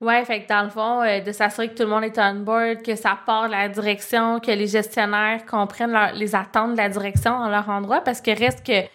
Ouais, 0.00 0.24
fait 0.24 0.42
que 0.42 0.48
dans 0.48 0.62
le 0.62 0.70
fond, 0.70 1.02
euh, 1.02 1.20
de 1.20 1.30
s'assurer 1.30 1.68
que 1.68 1.74
tout 1.74 1.82
le 1.82 1.90
monde 1.90 2.04
est 2.04 2.18
on 2.18 2.36
board, 2.36 2.82
que 2.82 2.96
ça 2.96 3.18
part 3.26 3.46
de 3.46 3.50
la 3.50 3.68
direction, 3.68 4.40
que 4.40 4.50
les 4.50 4.66
gestionnaires 4.66 5.44
comprennent 5.44 5.94
les 6.14 6.34
attentes 6.34 6.72
de 6.72 6.78
la 6.78 6.88
direction 6.88 7.32
en 7.32 7.50
leur 7.50 7.68
endroit, 7.68 8.00
parce 8.00 8.22
que 8.22 8.30
reste 8.30 8.66
que 8.66 8.88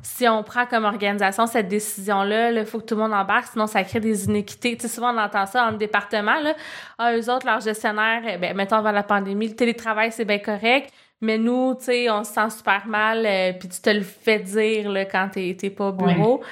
si 0.00 0.28
on 0.28 0.44
prend 0.44 0.64
comme 0.66 0.84
organisation 0.84 1.46
cette 1.48 1.66
décision-là, 1.66 2.52
il 2.52 2.64
faut 2.66 2.78
que 2.78 2.84
tout 2.84 2.94
le 2.94 3.02
monde 3.02 3.12
embarque, 3.12 3.48
sinon 3.52 3.66
ça 3.66 3.82
crée 3.82 3.98
des 3.98 4.26
inéquités. 4.26 4.76
Tu 4.76 4.82
sais, 4.82 4.94
souvent 4.94 5.12
on 5.12 5.18
entend 5.18 5.44
ça 5.46 5.66
en 5.66 5.72
département, 5.72 6.40
là. 6.40 6.54
Ah, 6.98 7.16
eux 7.16 7.30
autres, 7.30 7.46
leurs 7.46 7.60
gestionnaires, 7.60 8.22
eh 8.26 8.36
ben, 8.38 8.56
mettons 8.56 8.76
avant 8.76 8.92
la 8.92 9.02
pandémie, 9.02 9.48
le 9.48 9.56
télétravail, 9.56 10.12
c'est 10.12 10.24
bien 10.24 10.38
correct, 10.38 10.92
mais 11.20 11.36
nous, 11.36 11.74
tu 11.74 11.86
sais, 11.86 12.10
on 12.10 12.22
se 12.22 12.32
sent 12.32 12.50
super 12.50 12.86
mal, 12.86 13.26
euh, 13.26 13.52
puis 13.58 13.68
tu 13.68 13.80
te 13.80 13.90
le 13.90 14.02
fais 14.02 14.38
dire 14.38 14.88
là, 14.88 15.04
quand 15.04 15.30
t'es 15.32 15.70
pas 15.70 15.88
au 15.88 15.92
bureau. 15.92 16.42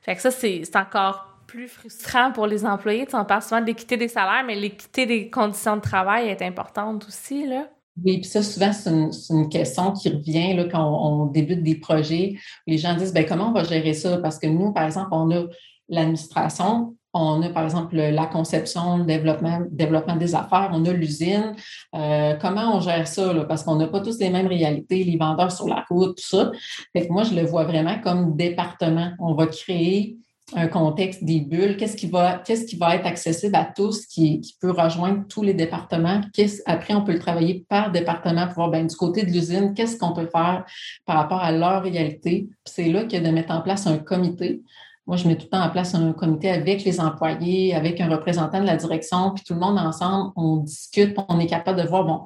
Fait 0.00 0.16
que 0.16 0.20
ça, 0.20 0.32
c'est 0.32 0.64
encore 0.74 1.31
plus 1.52 1.68
frustrant 1.68 2.32
pour 2.32 2.46
les 2.46 2.64
employés. 2.64 3.06
Tu 3.06 3.14
on 3.14 3.26
parle 3.26 3.42
souvent 3.42 3.60
de 3.60 3.96
des 3.96 4.08
salaires, 4.08 4.42
mais 4.46 4.54
l'équité 4.54 5.04
des 5.04 5.28
conditions 5.28 5.76
de 5.76 5.82
travail 5.82 6.28
est 6.28 6.40
importante 6.40 7.06
aussi, 7.06 7.46
là. 7.46 7.68
Oui, 8.02 8.20
puis 8.20 8.24
ça, 8.24 8.42
souvent, 8.42 8.72
c'est 8.72 8.88
une, 9.34 9.50
question 9.50 9.92
qui 9.92 10.08
revient 10.08 10.54
là, 10.54 10.64
quand 10.64 10.82
on, 10.82 11.26
débute 11.26 11.62
des 11.62 11.74
projets. 11.74 12.36
Les 12.66 12.78
gens 12.78 12.96
disent, 12.96 13.12
ben 13.12 13.26
comment 13.26 13.50
on 13.50 13.52
va 13.52 13.64
gérer 13.64 13.92
ça? 13.92 14.16
Parce 14.16 14.38
que 14.38 14.46
nous, 14.46 14.72
par 14.72 14.84
exemple, 14.84 15.10
on 15.12 15.30
a 15.30 15.44
l'administration, 15.90 16.96
on 17.12 17.42
a, 17.42 17.50
par 17.50 17.64
exemple, 17.64 17.96
la 17.96 18.24
conception, 18.24 18.96
le 18.96 19.04
développement, 19.04 19.60
développement 19.70 20.16
des 20.16 20.34
affaires, 20.34 20.70
on 20.72 20.82
a 20.86 20.92
l'usine. 20.94 21.54
Euh, 21.94 22.34
comment 22.40 22.74
on 22.76 22.80
gère 22.80 23.06
ça? 23.06 23.34
Parce 23.46 23.62
qu'on 23.62 23.76
n'a 23.76 23.88
pas 23.88 24.00
tous 24.00 24.18
les 24.20 24.30
mêmes 24.30 24.46
réalités, 24.46 25.04
les 25.04 25.18
vendeurs 25.18 25.52
sur 25.52 25.68
la 25.68 25.84
route, 25.90 26.16
tout 26.16 26.36
ça. 26.36 26.50
Fait 26.96 27.06
moi, 27.10 27.24
je 27.24 27.34
le 27.34 27.42
vois 27.42 27.64
vraiment 27.64 27.98
comme 28.02 28.36
département. 28.36 29.10
On 29.18 29.34
va 29.34 29.46
créer 29.48 30.16
un 30.54 30.68
contexte 30.68 31.24
des 31.24 31.40
bulles, 31.40 31.76
qu'est-ce 31.76 31.96
qui 31.96 32.06
va, 32.06 32.38
qu'est-ce 32.38 32.64
qui 32.64 32.76
va 32.76 32.96
être 32.96 33.06
accessible 33.06 33.54
à 33.56 33.64
tous, 33.64 34.06
qui, 34.06 34.40
qui 34.40 34.56
peut 34.60 34.70
rejoindre 34.70 35.24
tous 35.28 35.42
les 35.42 35.54
départements? 35.54 36.20
Après, 36.66 36.94
on 36.94 37.02
peut 37.02 37.12
le 37.12 37.18
travailler 37.18 37.64
par 37.68 37.90
département 37.90 38.46
pour 38.46 38.54
voir 38.54 38.70
ben, 38.70 38.86
du 38.86 38.96
côté 38.96 39.24
de 39.24 39.30
l'usine, 39.30 39.74
qu'est-ce 39.74 39.96
qu'on 39.96 40.12
peut 40.12 40.28
faire 40.30 40.64
par 41.06 41.16
rapport 41.16 41.40
à 41.40 41.52
leur 41.52 41.82
réalité? 41.82 42.48
C'est 42.64 42.88
là 42.88 43.00
a 43.00 43.20
de 43.20 43.30
mettre 43.30 43.52
en 43.52 43.60
place 43.60 43.86
un 43.86 43.98
comité. 43.98 44.62
Moi, 45.06 45.16
je 45.16 45.26
mets 45.26 45.34
tout 45.34 45.46
le 45.46 45.50
temps 45.50 45.64
en 45.64 45.70
place 45.70 45.94
un 45.94 46.12
comité 46.12 46.48
avec 46.50 46.84
les 46.84 47.00
employés, 47.00 47.74
avec 47.74 48.00
un 48.00 48.08
représentant 48.08 48.60
de 48.60 48.66
la 48.66 48.76
direction, 48.76 49.32
puis 49.34 49.42
tout 49.44 49.54
le 49.54 49.60
monde 49.60 49.78
ensemble, 49.78 50.32
on 50.36 50.58
discute, 50.58 51.16
on 51.28 51.40
est 51.40 51.46
capable 51.46 51.82
de 51.82 51.88
voir, 51.88 52.04
bon, 52.04 52.22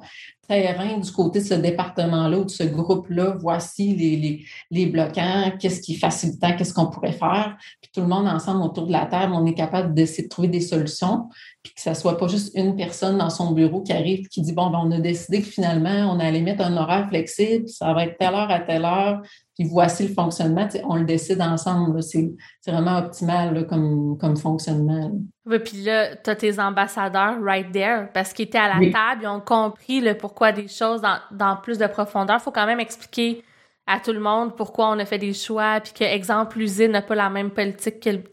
terrain 0.47 0.97
du 0.97 1.11
côté 1.11 1.39
de 1.39 1.45
ce 1.45 1.53
département-là 1.53 2.39
ou 2.39 2.45
de 2.45 2.49
ce 2.49 2.63
groupe-là, 2.63 3.35
voici 3.39 3.95
les, 3.95 4.15
les, 4.15 4.45
les 4.71 4.85
bloquants, 4.85 5.51
qu'est-ce 5.59 5.81
qui 5.81 5.93
est 5.93 5.97
facilitant, 5.97 6.55
qu'est-ce 6.55 6.73
qu'on 6.73 6.87
pourrait 6.87 7.11
faire. 7.11 7.57
Puis 7.81 7.91
tout 7.93 8.01
le 8.01 8.07
monde 8.07 8.27
ensemble 8.27 8.63
autour 8.63 8.87
de 8.87 8.91
la 8.91 9.05
table, 9.05 9.33
on 9.33 9.45
est 9.45 9.53
capable 9.53 9.93
d'essayer 9.93 10.23
de 10.23 10.29
trouver 10.29 10.47
des 10.47 10.61
solutions, 10.61 11.29
puis 11.63 11.73
que 11.73 11.81
ça 11.81 11.93
soit 11.93 12.17
pas 12.17 12.27
juste 12.27 12.51
une 12.55 12.75
personne 12.75 13.17
dans 13.17 13.29
son 13.29 13.51
bureau 13.51 13.81
qui 13.81 13.93
arrive 13.93 14.27
qui 14.27 14.41
dit, 14.41 14.53
bon, 14.53 14.69
ben, 14.69 14.79
on 14.83 14.91
a 14.91 14.99
décidé 14.99 15.41
que 15.41 15.47
finalement, 15.47 16.11
on 16.11 16.19
allait 16.19 16.41
mettre 16.41 16.63
un 16.63 16.77
horaire 16.77 17.07
flexible, 17.09 17.67
ça 17.67 17.93
va 17.93 18.05
être 18.05 18.17
telle 18.17 18.33
heure 18.33 18.49
à 18.49 18.59
telle 18.59 18.85
heure, 18.85 19.21
puis 19.57 19.67
voici 19.67 20.07
le 20.07 20.13
fonctionnement. 20.13 20.67
on 20.87 20.95
le 20.95 21.05
décide 21.05 21.41
ensemble. 21.41 22.03
C'est 22.03 22.31
vraiment 22.65 22.99
optimal 22.99 23.65
comme, 23.65 24.17
comme 24.19 24.37
fonctionnement. 24.37 25.11
Oui, 25.47 25.59
puis 25.59 25.77
là, 25.83 26.13
tu 26.17 26.29
as 26.29 26.35
tes 26.35 26.59
ambassadeurs 26.59 27.41
right 27.41 27.71
there 27.71 28.07
parce 28.13 28.33
qu'ils 28.33 28.47
étaient 28.47 28.57
à 28.57 28.67
la 28.67 28.91
table, 28.91 29.21
ils 29.23 29.27
ont 29.27 29.39
compris 29.39 30.01
le 30.01 30.13
pourquoi 30.15 30.51
des 30.51 30.67
choses 30.67 31.01
dans, 31.31 31.55
plus 31.57 31.77
de 31.77 31.87
profondeur. 31.87 32.37
Il 32.39 32.43
faut 32.43 32.51
quand 32.51 32.65
même 32.65 32.81
expliquer 32.81 33.43
à 33.85 34.01
tout 34.01 34.11
le 34.11 34.19
monde 34.19 34.57
pourquoi 34.57 34.89
on 34.89 34.99
a 34.99 35.05
fait 35.05 35.17
des 35.17 35.33
choix, 35.33 35.79
puis 35.79 35.93
que, 35.93 36.03
exemple, 36.03 36.57
l'usine 36.57 36.91
n'a 36.91 37.01
pas 37.01 37.15
la 37.15 37.29
même 37.29 37.51
politique 37.51 38.01
que 38.01 38.09
le, 38.09 38.23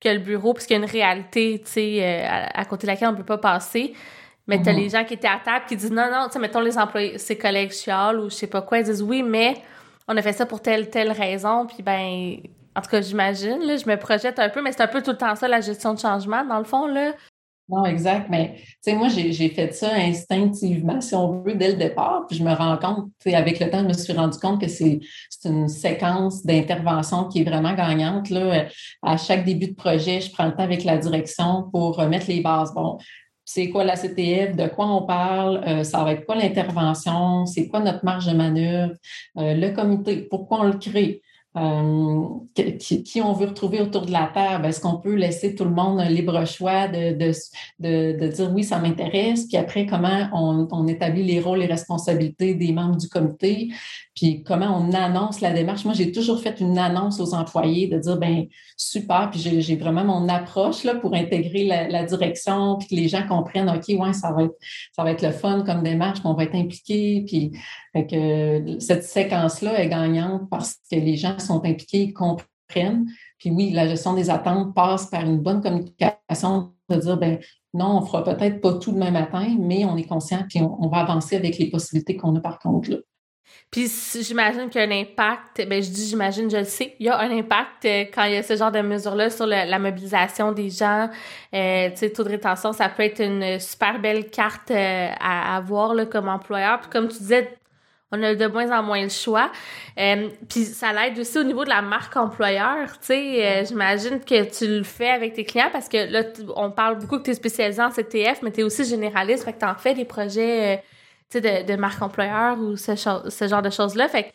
que 0.00 0.08
le 0.08 0.18
bureau, 0.18 0.52
puisqu'il 0.52 0.72
y 0.72 0.76
a 0.76 0.80
une 0.80 0.90
réalité 0.90 1.62
euh, 1.76 2.26
à, 2.26 2.60
à, 2.60 2.64
côté 2.64 2.88
de 2.88 2.92
laquelle 2.92 3.08
on 3.08 3.12
ne 3.12 3.18
peut 3.18 3.22
pas 3.22 3.38
passer. 3.38 3.94
Mais 4.48 4.60
tu 4.60 4.68
as 4.68 4.72
mm-hmm. 4.72 4.76
les 4.76 4.88
gens 4.88 5.04
qui 5.04 5.14
étaient 5.14 5.28
à 5.28 5.40
table 5.44 5.66
qui 5.68 5.76
disent 5.76 5.92
non, 5.92 6.10
non, 6.10 6.26
tu 6.26 6.32
sais, 6.32 6.38
mettons 6.40 6.60
les 6.60 6.76
employés, 6.76 7.18
ses 7.18 7.38
collègues 7.38 7.70
chialent 7.70 8.18
ou 8.18 8.30
je 8.30 8.34
sais 8.34 8.46
pas 8.48 8.62
quoi, 8.62 8.78
ils 8.78 8.84
disent 8.84 9.02
oui, 9.02 9.22
mais 9.22 9.54
on 10.08 10.16
a 10.16 10.22
fait 10.22 10.32
ça 10.32 10.44
pour 10.44 10.60
telle, 10.60 10.90
telle 10.90 11.12
raison, 11.12 11.66
puis 11.66 11.84
ben, 11.84 12.38
en 12.78 12.80
tout 12.80 12.90
cas, 12.90 13.00
j'imagine, 13.00 13.58
là, 13.66 13.76
je 13.76 13.88
me 13.88 13.96
projette 13.96 14.38
un 14.38 14.48
peu, 14.48 14.62
mais 14.62 14.70
c'est 14.70 14.82
un 14.82 14.86
peu 14.86 15.02
tout 15.02 15.10
le 15.10 15.16
temps 15.16 15.34
ça, 15.34 15.48
la 15.48 15.60
gestion 15.60 15.94
de 15.94 15.98
changement, 15.98 16.44
dans 16.44 16.58
le 16.58 16.64
fond, 16.64 16.86
là. 16.86 17.12
Non, 17.68 17.84
exact. 17.84 18.28
Mais, 18.30 18.54
tu 18.54 18.62
sais, 18.80 18.94
moi, 18.94 19.08
j'ai 19.08 19.48
fait 19.48 19.74
ça 19.74 19.92
instinctivement, 19.94 21.00
si 21.00 21.14
on 21.16 21.42
veut, 21.42 21.54
dès 21.54 21.72
le 21.72 21.76
départ. 21.76 22.24
Puis 22.28 22.38
je 22.38 22.44
me 22.44 22.54
rends 22.54 22.78
compte, 22.78 23.10
avec 23.26 23.58
le 23.58 23.68
temps, 23.68 23.80
je 23.80 23.88
me 23.88 23.92
suis 23.94 24.12
rendu 24.12 24.38
compte 24.38 24.60
que 24.60 24.68
c'est 24.68 25.00
une 25.44 25.68
séquence 25.68 26.46
d'intervention 26.46 27.24
qui 27.24 27.40
est 27.40 27.44
vraiment 27.44 27.74
gagnante. 27.74 28.30
Là. 28.30 28.66
À 29.02 29.16
chaque 29.16 29.44
début 29.44 29.66
de 29.66 29.74
projet, 29.74 30.20
je 30.20 30.30
prends 30.30 30.46
le 30.46 30.54
temps 30.54 30.62
avec 30.62 30.84
la 30.84 30.96
direction 30.98 31.68
pour 31.72 31.96
remettre 31.96 32.28
les 32.28 32.40
bases. 32.40 32.72
Bon, 32.72 32.96
c'est 33.44 33.70
quoi 33.70 33.82
la 33.82 33.96
CTF, 33.96 34.54
de 34.56 34.68
quoi 34.68 34.86
on 34.86 35.02
parle, 35.02 35.62
euh, 35.66 35.82
ça 35.82 36.04
va 36.04 36.12
être 36.12 36.24
quoi 36.24 36.36
l'intervention, 36.36 37.44
c'est 37.44 37.66
quoi 37.66 37.80
notre 37.80 38.04
marge 38.04 38.26
de 38.26 38.36
manœuvre, 38.36 38.92
euh, 39.38 39.54
le 39.54 39.70
comité, 39.70 40.28
pourquoi 40.30 40.60
on 40.60 40.64
le 40.64 40.78
crée? 40.78 41.22
Euh, 41.56 42.28
qui, 42.54 43.20
on 43.22 43.32
veut 43.32 43.46
retrouver 43.46 43.80
autour 43.80 44.04
de 44.06 44.12
la 44.12 44.30
table? 44.32 44.66
Est-ce 44.66 44.80
qu'on 44.80 44.98
peut 44.98 45.14
laisser 45.14 45.54
tout 45.54 45.64
le 45.64 45.70
monde 45.70 45.98
un 45.98 46.08
libre 46.08 46.44
choix 46.46 46.88
de, 46.88 47.12
de, 47.12 48.28
dire 48.28 48.52
oui, 48.52 48.64
ça 48.64 48.78
m'intéresse? 48.78 49.46
Puis 49.48 49.56
après, 49.56 49.86
comment 49.86 50.28
on, 50.32 50.86
établit 50.86 51.24
les 51.24 51.40
rôles 51.40 51.62
et 51.62 51.66
responsabilités 51.66 52.54
des 52.54 52.72
membres 52.72 52.96
du 52.96 53.08
comité? 53.08 53.68
Puis 54.18 54.42
comment 54.42 54.76
on 54.76 54.92
annonce 54.94 55.40
la 55.40 55.52
démarche. 55.52 55.84
Moi, 55.84 55.94
j'ai 55.94 56.10
toujours 56.10 56.40
fait 56.40 56.58
une 56.58 56.76
annonce 56.76 57.20
aux 57.20 57.34
employés 57.34 57.86
de 57.86 57.98
dire, 57.98 58.16
ben 58.16 58.46
super, 58.76 59.30
puis 59.30 59.38
j'ai 59.38 59.76
vraiment 59.76 60.04
mon 60.04 60.28
approche 60.28 60.82
là, 60.82 60.96
pour 60.96 61.14
intégrer 61.14 61.64
la, 61.64 62.02
direction, 62.02 62.78
puis 62.78 62.88
que 62.88 62.94
les 62.96 63.06
gens 63.06 63.24
comprennent, 63.28 63.70
OK, 63.70 63.84
ouais, 63.88 64.12
ça 64.12 64.32
va 64.32 64.44
être, 64.44 64.56
ça 64.96 65.04
va 65.04 65.12
être 65.12 65.22
le 65.22 65.30
fun 65.30 65.62
comme 65.64 65.84
démarche, 65.84 66.20
qu'on 66.20 66.34
va 66.34 66.44
être 66.44 66.56
impliqué. 66.56 67.22
Puis 67.28 67.52
que 67.94 68.80
cette 68.80 69.04
séquence-là 69.04 69.80
est 69.80 69.88
gagnante 69.88 70.50
parce 70.50 70.74
que 70.90 70.96
les 70.96 71.16
gens 71.16 71.38
sont 71.38 71.64
impliqués, 71.64 72.12
comprennent. 72.12 73.06
Puis 73.38 73.50
oui, 73.50 73.70
la 73.70 73.86
gestion 73.86 74.14
des 74.14 74.30
attentes 74.30 74.74
passe 74.74 75.06
par 75.06 75.22
une 75.22 75.38
bonne 75.38 75.62
communication 75.62 76.72
de 76.88 76.96
dire, 76.96 77.18
ben 77.18 77.38
non, 77.72 77.98
on 77.98 78.02
fera 78.02 78.24
peut-être 78.24 78.60
pas 78.60 78.72
tout 78.72 78.90
demain 78.90 79.12
matin, 79.12 79.56
mais 79.60 79.84
on 79.84 79.96
est 79.96 80.08
conscient, 80.08 80.44
puis 80.48 80.60
on, 80.60 80.82
on 80.82 80.88
va 80.88 80.98
avancer 80.98 81.36
avec 81.36 81.56
les 81.58 81.70
possibilités 81.70 82.16
qu'on 82.16 82.34
a 82.34 82.40
par 82.40 82.58
contre 82.58 82.90
là. 82.90 82.96
Puis 83.70 83.90
j'imagine 84.22 84.70
qu'il 84.70 84.80
y 84.80 84.84
a 84.84 84.86
un 84.86 85.00
impact, 85.02 85.68
ben 85.68 85.82
je 85.82 85.90
dis 85.90 86.08
j'imagine, 86.08 86.50
je 86.50 86.56
le 86.56 86.64
sais, 86.64 86.94
il 86.98 87.04
y 87.04 87.08
a 87.10 87.18
un 87.18 87.30
impact 87.30 87.84
euh, 87.84 88.04
quand 88.12 88.24
il 88.24 88.32
y 88.32 88.36
a 88.36 88.42
ce 88.42 88.56
genre 88.56 88.72
de 88.72 88.80
mesures-là 88.80 89.28
sur 89.28 89.46
la 89.46 89.78
mobilisation 89.78 90.52
des 90.52 90.70
gens. 90.70 91.10
Euh, 91.54 91.90
tu 91.90 91.96
sais, 91.96 92.10
taux 92.10 92.24
de 92.24 92.30
rétention, 92.30 92.72
ça 92.72 92.88
peut 92.88 93.02
être 93.02 93.20
une 93.20 93.60
super 93.60 94.00
belle 94.00 94.30
carte 94.30 94.70
euh, 94.70 95.10
à 95.20 95.56
avoir 95.56 95.92
là, 95.92 96.06
comme 96.06 96.28
employeur. 96.28 96.80
Puis 96.80 96.88
comme 96.88 97.08
tu 97.08 97.18
disais, 97.18 97.58
on 98.10 98.22
a 98.22 98.34
de 98.34 98.46
moins 98.46 98.70
en 98.70 98.82
moins 98.82 99.02
le 99.02 99.10
choix. 99.10 99.50
Puis 99.94 100.64
ça 100.64 100.94
l'aide 100.94 101.18
aussi 101.18 101.38
au 101.38 101.44
niveau 101.44 101.64
de 101.64 101.68
la 101.68 101.82
marque 101.82 102.16
employeur. 102.16 102.98
Tu 103.00 103.08
sais, 103.08 103.64
j'imagine 103.68 104.20
que 104.20 104.44
tu 104.44 104.66
le 104.66 104.82
fais 104.82 105.10
avec 105.10 105.34
tes 105.34 105.44
clients 105.44 105.68
parce 105.70 105.90
que 105.90 106.10
là, 106.10 106.22
on 106.56 106.70
parle 106.70 106.96
beaucoup 107.00 107.18
que 107.18 107.24
tu 107.24 107.32
es 107.32 107.34
spécialisé 107.34 107.82
en 107.82 107.90
CTF, 107.90 108.40
mais 108.40 108.50
tu 108.50 108.60
es 108.60 108.62
aussi 108.62 108.86
généraliste, 108.86 109.44
fait 109.44 109.52
que 109.52 109.58
tu 109.58 109.66
en 109.66 109.74
fais 109.74 109.92
des 109.92 110.06
projets 110.06 110.82
de, 111.34 111.76
marque 111.76 112.02
employeur 112.02 112.58
ou 112.58 112.76
ce, 112.76 112.94
genre 112.96 113.62
de 113.62 113.70
choses-là. 113.70 114.08
Fait 114.08 114.24
que 114.24 114.28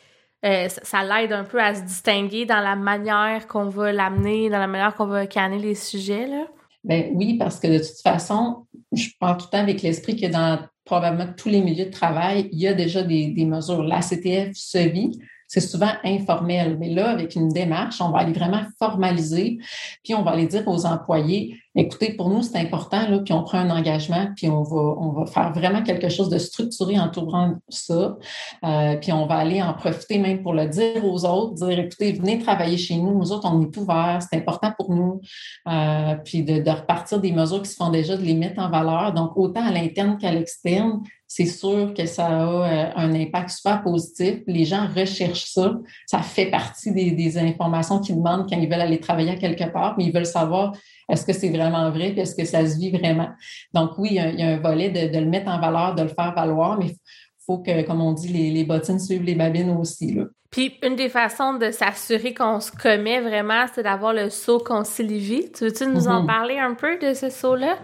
euh, 0.45 0.69
ça, 0.69 1.03
l'aide 1.03 1.31
un 1.31 1.43
peu 1.43 1.61
à 1.61 1.73
se 1.73 1.81
distinguer 1.81 2.45
dans 2.45 2.59
la 2.59 2.75
manière 2.75 3.47
qu'on 3.47 3.69
va 3.69 3.91
l'amener, 3.91 4.49
dans 4.49 4.59
la 4.59 4.67
manière 4.67 4.95
qu'on 4.95 5.07
va 5.07 5.25
canner 5.25 5.59
les 5.59 5.75
sujets. 5.75 6.27
Là. 6.27 6.47
Ben 6.83 7.11
oui, 7.13 7.37
parce 7.37 7.59
que 7.59 7.67
de 7.67 7.77
toute 7.77 8.01
façon, 8.03 8.65
je 8.91 9.07
parle 9.19 9.37
tout 9.37 9.45
le 9.47 9.51
temps 9.51 9.63
avec 9.63 9.81
l'esprit 9.81 10.19
que 10.19 10.27
dans 10.27 10.59
probablement 10.85 11.31
tous 11.37 11.47
les 11.47 11.61
milieux 11.61 11.85
de 11.85 11.91
travail, 11.91 12.49
il 12.51 12.59
y 12.59 12.67
a 12.67 12.73
déjà 12.73 13.03
des, 13.03 13.27
des 13.27 13.45
mesures. 13.45 13.83
La 13.83 14.01
CTF 14.01 14.53
se 14.53 14.79
vit, 14.79 15.17
c'est 15.47 15.61
souvent 15.61 15.91
informel. 16.03 16.77
Mais 16.79 16.89
là, 16.89 17.09
avec 17.09 17.35
une 17.35 17.49
démarche, 17.49 18.01
on 18.01 18.09
va 18.09 18.19
aller 18.19 18.33
vraiment 18.33 18.63
formaliser, 18.79 19.59
puis 20.03 20.13
on 20.13 20.23
va 20.23 20.31
aller 20.31 20.47
dire 20.47 20.67
aux 20.67 20.85
employés, 20.85 21.57
écoutez, 21.75 22.13
pour 22.13 22.29
nous, 22.29 22.41
c'est 22.43 22.57
important, 22.57 23.07
là, 23.09 23.19
puis 23.19 23.33
on 23.33 23.43
prend 23.43 23.59
un 23.59 23.69
engagement, 23.69 24.27
puis 24.35 24.47
on 24.47 24.63
va, 24.63 24.95
on 24.99 25.09
va 25.09 25.25
faire 25.25 25.51
vraiment 25.53 25.81
quelque 25.81 26.09
chose 26.09 26.29
de 26.29 26.37
structuré 26.37 26.99
entourant 26.99 27.55
ça. 27.69 28.17
Euh, 28.63 28.95
puis 28.97 29.11
on 29.11 29.25
va 29.25 29.35
aller 29.35 29.61
en 29.61 29.73
profiter 29.73 30.19
même 30.19 30.41
pour 30.43 30.53
le 30.53 30.67
dire 30.67 31.03
aux 31.05 31.25
autres, 31.25 31.53
dire, 31.53 31.79
écoutez, 31.79 32.13
venez 32.13 32.39
travailler 32.39 32.77
chez 32.77 32.97
nous, 32.97 33.17
nous 33.17 33.31
autres, 33.31 33.49
on 33.51 33.61
est 33.61 33.77
ouverts, 33.77 34.19
c'est 34.29 34.37
important 34.37 34.71
pour 34.77 34.93
nous. 34.93 35.21
Euh, 35.67 36.15
puis 36.23 36.43
de, 36.43 36.59
de 36.59 36.69
repartir 36.69 37.19
des 37.19 37.31
mesures 37.31 37.61
qui 37.61 37.69
se 37.69 37.75
font 37.75 37.89
déjà, 37.89 38.15
de 38.17 38.23
les 38.23 38.35
mettre 38.35 38.61
en 38.61 38.69
valeur. 38.69 39.13
Donc, 39.13 39.35
autant 39.35 39.65
à 39.65 39.71
l'interne 39.71 40.17
qu'à 40.17 40.31
l'externe, 40.31 41.01
c'est 41.35 41.47
sûr 41.47 41.95
que 41.95 42.05
ça 42.05 42.27
a 42.27 42.47
euh, 42.47 42.91
un 42.95 43.15
impact 43.15 43.49
super 43.49 43.81
positif. 43.81 44.41
Les 44.45 44.65
gens 44.65 44.87
recherchent 44.95 45.51
ça. 45.51 45.73
Ça 46.05 46.19
fait 46.19 46.45
partie 46.51 46.91
des, 46.91 47.37
informations 47.39 47.99
qu'ils 47.99 48.17
demandent 48.17 48.47
quand 48.47 48.55
ils 48.55 48.69
veulent 48.69 48.81
aller 48.81 48.99
travailler 48.99 49.31
à 49.31 49.35
quelque 49.35 49.63
part, 49.63 49.95
mais 49.97 50.05
ils 50.05 50.13
veulent 50.13 50.27
savoir 50.27 50.73
est-ce 51.09 51.25
que 51.25 51.33
c'est 51.33 51.49
vraiment 51.49 51.89
vrai, 51.91 52.11
puis 52.11 52.21
est-ce 52.21 52.35
que 52.35 52.45
ça 52.45 52.65
se 52.65 52.77
vit 52.77 52.91
vraiment? 52.91 53.29
Donc 53.73 53.97
oui, 53.97 54.09
il 54.11 54.15
y 54.15 54.43
a, 54.43 54.47
un 54.47 54.59
volet 54.59 54.89
de, 54.89 55.17
le 55.17 55.25
mettre 55.25 55.49
en 55.49 55.59
valeur, 55.59 55.95
de 55.95 56.03
le 56.03 56.09
faire 56.09 56.33
valoir, 56.33 56.77
mais 56.79 56.87
il 56.87 57.45
faut 57.45 57.59
que, 57.59 57.81
comme 57.83 58.01
on 58.01 58.13
dit, 58.13 58.29
les, 58.29 58.63
bottines 58.63 58.99
suivent 58.99 59.23
les 59.23 59.35
babines 59.35 59.71
aussi. 59.71 60.13
Là. 60.13 60.25
Puis 60.49 60.77
une 60.83 60.95
des 60.95 61.09
façons 61.09 61.55
de 61.55 61.71
s'assurer 61.71 62.33
qu'on 62.33 62.59
se 62.59 62.71
commet 62.71 63.19
vraiment, 63.19 63.65
c'est 63.73 63.83
d'avoir 63.83 64.13
le 64.13 64.29
saut 64.29 64.59
concilivie. 64.59 65.51
Tu 65.51 65.65
veux-tu 65.65 65.87
nous 65.87 66.07
en 66.07 66.23
mm-hmm. 66.23 66.27
parler 66.27 66.59
un 66.59 66.75
peu 66.75 66.97
de 66.99 67.13
ce 67.13 67.29
saut-là? 67.29 67.75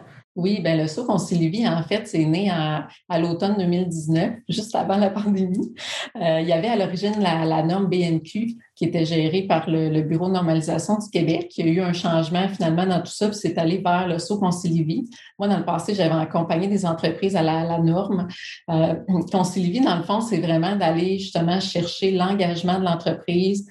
Oui, 0.42 0.62
ben 0.62 0.80
le 0.80 0.88
saut 0.88 1.04
concilivie, 1.04 1.68
en 1.68 1.84
fait, 1.84 2.08
c'est 2.08 2.24
né 2.24 2.50
à, 2.50 2.88
l'automne 3.20 3.58
2019, 3.58 4.36
juste 4.50 4.74
avant 4.74 4.96
la 4.96 5.10
pandémie. 5.10 5.76
Euh, 6.16 6.40
il 6.40 6.48
y 6.48 6.54
avait 6.54 6.70
à 6.70 6.78
l'origine 6.78 7.20
la, 7.20 7.62
norme 7.62 7.88
BNQ 7.88 8.56
qui 8.74 8.86
était 8.86 9.04
gérée 9.04 9.42
par 9.42 9.70
le, 9.70 10.02
Bureau 10.02 10.30
de 10.30 10.34
normalisation 10.34 10.98
du 10.98 11.10
Québec. 11.10 11.52
Il 11.58 11.66
y 11.66 11.70
a 11.70 11.74
eu 11.74 11.82
un 11.82 11.92
changement 11.92 12.48
finalement 12.48 12.86
dans 12.86 13.02
tout 13.02 13.12
ça, 13.12 13.28
puis 13.28 13.38
c'est 13.38 13.58
allé 13.58 13.80
vers 13.80 14.08
le 14.08 14.18
saut 14.18 14.40
concilivie. 14.40 15.10
Moi, 15.38 15.50
dans 15.50 15.58
le 15.58 15.66
passé, 15.66 15.94
j'avais 15.94 16.16
accompagné 16.16 16.68
des 16.68 16.86
entreprises 16.86 17.36
à 17.36 17.42
la, 17.42 17.78
norme. 17.80 18.30
Euh, 18.70 18.96
concilivie, 19.32 19.82
dans 19.82 19.98
le 19.98 20.04
fond, 20.04 20.22
c'est 20.22 20.40
vraiment 20.40 20.78
d'aller 20.78 21.20
justement 21.20 21.60
chercher 21.60 22.12
l'engagement 22.12 22.80
de 22.80 22.86
l'entreprise, 22.86 23.68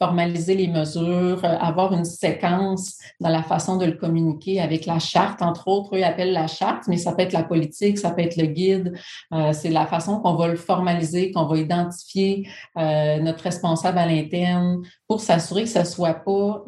formaliser 0.00 0.54
les 0.54 0.68
mesures, 0.68 1.44
euh, 1.44 1.58
avoir 1.60 1.92
une 1.92 2.06
séquence 2.06 2.96
dans 3.20 3.28
la 3.28 3.42
façon 3.42 3.76
de 3.76 3.84
le 3.84 3.92
communiquer 3.92 4.58
avec 4.58 4.86
la 4.86 4.98
charte, 4.98 5.42
entre 5.42 5.68
autres, 5.68 5.94
eux 5.94 6.02
appellent 6.02 6.32
la 6.32 6.46
charte, 6.46 6.84
mais 6.88 6.96
ça 6.96 7.12
peut 7.12 7.20
être 7.20 7.34
la 7.34 7.42
politique, 7.42 7.98
ça 7.98 8.10
peut 8.10 8.22
être 8.22 8.38
le 8.38 8.46
guide. 8.46 8.94
Euh, 9.34 9.52
c'est 9.52 9.68
la 9.68 9.86
façon 9.86 10.20
qu'on 10.20 10.34
va 10.36 10.48
le 10.48 10.56
formaliser, 10.56 11.32
qu'on 11.32 11.44
va 11.44 11.58
identifier 11.58 12.48
euh, 12.78 13.18
notre 13.18 13.44
responsable 13.44 13.98
à 13.98 14.06
l'interne 14.06 14.80
pour 15.06 15.20
s'assurer 15.20 15.64
que 15.64 15.68
ce 15.68 15.84
soit 15.84 16.14
pas 16.14 16.64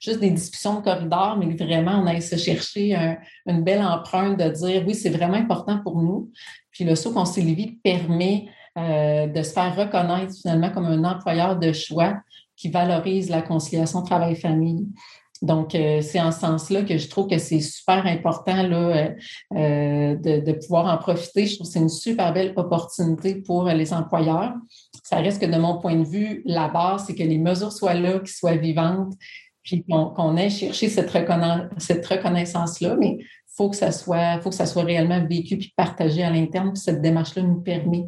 juste 0.00 0.20
des 0.20 0.30
discussions 0.30 0.76
de 0.76 0.84
corridor, 0.84 1.36
mais 1.38 1.54
vraiment 1.56 2.00
on 2.02 2.06
aille 2.06 2.22
se 2.22 2.36
chercher 2.36 3.16
une 3.46 3.64
belle 3.64 3.82
empreinte 3.82 4.38
de 4.38 4.48
dire 4.50 4.84
oui, 4.86 4.94
c'est 4.94 5.08
vraiment 5.08 5.34
important 5.34 5.80
pour 5.82 6.00
nous. 6.00 6.30
Puis 6.70 6.84
le 6.84 6.94
saut 6.94 7.12
Concilivie 7.12 7.78
permet 7.82 8.46
de 8.76 9.42
se 9.42 9.52
faire 9.52 9.74
reconnaître 9.74 10.34
finalement 10.40 10.70
comme 10.70 10.86
un 10.86 11.04
employeur 11.04 11.58
de 11.58 11.72
choix 11.72 12.14
qui 12.58 12.68
valorise 12.68 13.30
la 13.30 13.40
conciliation 13.40 14.02
travail-famille. 14.02 14.88
Donc, 15.40 15.76
euh, 15.76 16.00
c'est 16.02 16.20
en 16.20 16.32
ce 16.32 16.40
sens-là 16.40 16.82
que 16.82 16.98
je 16.98 17.08
trouve 17.08 17.28
que 17.28 17.38
c'est 17.38 17.60
super 17.60 18.04
important 18.06 18.62
là, 18.64 18.76
euh, 18.76 19.10
euh, 19.54 20.16
de, 20.16 20.52
pouvoir 20.52 20.92
en 20.92 20.98
profiter. 20.98 21.46
Je 21.46 21.54
trouve 21.54 21.68
que 21.68 21.72
c'est 21.72 21.78
une 21.78 21.88
super 21.88 22.32
belle 22.32 22.52
opportunité 22.56 23.36
pour 23.36 23.64
les 23.66 23.92
employeurs. 23.92 24.54
Ça 25.04 25.18
reste 25.18 25.40
que 25.40 25.46
de 25.46 25.56
mon 25.56 25.78
point 25.78 25.94
de 25.94 26.04
vue, 26.04 26.42
la 26.44 26.66
base, 26.68 27.04
c'est 27.06 27.14
que 27.14 27.22
les 27.22 27.38
mesures 27.38 27.70
soient 27.72 27.94
là, 27.94 28.18
qu'elles 28.18 28.26
soient 28.26 28.56
vivantes, 28.56 29.14
puis 29.62 29.84
qu'on 29.84 30.36
ait 30.36 30.50
cherché 30.50 30.88
cette, 30.88 31.10
reconnaissance-là, 31.10 32.96
mais 32.98 33.18
faut 33.46 33.70
que 33.70 33.76
ça 33.76 33.92
soit, 33.92 34.40
faut 34.40 34.50
que 34.50 34.56
ça 34.56 34.66
soit 34.66 34.82
réellement 34.82 35.24
vécu 35.24 35.56
puis 35.56 35.72
partagé 35.76 36.24
à 36.24 36.30
l'interne, 36.30 36.74
cette 36.74 37.00
démarche-là 37.00 37.42
nous 37.42 37.60
permet 37.60 38.06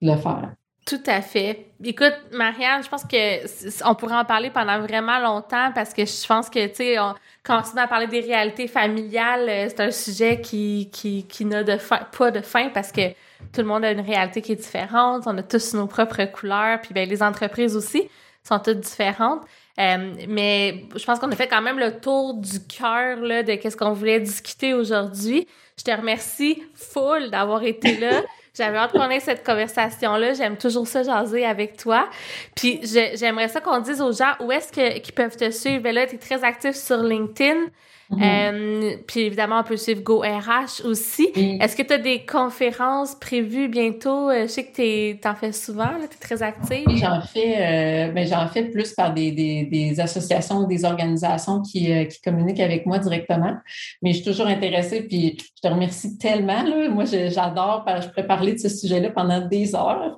de 0.00 0.10
le 0.10 0.16
faire. 0.16 0.54
Tout 0.84 1.02
à 1.06 1.22
fait. 1.22 1.66
Écoute, 1.84 2.14
Marianne, 2.32 2.82
je 2.82 2.88
pense 2.88 3.04
que 3.04 3.88
on 3.88 3.94
pourrait 3.94 4.16
en 4.16 4.24
parler 4.24 4.50
pendant 4.50 4.80
vraiment 4.80 5.20
longtemps 5.20 5.70
parce 5.72 5.94
que 5.94 6.04
je 6.04 6.26
pense 6.26 6.50
que, 6.50 6.66
tu 6.66 6.74
sais, 6.74 6.98
on 6.98 7.14
continue 7.46 7.80
à 7.80 7.86
parler 7.86 8.08
des 8.08 8.20
réalités 8.20 8.66
familiales. 8.66 9.48
Euh, 9.48 9.66
c'est 9.68 9.80
un 9.80 9.90
sujet 9.92 10.40
qui, 10.40 10.90
qui, 10.92 11.24
qui 11.28 11.44
n'a 11.44 11.62
pas 11.62 12.30
de 12.32 12.40
fin 12.40 12.70
parce 12.70 12.90
que 12.90 13.10
tout 13.52 13.60
le 13.60 13.64
monde 13.64 13.84
a 13.84 13.92
une 13.92 14.00
réalité 14.00 14.42
qui 14.42 14.52
est 14.52 14.56
différente. 14.56 15.22
On 15.26 15.38
a 15.38 15.42
tous 15.44 15.74
nos 15.74 15.86
propres 15.86 16.24
couleurs. 16.24 16.80
Puis, 16.80 16.92
ben, 16.92 17.08
les 17.08 17.22
entreprises 17.22 17.76
aussi 17.76 18.08
sont 18.42 18.58
toutes 18.58 18.80
différentes. 18.80 19.42
Euh, 19.78 20.14
mais 20.28 20.84
je 20.96 21.04
pense 21.04 21.20
qu'on 21.20 21.30
a 21.30 21.36
fait 21.36 21.46
quand 21.46 21.62
même 21.62 21.78
le 21.78 22.00
tour 22.00 22.34
du 22.34 22.58
cœur 22.66 23.18
de 23.18 23.54
qu'est-ce 23.54 23.76
qu'on 23.76 23.92
voulait 23.92 24.18
discuter 24.18 24.74
aujourd'hui. 24.74 25.46
Je 25.78 25.84
te 25.84 25.90
remercie 25.92 26.62
full 26.74 27.30
d'avoir 27.30 27.62
été 27.62 27.98
là. 27.98 28.22
J'avais 28.54 28.76
hâte 28.76 28.92
qu'on 28.92 29.08
ait 29.08 29.20
cette 29.20 29.44
conversation-là. 29.44 30.34
J'aime 30.34 30.58
toujours 30.58 30.86
ça 30.86 31.02
jaser 31.02 31.46
avec 31.46 31.78
toi. 31.78 32.08
Puis 32.54 32.80
j'aimerais 32.82 33.48
ça 33.48 33.60
qu'on 33.60 33.78
dise 33.78 34.02
aux 34.02 34.12
gens 34.12 34.32
où 34.40 34.52
est-ce 34.52 34.70
qu'ils 34.72 35.14
peuvent 35.14 35.36
te 35.36 35.50
suivre. 35.50 35.82
Ben 35.82 35.94
là, 35.94 36.06
tu 36.06 36.16
es 36.16 36.18
très 36.18 36.44
actif 36.44 36.74
sur 36.74 36.98
LinkedIn. 36.98 37.68
Mhm. 38.12 38.22
Euh, 38.22 38.96
puis 39.06 39.20
évidemment, 39.20 39.60
on 39.60 39.64
peut 39.64 39.76
suivre 39.76 40.02
GoRH 40.02 40.84
aussi. 40.84 41.28
Est-ce 41.34 41.74
que 41.74 41.82
tu 41.82 41.94
as 41.94 41.98
des 41.98 42.24
conférences 42.26 43.14
prévues 43.14 43.68
bientôt? 43.68 44.28
Euh, 44.28 44.42
je 44.42 44.48
sais 44.48 44.64
que 44.64 45.12
tu 45.12 45.28
en 45.28 45.34
fais 45.34 45.52
souvent, 45.52 45.88
tu 45.98 46.04
es 46.04 46.20
très 46.20 46.42
active. 46.42 46.84
J'en 46.96 47.22
fais, 47.22 48.08
euh, 48.08 48.12
ben, 48.12 48.26
j'en 48.26 48.46
fais 48.48 48.64
plus 48.64 48.92
par 48.92 49.14
des, 49.14 49.32
des, 49.32 49.64
des 49.64 49.98
associations 50.00 50.58
ou 50.58 50.66
des 50.66 50.84
organisations 50.84 51.62
qui, 51.62 51.86
qui, 52.08 52.20
communiquent 52.20 52.60
avec 52.60 52.86
moi 52.86 52.98
directement. 52.98 53.54
Mais 54.02 54.10
je 54.10 54.16
suis 54.16 54.24
toujours 54.24 54.46
intéressée, 54.46 55.02
puis 55.02 55.38
je 55.38 55.68
te 55.68 55.72
remercie 55.72 56.18
tellement. 56.18 56.62
Là. 56.62 56.88
Moi, 56.90 57.04
j'adore, 57.04 57.84
je 58.00 58.08
pourrais 58.08 58.26
parler 58.26 58.52
de 58.52 58.58
ce 58.58 58.68
sujet-là 58.68 59.10
pendant 59.10 59.40
des 59.46 59.74
heures. 59.74 60.16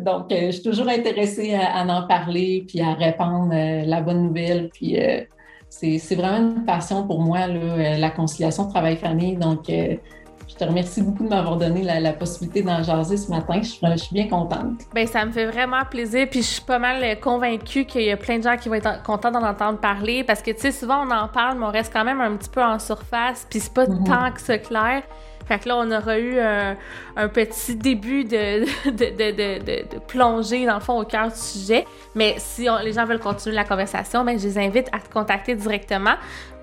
donc, 0.00 0.26
je 0.30 0.50
suis 0.50 0.62
toujours 0.62 0.88
intéressée 0.88 1.54
à, 1.54 1.78
à, 1.78 1.86
en 1.86 2.06
parler, 2.06 2.64
puis 2.68 2.80
à 2.80 2.92
répondre 2.94 3.52
la 3.52 4.00
bonne 4.00 4.24
nouvelle, 4.24 4.68
puis 4.72 4.96
c'est 5.70 6.14
vraiment 6.14 6.38
une 6.38 6.64
passion 6.64 7.06
pour 7.06 7.20
moi, 7.20 7.40
euh, 7.48 7.96
la 7.96 8.10
conciliation 8.10 8.68
travail-famille. 8.68 9.36
Donc, 9.36 9.68
euh, 9.68 9.96
je 10.48 10.54
te 10.54 10.64
remercie 10.64 11.02
beaucoup 11.02 11.24
de 11.24 11.28
m'avoir 11.28 11.56
donné 11.56 11.82
la, 11.82 12.12
possibilité 12.12 12.62
d'en 12.62 12.82
jaser 12.82 13.18
ce 13.18 13.30
matin. 13.30 13.60
Je, 13.62 13.74
je, 13.90 13.96
suis 13.96 14.14
bien 14.14 14.28
contente. 14.28 14.80
Bien, 14.94 15.06
ça 15.06 15.24
me 15.26 15.30
fait 15.30 15.46
vraiment 15.46 15.84
plaisir. 15.84 16.26
Puis 16.30 16.40
je 16.40 16.46
suis 16.46 16.62
pas 16.62 16.78
mal 16.78 17.02
euh, 17.02 17.14
convaincue 17.14 17.84
qu'il 17.84 18.02
y 18.02 18.10
a 18.10 18.16
plein 18.16 18.38
de 18.38 18.44
gens 18.44 18.56
qui 18.56 18.68
vont 18.68 18.76
être 18.76 19.02
contents 19.02 19.30
d'en 19.30 19.46
entendre 19.46 19.78
parler 19.78 20.24
parce 20.24 20.40
que, 20.40 20.50
tu 20.50 20.60
sais, 20.60 20.72
souvent 20.72 21.06
on 21.06 21.10
en 21.10 21.28
parle, 21.28 21.58
mais 21.58 21.66
on 21.66 21.70
reste 21.70 21.92
quand 21.92 22.04
même 22.04 22.20
un 22.20 22.34
petit 22.36 22.50
peu 22.50 22.62
en 22.62 22.78
surface. 22.78 23.46
Puis 23.50 23.60
c'est 23.60 23.74
pas 23.74 23.84
mm-hmm. 23.84 24.04
tant 24.04 24.32
que 24.32 24.40
c'est 24.40 24.60
clair. 24.60 25.02
Fait 25.48 25.58
que 25.58 25.68
là, 25.68 25.76
on 25.78 25.90
aura 25.90 26.18
eu 26.18 26.38
un, 26.38 26.76
petit 27.28 27.74
début 27.74 28.24
de, 28.24 28.64
de, 28.86 29.98
plongée, 30.06 30.66
dans 30.66 30.74
le 30.74 30.80
fond, 30.80 31.00
au 31.00 31.04
cœur 31.04 31.28
du 31.28 31.36
sujet. 31.36 31.86
Mais 32.14 32.34
si 32.38 32.68
les 32.84 32.92
gens 32.92 33.06
veulent 33.06 33.18
continuer 33.18 33.56
la 33.56 33.64
conversation, 33.64 34.24
ben, 34.24 34.38
je 34.38 34.46
les 34.46 34.58
invite 34.58 34.88
à 34.92 34.98
te 34.98 35.12
contacter 35.12 35.54
directement 35.54 36.16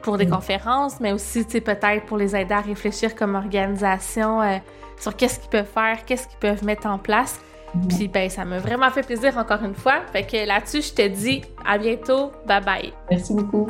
pour 0.05 0.17
des 0.17 0.27
mm. 0.27 0.29
conférences, 0.29 0.99
mais 0.99 1.11
aussi, 1.11 1.43
peut-être 1.43 2.05
pour 2.05 2.17
les 2.17 2.35
aider 2.35 2.53
à 2.53 2.61
réfléchir 2.61 3.15
comme 3.15 3.35
organisation 3.35 4.41
euh, 4.41 4.57
sur 4.99 5.15
qu'est-ce 5.15 5.39
qu'ils 5.39 5.49
peuvent 5.49 5.65
faire, 5.65 6.05
qu'est-ce 6.05 6.27
qu'ils 6.27 6.39
peuvent 6.39 6.63
mettre 6.63 6.87
en 6.87 6.99
place. 6.99 7.39
Mm. 7.73 7.87
Puis, 7.87 8.07
ben, 8.07 8.29
ça 8.29 8.45
m'a 8.45 8.59
vraiment 8.59 8.89
fait 8.91 9.03
plaisir 9.03 9.37
encore 9.37 9.63
une 9.63 9.75
fois. 9.75 10.01
Fait 10.13 10.23
que 10.23 10.47
là-dessus, 10.47 10.83
je 10.83 10.93
te 10.93 11.07
dis 11.07 11.41
à 11.65 11.77
bientôt. 11.77 12.31
Bye 12.45 12.63
bye. 12.63 12.93
Merci 13.09 13.33
beaucoup. 13.33 13.67